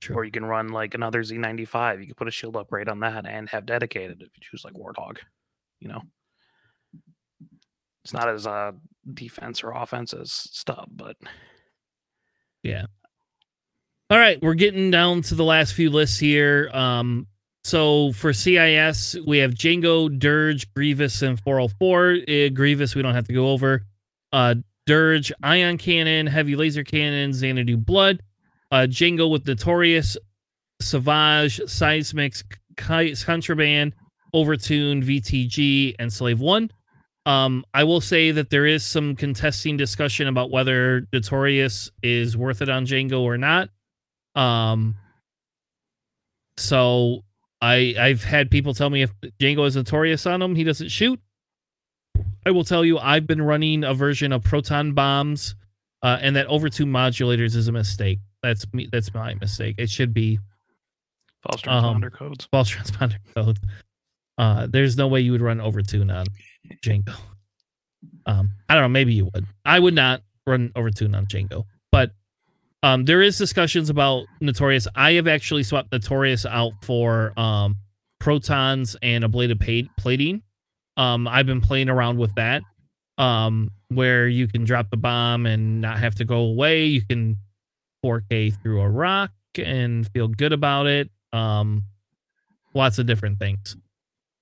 [0.00, 0.16] True.
[0.16, 2.00] Or you can run like another Z95.
[2.00, 4.74] You can put a shield upgrade on that and have dedicated if you choose like
[4.74, 5.18] Warthog.
[5.80, 6.02] You know,
[8.04, 8.72] it's not as uh
[9.14, 11.16] defense or offense as stub, but
[12.62, 12.86] yeah.
[14.10, 16.70] All right, we're getting down to the last few lists here.
[16.72, 17.26] Um,
[17.66, 22.18] so for CIS, we have Jango, Dirge, Grievous, and 404.
[22.28, 23.82] Uh, Grievous, we don't have to go over.
[24.32, 24.54] Uh,
[24.86, 28.22] Dirge, Ion Cannon, Heavy Laser Cannon, Xanadu Blood.
[28.70, 30.16] Uh, Jango with Notorious,
[30.80, 32.44] Savage, Seismics,
[32.76, 33.94] Contraband,
[34.32, 36.70] Overtune, VTG, and Slave One.
[37.26, 42.62] Um, I will say that there is some contesting discussion about whether Notorious is worth
[42.62, 43.70] it on Django or not.
[44.36, 44.94] Um,
[46.58, 47.24] so
[47.60, 51.20] I I've had people tell me if Jango is notorious on him, he doesn't shoot.
[52.44, 55.56] I will tell you, I've been running a version of proton bombs,
[56.02, 58.20] uh, and that Overtuned Modulators is a mistake.
[58.42, 58.88] That's me.
[58.92, 59.76] That's my mistake.
[59.78, 60.38] It should be
[61.42, 62.48] false Um, transponder codes.
[62.52, 63.60] false transponder codes.
[64.38, 66.26] Uh, there's no way you would run overtune on
[66.84, 67.14] Jango.
[68.26, 68.88] Um, I don't know.
[68.88, 69.46] Maybe you would.
[69.64, 72.12] I would not run overtune on Jango, but
[72.86, 74.86] um, there is discussions about Notorious.
[74.94, 77.74] I have actually swapped Notorious out for um,
[78.20, 80.42] protons and ablative pa- plating.
[80.96, 82.62] Um, I've been playing around with that,
[83.18, 86.84] um, where you can drop the bomb and not have to go away.
[86.84, 87.38] You can
[88.04, 91.10] 4K through a rock and feel good about it.
[91.32, 91.82] Um,
[92.72, 93.76] lots of different things.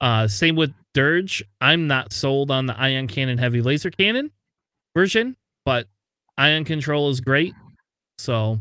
[0.03, 1.43] Uh, same with Dirge.
[1.63, 4.33] I'm not sold on the ion cannon heavy laser cannon
[4.95, 5.35] version,
[5.65, 5.87] but
[6.37, 7.55] ion control is great.
[8.19, 8.61] So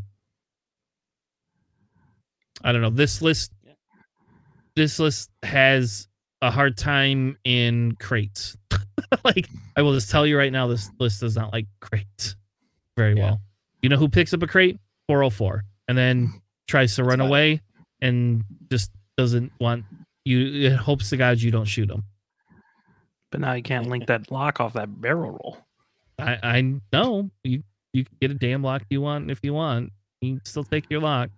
[2.62, 2.90] I don't know.
[2.90, 3.52] This list
[4.76, 6.08] this list has
[6.42, 8.56] a hard time in crates.
[9.24, 12.36] like I will just tell you right now, this list does not like crates
[12.96, 13.24] very Yeah.
[13.24, 13.40] well.
[13.82, 14.78] You know who picks up a crate?
[15.08, 15.64] 404.
[15.88, 16.32] and then
[16.66, 17.28] tries to That's run fine.
[17.28, 17.60] away
[18.00, 19.84] and just doesn't want
[20.24, 20.66] you.
[20.70, 22.02] It hopes to God you don't shoot him.
[23.30, 25.58] But now you can't link that lock off that barrel roll.
[26.18, 27.62] I I know you
[27.94, 29.92] you can get a damn lock you want if you want.
[30.20, 31.30] You can still take your lock.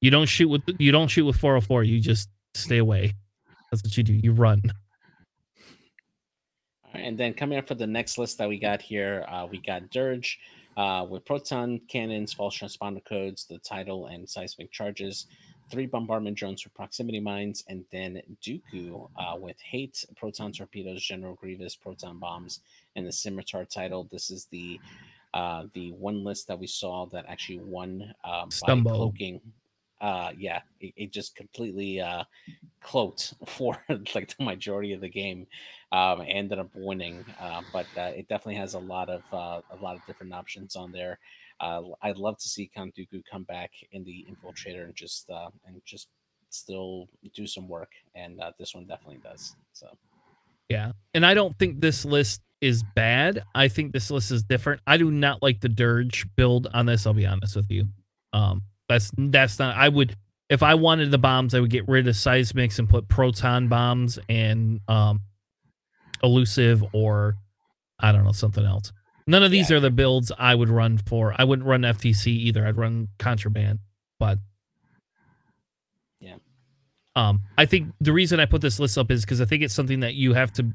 [0.00, 1.82] You don't shoot with you don't shoot with 404.
[1.82, 3.14] You just stay away.
[3.70, 4.14] That's what you do.
[4.14, 4.62] You run.
[6.94, 9.90] And then coming up for the next list that we got here, uh, we got
[9.90, 10.38] Dirge
[10.76, 15.26] uh, with proton cannons, false transponder codes, the title, and seismic charges.
[15.70, 21.34] Three bombardment drones for proximity mines, and then Dooku uh, with hate, proton torpedoes, General
[21.34, 22.60] Grievous, proton bombs,
[22.96, 24.08] and the scimitar title.
[24.10, 24.80] This is the
[25.34, 29.40] uh, the one list that we saw that actually won uh, by cloaking.
[30.00, 32.22] Uh, yeah, it, it just completely uh,
[32.80, 33.76] cloaked for
[34.14, 35.46] like the majority of the game
[35.92, 37.24] um, ended up winning.
[37.40, 40.76] Uh, but uh, it definitely has a lot of uh, a lot of different options
[40.76, 41.18] on there.
[41.60, 45.50] Uh, I'd love to see Count Dooku come back in the Infiltrator and just uh,
[45.66, 46.08] and just
[46.50, 49.56] still do some work, and uh, this one definitely does.
[49.72, 49.88] So
[50.68, 50.92] Yeah.
[51.14, 53.42] And I don't think this list is bad.
[53.54, 54.80] I think this list is different.
[54.86, 57.84] I do not like the Dirge build on this, I'll be honest with you.
[58.32, 60.16] Um that's that's not I would
[60.50, 64.18] if I wanted the bombs, I would get rid of seismics and put proton bombs
[64.28, 65.20] and um
[66.22, 67.36] elusive or
[68.00, 68.92] I don't know, something else.
[69.26, 69.76] None of these Yeah.
[69.76, 71.34] are the builds I would run for.
[71.38, 72.66] I wouldn't run FTC either.
[72.66, 73.78] I'd run contraband.
[74.18, 74.38] But
[76.20, 76.36] Yeah.
[77.14, 79.74] Um, I think the reason I put this list up is because I think it's
[79.74, 80.72] something that you have to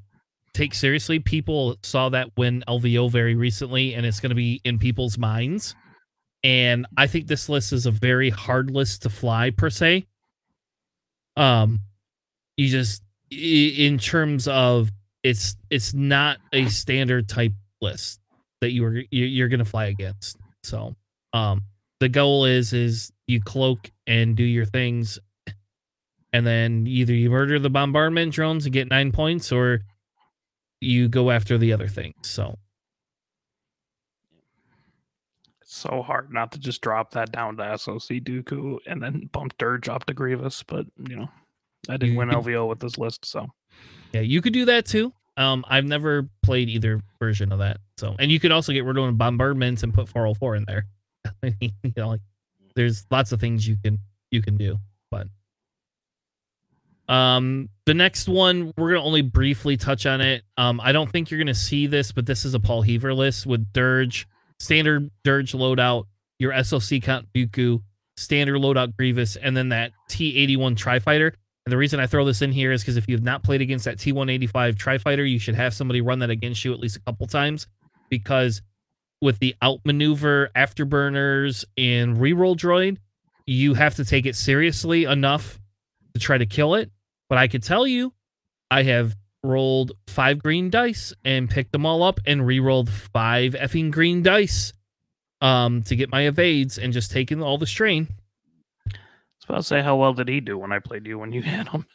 [0.53, 1.19] take seriously.
[1.19, 5.75] People saw that win LVO very recently, and it's going to be in people's minds.
[6.43, 10.05] And I think this list is a very hard list to fly per se.
[11.35, 11.79] Um,
[12.57, 13.01] you just
[13.31, 14.91] in terms of
[15.23, 18.19] it's it's not a standard type list
[18.61, 20.37] that you are you're going to fly against.
[20.63, 20.95] So,
[21.33, 21.63] um,
[21.99, 25.17] the goal is is you cloak and do your things
[26.33, 29.81] and then either you murder the bombardment drones and get nine points or
[30.83, 32.57] you go after the other things so.
[35.61, 39.57] It's so hard not to just drop that down to SOC Dooku and then bump
[39.57, 41.29] Dirge up to Grievous, but you know,
[41.89, 43.47] I didn't win LVO with this list, so.
[44.13, 45.11] Yeah you could do that too.
[45.37, 48.15] Um i've never played either version of that so.
[48.19, 50.85] And you could also get rid of bombardments and put 404 in there.
[51.61, 52.21] You know like
[52.75, 53.99] there's lots of things you can
[54.31, 54.77] you can do
[55.09, 55.27] but
[57.09, 60.43] um the next one we're gonna only briefly touch on it.
[60.57, 63.45] Um i don't think you're gonna see this but this is a paul heaver list
[63.45, 64.27] with dirge
[64.59, 66.05] standard dirge loadout
[66.39, 67.81] your soc count dooku
[68.17, 71.33] standard loadout grievous and then that t81 tri-fighter.
[71.65, 73.85] And the reason i throw this in here is because if you've not played against
[73.85, 77.27] that t185 tri-fighter you should have somebody run that against you at least a couple
[77.27, 77.67] times.
[78.09, 78.61] Because
[79.21, 82.97] with the outmaneuver afterburners and reroll droid
[83.45, 85.59] you have to take it seriously enough
[86.13, 86.91] to try to kill it.
[87.33, 88.13] But I could tell you,
[88.69, 93.89] I have rolled five green dice and picked them all up and re-rolled five effing
[93.89, 94.71] green dice
[95.41, 98.07] um to get my evades and just taking all the strain.
[98.87, 101.31] I was about to say how well did he do when I played you when
[101.31, 101.87] you had him?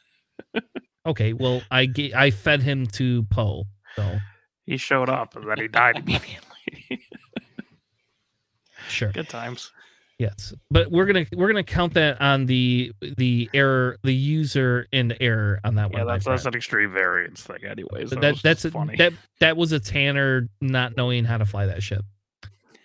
[1.06, 3.66] Okay, well I ga- I fed him to Poe.
[3.94, 4.18] So
[4.66, 6.42] He showed up and then he died immediately.
[8.88, 9.12] sure.
[9.12, 9.70] Good times.
[10.18, 10.52] Yes.
[10.68, 15.60] But we're gonna we're gonna count that on the the error the user and error
[15.62, 16.00] on that one.
[16.00, 18.10] Yeah, that's that's an extreme variance thing, anyways.
[18.10, 18.96] that, That, that's a, funny.
[18.96, 22.04] that that was a Tanner not knowing how to fly that ship.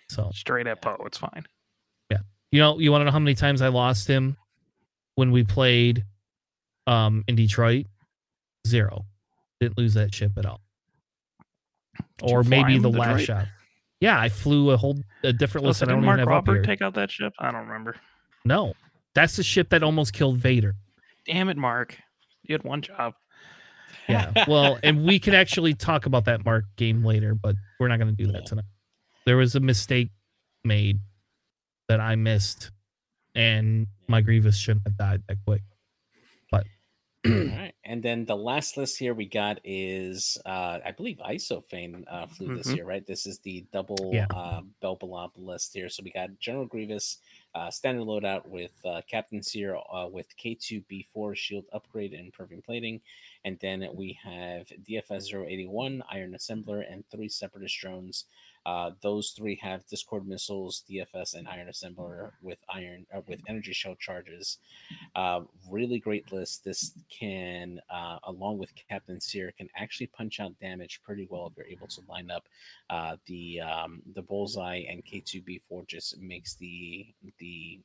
[0.08, 1.44] So Straight at Poe, it's fine.
[2.08, 2.18] Yeah,
[2.52, 4.36] you know you want to know how many times I lost him
[5.16, 6.04] when we played
[6.86, 7.86] um in Detroit?
[8.66, 9.06] Zero.
[9.60, 10.60] Didn't lose that ship at all.
[12.18, 13.26] Did Or maybe the in last Detroit?
[13.46, 13.48] shot.
[14.04, 16.82] Yeah, I flew a whole a different oh, list that I did Mark Robert take
[16.82, 17.32] out that ship?
[17.38, 17.96] I don't remember.
[18.44, 18.74] No,
[19.14, 20.74] that's the ship that almost killed Vader.
[21.26, 21.96] Damn it, Mark.
[22.42, 23.14] You had one job.
[24.06, 24.44] Yeah.
[24.46, 28.14] Well, and we can actually talk about that Mark game later, but we're not going
[28.14, 28.66] to do that tonight.
[29.24, 30.10] There was a mistake
[30.64, 30.98] made
[31.88, 32.72] that I missed,
[33.34, 35.62] and my Grievous shouldn't have died that quick.
[37.26, 42.04] All right, and then the last list here we got is uh, I believe Isofane
[42.06, 42.76] uh, flew this Mhm.
[42.76, 43.06] year, right?
[43.06, 44.26] This is the double Yeah.
[44.30, 45.88] uh, Belbullab list here.
[45.88, 47.18] So we got General Grievous,
[47.54, 53.00] uh, standard loadout with uh, Captain Sear uh, with K2B4 shield upgrade and improving plating,
[53.44, 58.26] and then we have DFS 081 Iron Assembler and three Separatist drones.
[58.66, 63.72] Uh, those three have Discord missiles, DFS, and Iron Assembler with iron uh, with energy
[63.72, 64.58] shell charges.
[65.14, 66.64] Uh, really great list.
[66.64, 71.56] This can, uh, along with Captain Sear, can actually punch out damage pretty well if
[71.56, 72.48] you're able to line up
[72.90, 77.06] uh, the um, the bullseye and K2B4 just makes the
[77.38, 77.80] the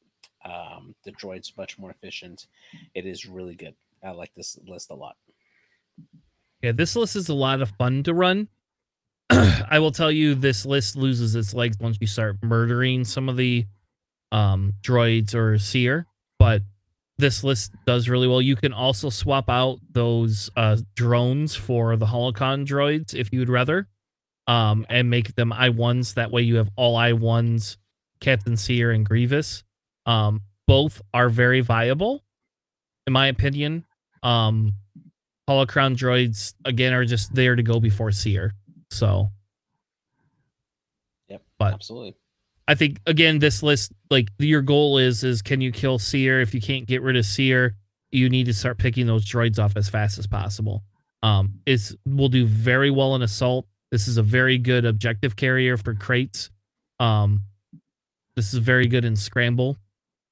[0.45, 2.47] Um, the droid's much more efficient.
[2.93, 3.75] It is really good.
[4.01, 5.17] I like this list a lot.
[6.61, 8.47] Yeah, this list is a lot of fun to run.
[9.69, 13.37] I will tell you, this list loses its legs once you start murdering some of
[13.37, 13.65] the
[14.31, 16.07] um, droids or Sear.
[16.39, 16.63] But
[17.19, 18.41] this list does really well.
[18.41, 23.49] You can also swap out those uh, drones for the holocron droids if you would
[23.49, 23.87] rather,
[24.47, 26.13] um, and make them I ones.
[26.15, 27.77] That way, you have all I ones,
[28.21, 29.63] Captain Sear and Grievous.
[30.05, 32.23] Um, both are very viable,
[33.05, 33.85] in my opinion.
[34.23, 34.73] Um,
[35.49, 38.53] holocron droids again are just there to go before Sear.
[38.91, 39.31] So
[41.29, 42.15] Yep, But- absolutely.
[42.67, 46.39] I think again this list like your goal is is can you kill Sear?
[46.41, 47.75] If you can't get rid of Sear,
[48.11, 50.83] you need to start picking those droids off as fast as possible.
[51.23, 53.67] Um, it's will do very well in assault.
[53.91, 56.51] This is a very good objective carrier for crates.
[56.99, 57.41] Um,
[58.35, 59.77] this is very good in scramble.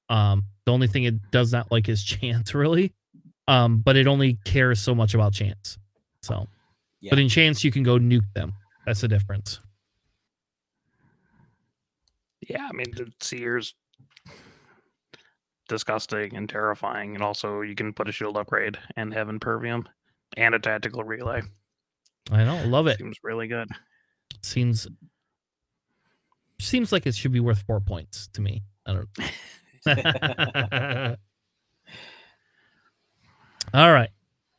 [0.08, 2.92] Um, the only thing it does not like is chance, really.
[3.48, 5.76] Um, but it only cares so much about chance.
[6.22, 6.46] So,
[7.00, 7.10] Yeah.
[7.10, 8.52] but in chance you can go nuke them.
[8.86, 9.60] That's the difference.
[12.48, 13.74] Yeah, I mean the Sear's
[15.68, 19.86] disgusting and terrifying, and also you can put a shield upgrade and have impervium
[20.36, 21.42] and a tactical relay.
[22.30, 22.98] I know, love it.
[22.98, 23.68] Seems really good.
[24.42, 24.86] seems
[26.60, 28.62] seems like it should be worth four points to me.
[28.86, 29.08] I don't.
[33.74, 34.10] all right.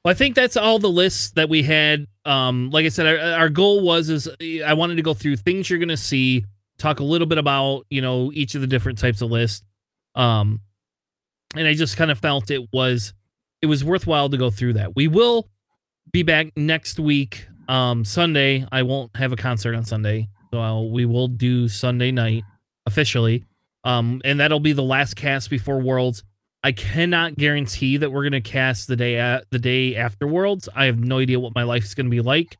[0.04, 2.08] Well, I think that's all the lists that we had.
[2.26, 4.30] Um, like I said, our, our goal was is
[4.66, 6.46] I wanted to go through things you're gonna see,
[6.78, 9.66] talk a little bit about you know each of the different types of lists.
[10.16, 10.62] Um,
[11.56, 13.14] and I just kind of felt it was
[13.62, 14.96] it was worthwhile to go through that.
[14.96, 15.50] We will
[16.12, 20.90] be back next week um sunday i won't have a concert on sunday so I'll,
[20.90, 22.44] we will do sunday night
[22.86, 23.46] officially
[23.84, 26.24] um and that'll be the last cast before worlds
[26.64, 30.86] i cannot guarantee that we're gonna cast the day at the day after worlds i
[30.86, 32.58] have no idea what my life is gonna be like.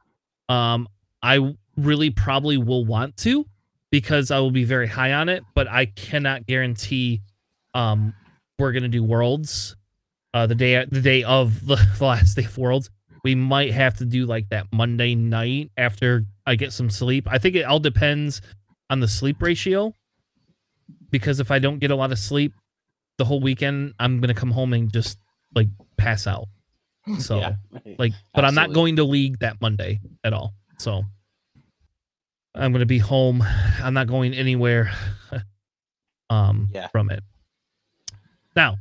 [0.48, 0.88] Um
[1.22, 3.46] i really probably will want to
[3.92, 7.22] because i will be very high on it but i cannot guarantee
[7.74, 8.14] um
[8.58, 9.76] we're gonna do worlds
[10.34, 12.90] uh the day the day of the, the last day of worlds.
[13.24, 17.28] We might have to do like that Monday night after I get some sleep.
[17.30, 18.42] I think it all depends
[18.90, 19.94] on the sleep ratio
[21.12, 22.54] because if I don't get a lot of sleep
[23.20, 25.20] the whole weekend, I'm to come home and just
[25.54, 25.68] like
[25.98, 26.48] pass out.
[27.20, 27.54] So, yeah.
[27.98, 30.54] like, but I'm not going to league that Monday at all.
[30.78, 31.04] So,
[32.54, 33.44] I'm to be home.
[33.82, 34.92] I'm not going anywhere
[36.30, 36.88] um Yeah.
[36.88, 37.24] from it.
[38.56, 38.78] Now,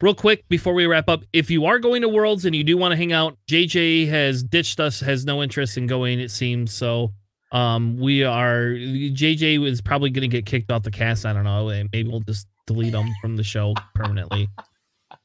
[0.00, 2.76] real quick before we wrap up, if you are going to Worlds and you do
[2.76, 6.72] want to hang out, JJ has ditched us, has no interest in going, it seems.
[6.72, 7.12] So
[7.52, 11.24] um we are JJ is probably gonna get kicked off the cast.
[11.26, 11.66] I don't know.
[11.66, 14.48] Maybe we'll just delete them from the show permanently.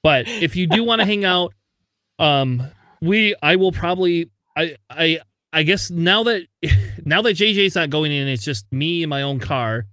[0.04, 1.54] But if you do want to hang out,
[2.20, 2.64] um
[3.02, 5.20] we I will probably I I
[5.54, 6.46] I guess now that
[7.06, 9.86] now that JJ's not going in, it's just me in my own car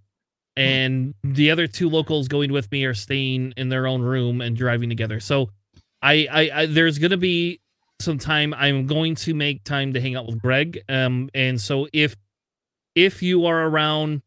[0.58, 4.56] and the other two locals going with me are staying in their own room and
[4.56, 5.20] driving together.
[5.20, 5.50] So
[6.02, 7.60] I, I, I there's gonna be
[8.00, 8.52] some time.
[8.54, 10.82] I'm going to make time to hang out with Greg.
[10.88, 12.16] Um, and so if
[12.94, 14.22] if you are around,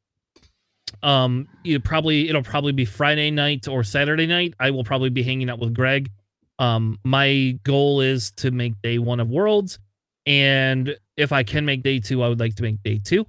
[1.04, 4.54] um, you probably it'll probably be Friday night or Saturday night.
[4.60, 6.12] I will probably be hanging out with Greg.
[6.60, 9.80] Um, my goal is to make day one of Worlds,
[10.26, 13.26] and if I can make day two, I would like to make day two.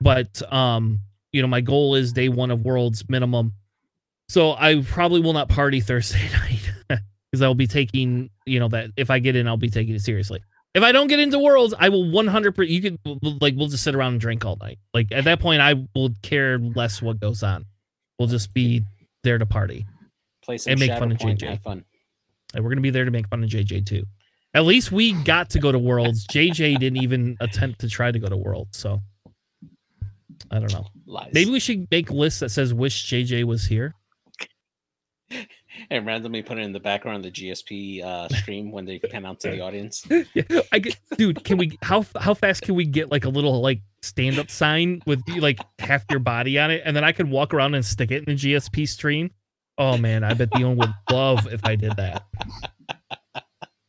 [0.00, 1.00] But um,
[1.32, 3.52] you know, my goal is day one of Worlds minimum.
[4.28, 8.90] So I probably will not party Thursday night because I'll be taking, you know, that
[8.96, 10.42] if I get in, I'll be taking it seriously.
[10.76, 12.68] If I don't get into Worlds, I will 100%.
[12.68, 12.98] You could
[13.40, 14.78] like we'll just sit around and drink all night.
[14.92, 17.64] Like at that point, I will care less what goes on.
[18.18, 18.84] We'll just be
[19.24, 19.86] there to party.
[20.44, 21.48] Play some and make fun of JJ.
[21.48, 21.82] Have fun.
[22.52, 24.04] And we're gonna be there to make fun of JJ too.
[24.52, 26.26] At least we got to go to Worlds.
[26.30, 29.00] JJ didn't even attempt to try to go to Worlds, so
[30.50, 30.88] I don't know.
[31.06, 31.30] Lies.
[31.32, 33.94] Maybe we should make lists that says "Wish JJ was here."
[35.90, 39.24] and randomly put it in the background of the GSP uh, stream when they pan
[39.24, 40.06] out to the audience.
[40.34, 41.44] Yeah, I get, dude.
[41.44, 41.78] Can we?
[41.82, 45.58] How how fast can we get like a little like stand up sign with like
[45.78, 48.24] half your body on it, and then I could walk around and stick it in
[48.24, 49.30] the GSP stream?
[49.78, 52.24] Oh man, I bet Dion would love if I did that.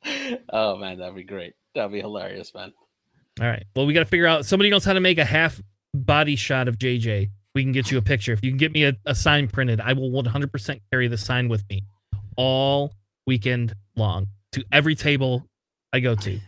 [0.53, 1.53] oh man, that'd be great.
[1.75, 2.73] That'd be hilarious, man.
[3.39, 3.65] All right.
[3.75, 4.45] Well, we got to figure out.
[4.45, 5.61] Somebody knows how to make a half
[5.93, 7.29] body shot of JJ.
[7.57, 8.33] We can get you a picture.
[8.33, 11.49] If you can get me a, a sign printed, I will 100% carry the sign
[11.49, 11.81] with me
[12.35, 12.93] all
[13.25, 15.43] weekend long to every table
[15.91, 16.39] I go to.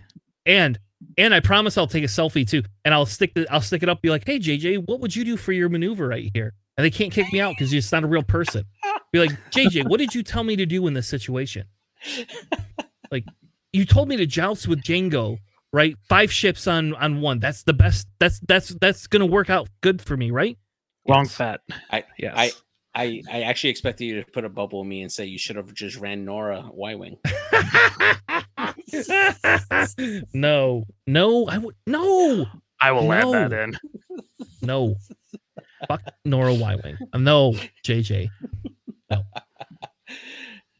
[0.45, 0.77] And
[1.17, 2.61] and I promise I'll take a selfie too.
[2.85, 4.03] And I'll stick the I'll stick it up.
[4.03, 6.53] Be like, hey JJ, what would you do for your maneuver right here?
[6.77, 8.65] And they can't kick me out because you're just not a real person.
[9.11, 11.65] Be like, JJ, what did you tell me to do in this situation?
[13.11, 13.25] Like,
[13.73, 15.39] you told me to joust with Jango,
[15.73, 15.95] right?
[16.07, 17.39] Five ships on on one.
[17.39, 18.07] That's the best.
[18.19, 20.55] That's that's that's gonna work out good for me, right?
[21.09, 21.37] Wrong Yes.
[21.37, 21.59] bet.
[21.91, 22.33] I- yes.
[22.35, 22.51] I
[22.95, 25.55] I I actually expected you to put a bubble in me and say you should
[25.55, 27.17] have just ran Norra Y wing.
[30.33, 32.45] no, no, I would no,
[32.81, 33.33] I will no.
[33.35, 33.61] add that No.
[33.63, 33.77] in.
[34.61, 34.95] no.
[35.87, 36.97] Fuck Norra Y Wing.
[37.13, 37.53] Um, no,
[37.85, 38.29] JJ.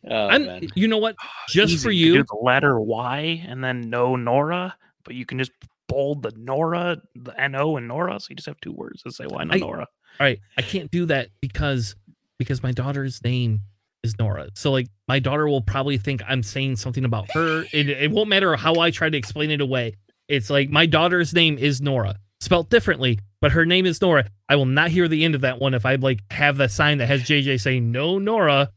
[0.10, 0.68] Oh, I'm.
[0.76, 1.16] You know what?
[1.22, 1.84] Ah, just Easy.
[1.84, 2.14] for You you.
[2.16, 5.52] do the letter Y and then no Nora, but you can just
[5.88, 8.20] bold the Nora, the N-O and Nora.
[8.20, 9.88] So you just have two words to say why not I- Nora.
[10.20, 11.96] All right, I can't do that because
[12.38, 13.62] because my daughter's name
[14.04, 14.50] is Nora.
[14.54, 17.66] So like my daughter will probably think I'm saying something about her.
[17.72, 19.96] It, it won't matter how I try to explain it away.
[20.28, 24.30] It's like my daughter's name is Nora, spelt differently, but her name is Nora.
[24.48, 27.00] I will not hear the end of that one if I like have that sign
[27.00, 28.70] that has JJ saying no Nora,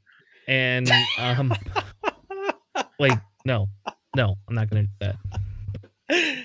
[0.49, 1.55] and um
[2.99, 3.69] like no,
[4.17, 5.17] no, I'm not gonna do that.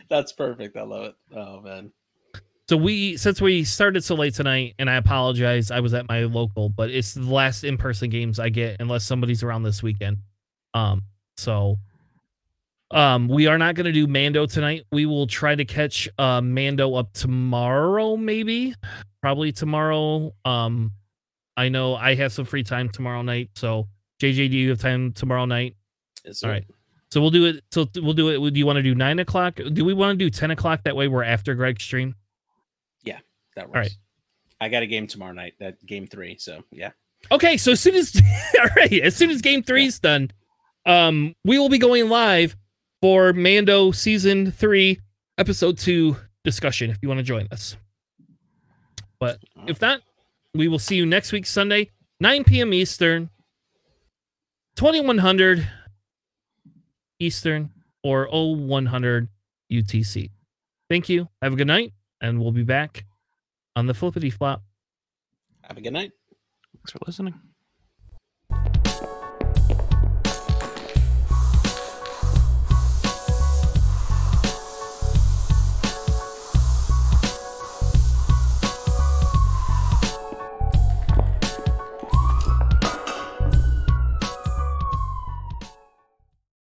[0.09, 0.77] That's perfect.
[0.77, 1.15] I love it.
[1.35, 1.91] Oh man.
[2.69, 6.23] So we since we started so late tonight, and I apologize, I was at my
[6.23, 10.17] local, but it's the last in person games I get unless somebody's around this weekend.
[10.73, 11.03] Um,
[11.37, 11.77] so
[12.91, 14.85] um we are not gonna do Mando tonight.
[14.91, 18.75] We will try to catch uh Mando up tomorrow, maybe.
[19.21, 20.33] Probably tomorrow.
[20.43, 20.91] Um
[21.55, 23.87] I know I have some free time tomorrow night, so
[24.21, 25.75] JJ, do you have time tomorrow night?
[26.25, 26.65] It's All right.
[27.11, 27.63] So we'll do it.
[27.71, 28.51] So we'll do it.
[28.51, 29.55] Do you want to do nine o'clock?
[29.55, 30.83] Do we want to do ten o'clock?
[30.83, 32.13] That way we're after Greg's stream.
[33.57, 33.75] That works.
[33.75, 33.91] right.
[34.61, 35.55] I got a game tomorrow night.
[35.59, 36.37] That game three.
[36.37, 36.91] So yeah.
[37.31, 38.15] Okay, so as soon as
[38.59, 40.29] all right, as soon as game three is done,
[40.85, 42.55] um, we will be going live
[43.01, 44.99] for Mando season three,
[45.39, 46.91] episode two discussion.
[46.91, 47.75] If you want to join us,
[49.19, 50.01] but if not,
[50.53, 51.89] we will see you next week Sunday,
[52.19, 52.75] 9 p.m.
[52.75, 53.31] Eastern,
[54.75, 55.67] 2100
[57.19, 57.71] Eastern,
[58.03, 59.27] or 0100
[59.71, 60.29] UTC.
[60.91, 61.27] Thank you.
[61.41, 63.03] Have a good night, and we'll be back
[63.77, 64.63] on the flippity flop.
[65.61, 66.11] Have a good night.
[66.73, 67.35] Thanks for listening.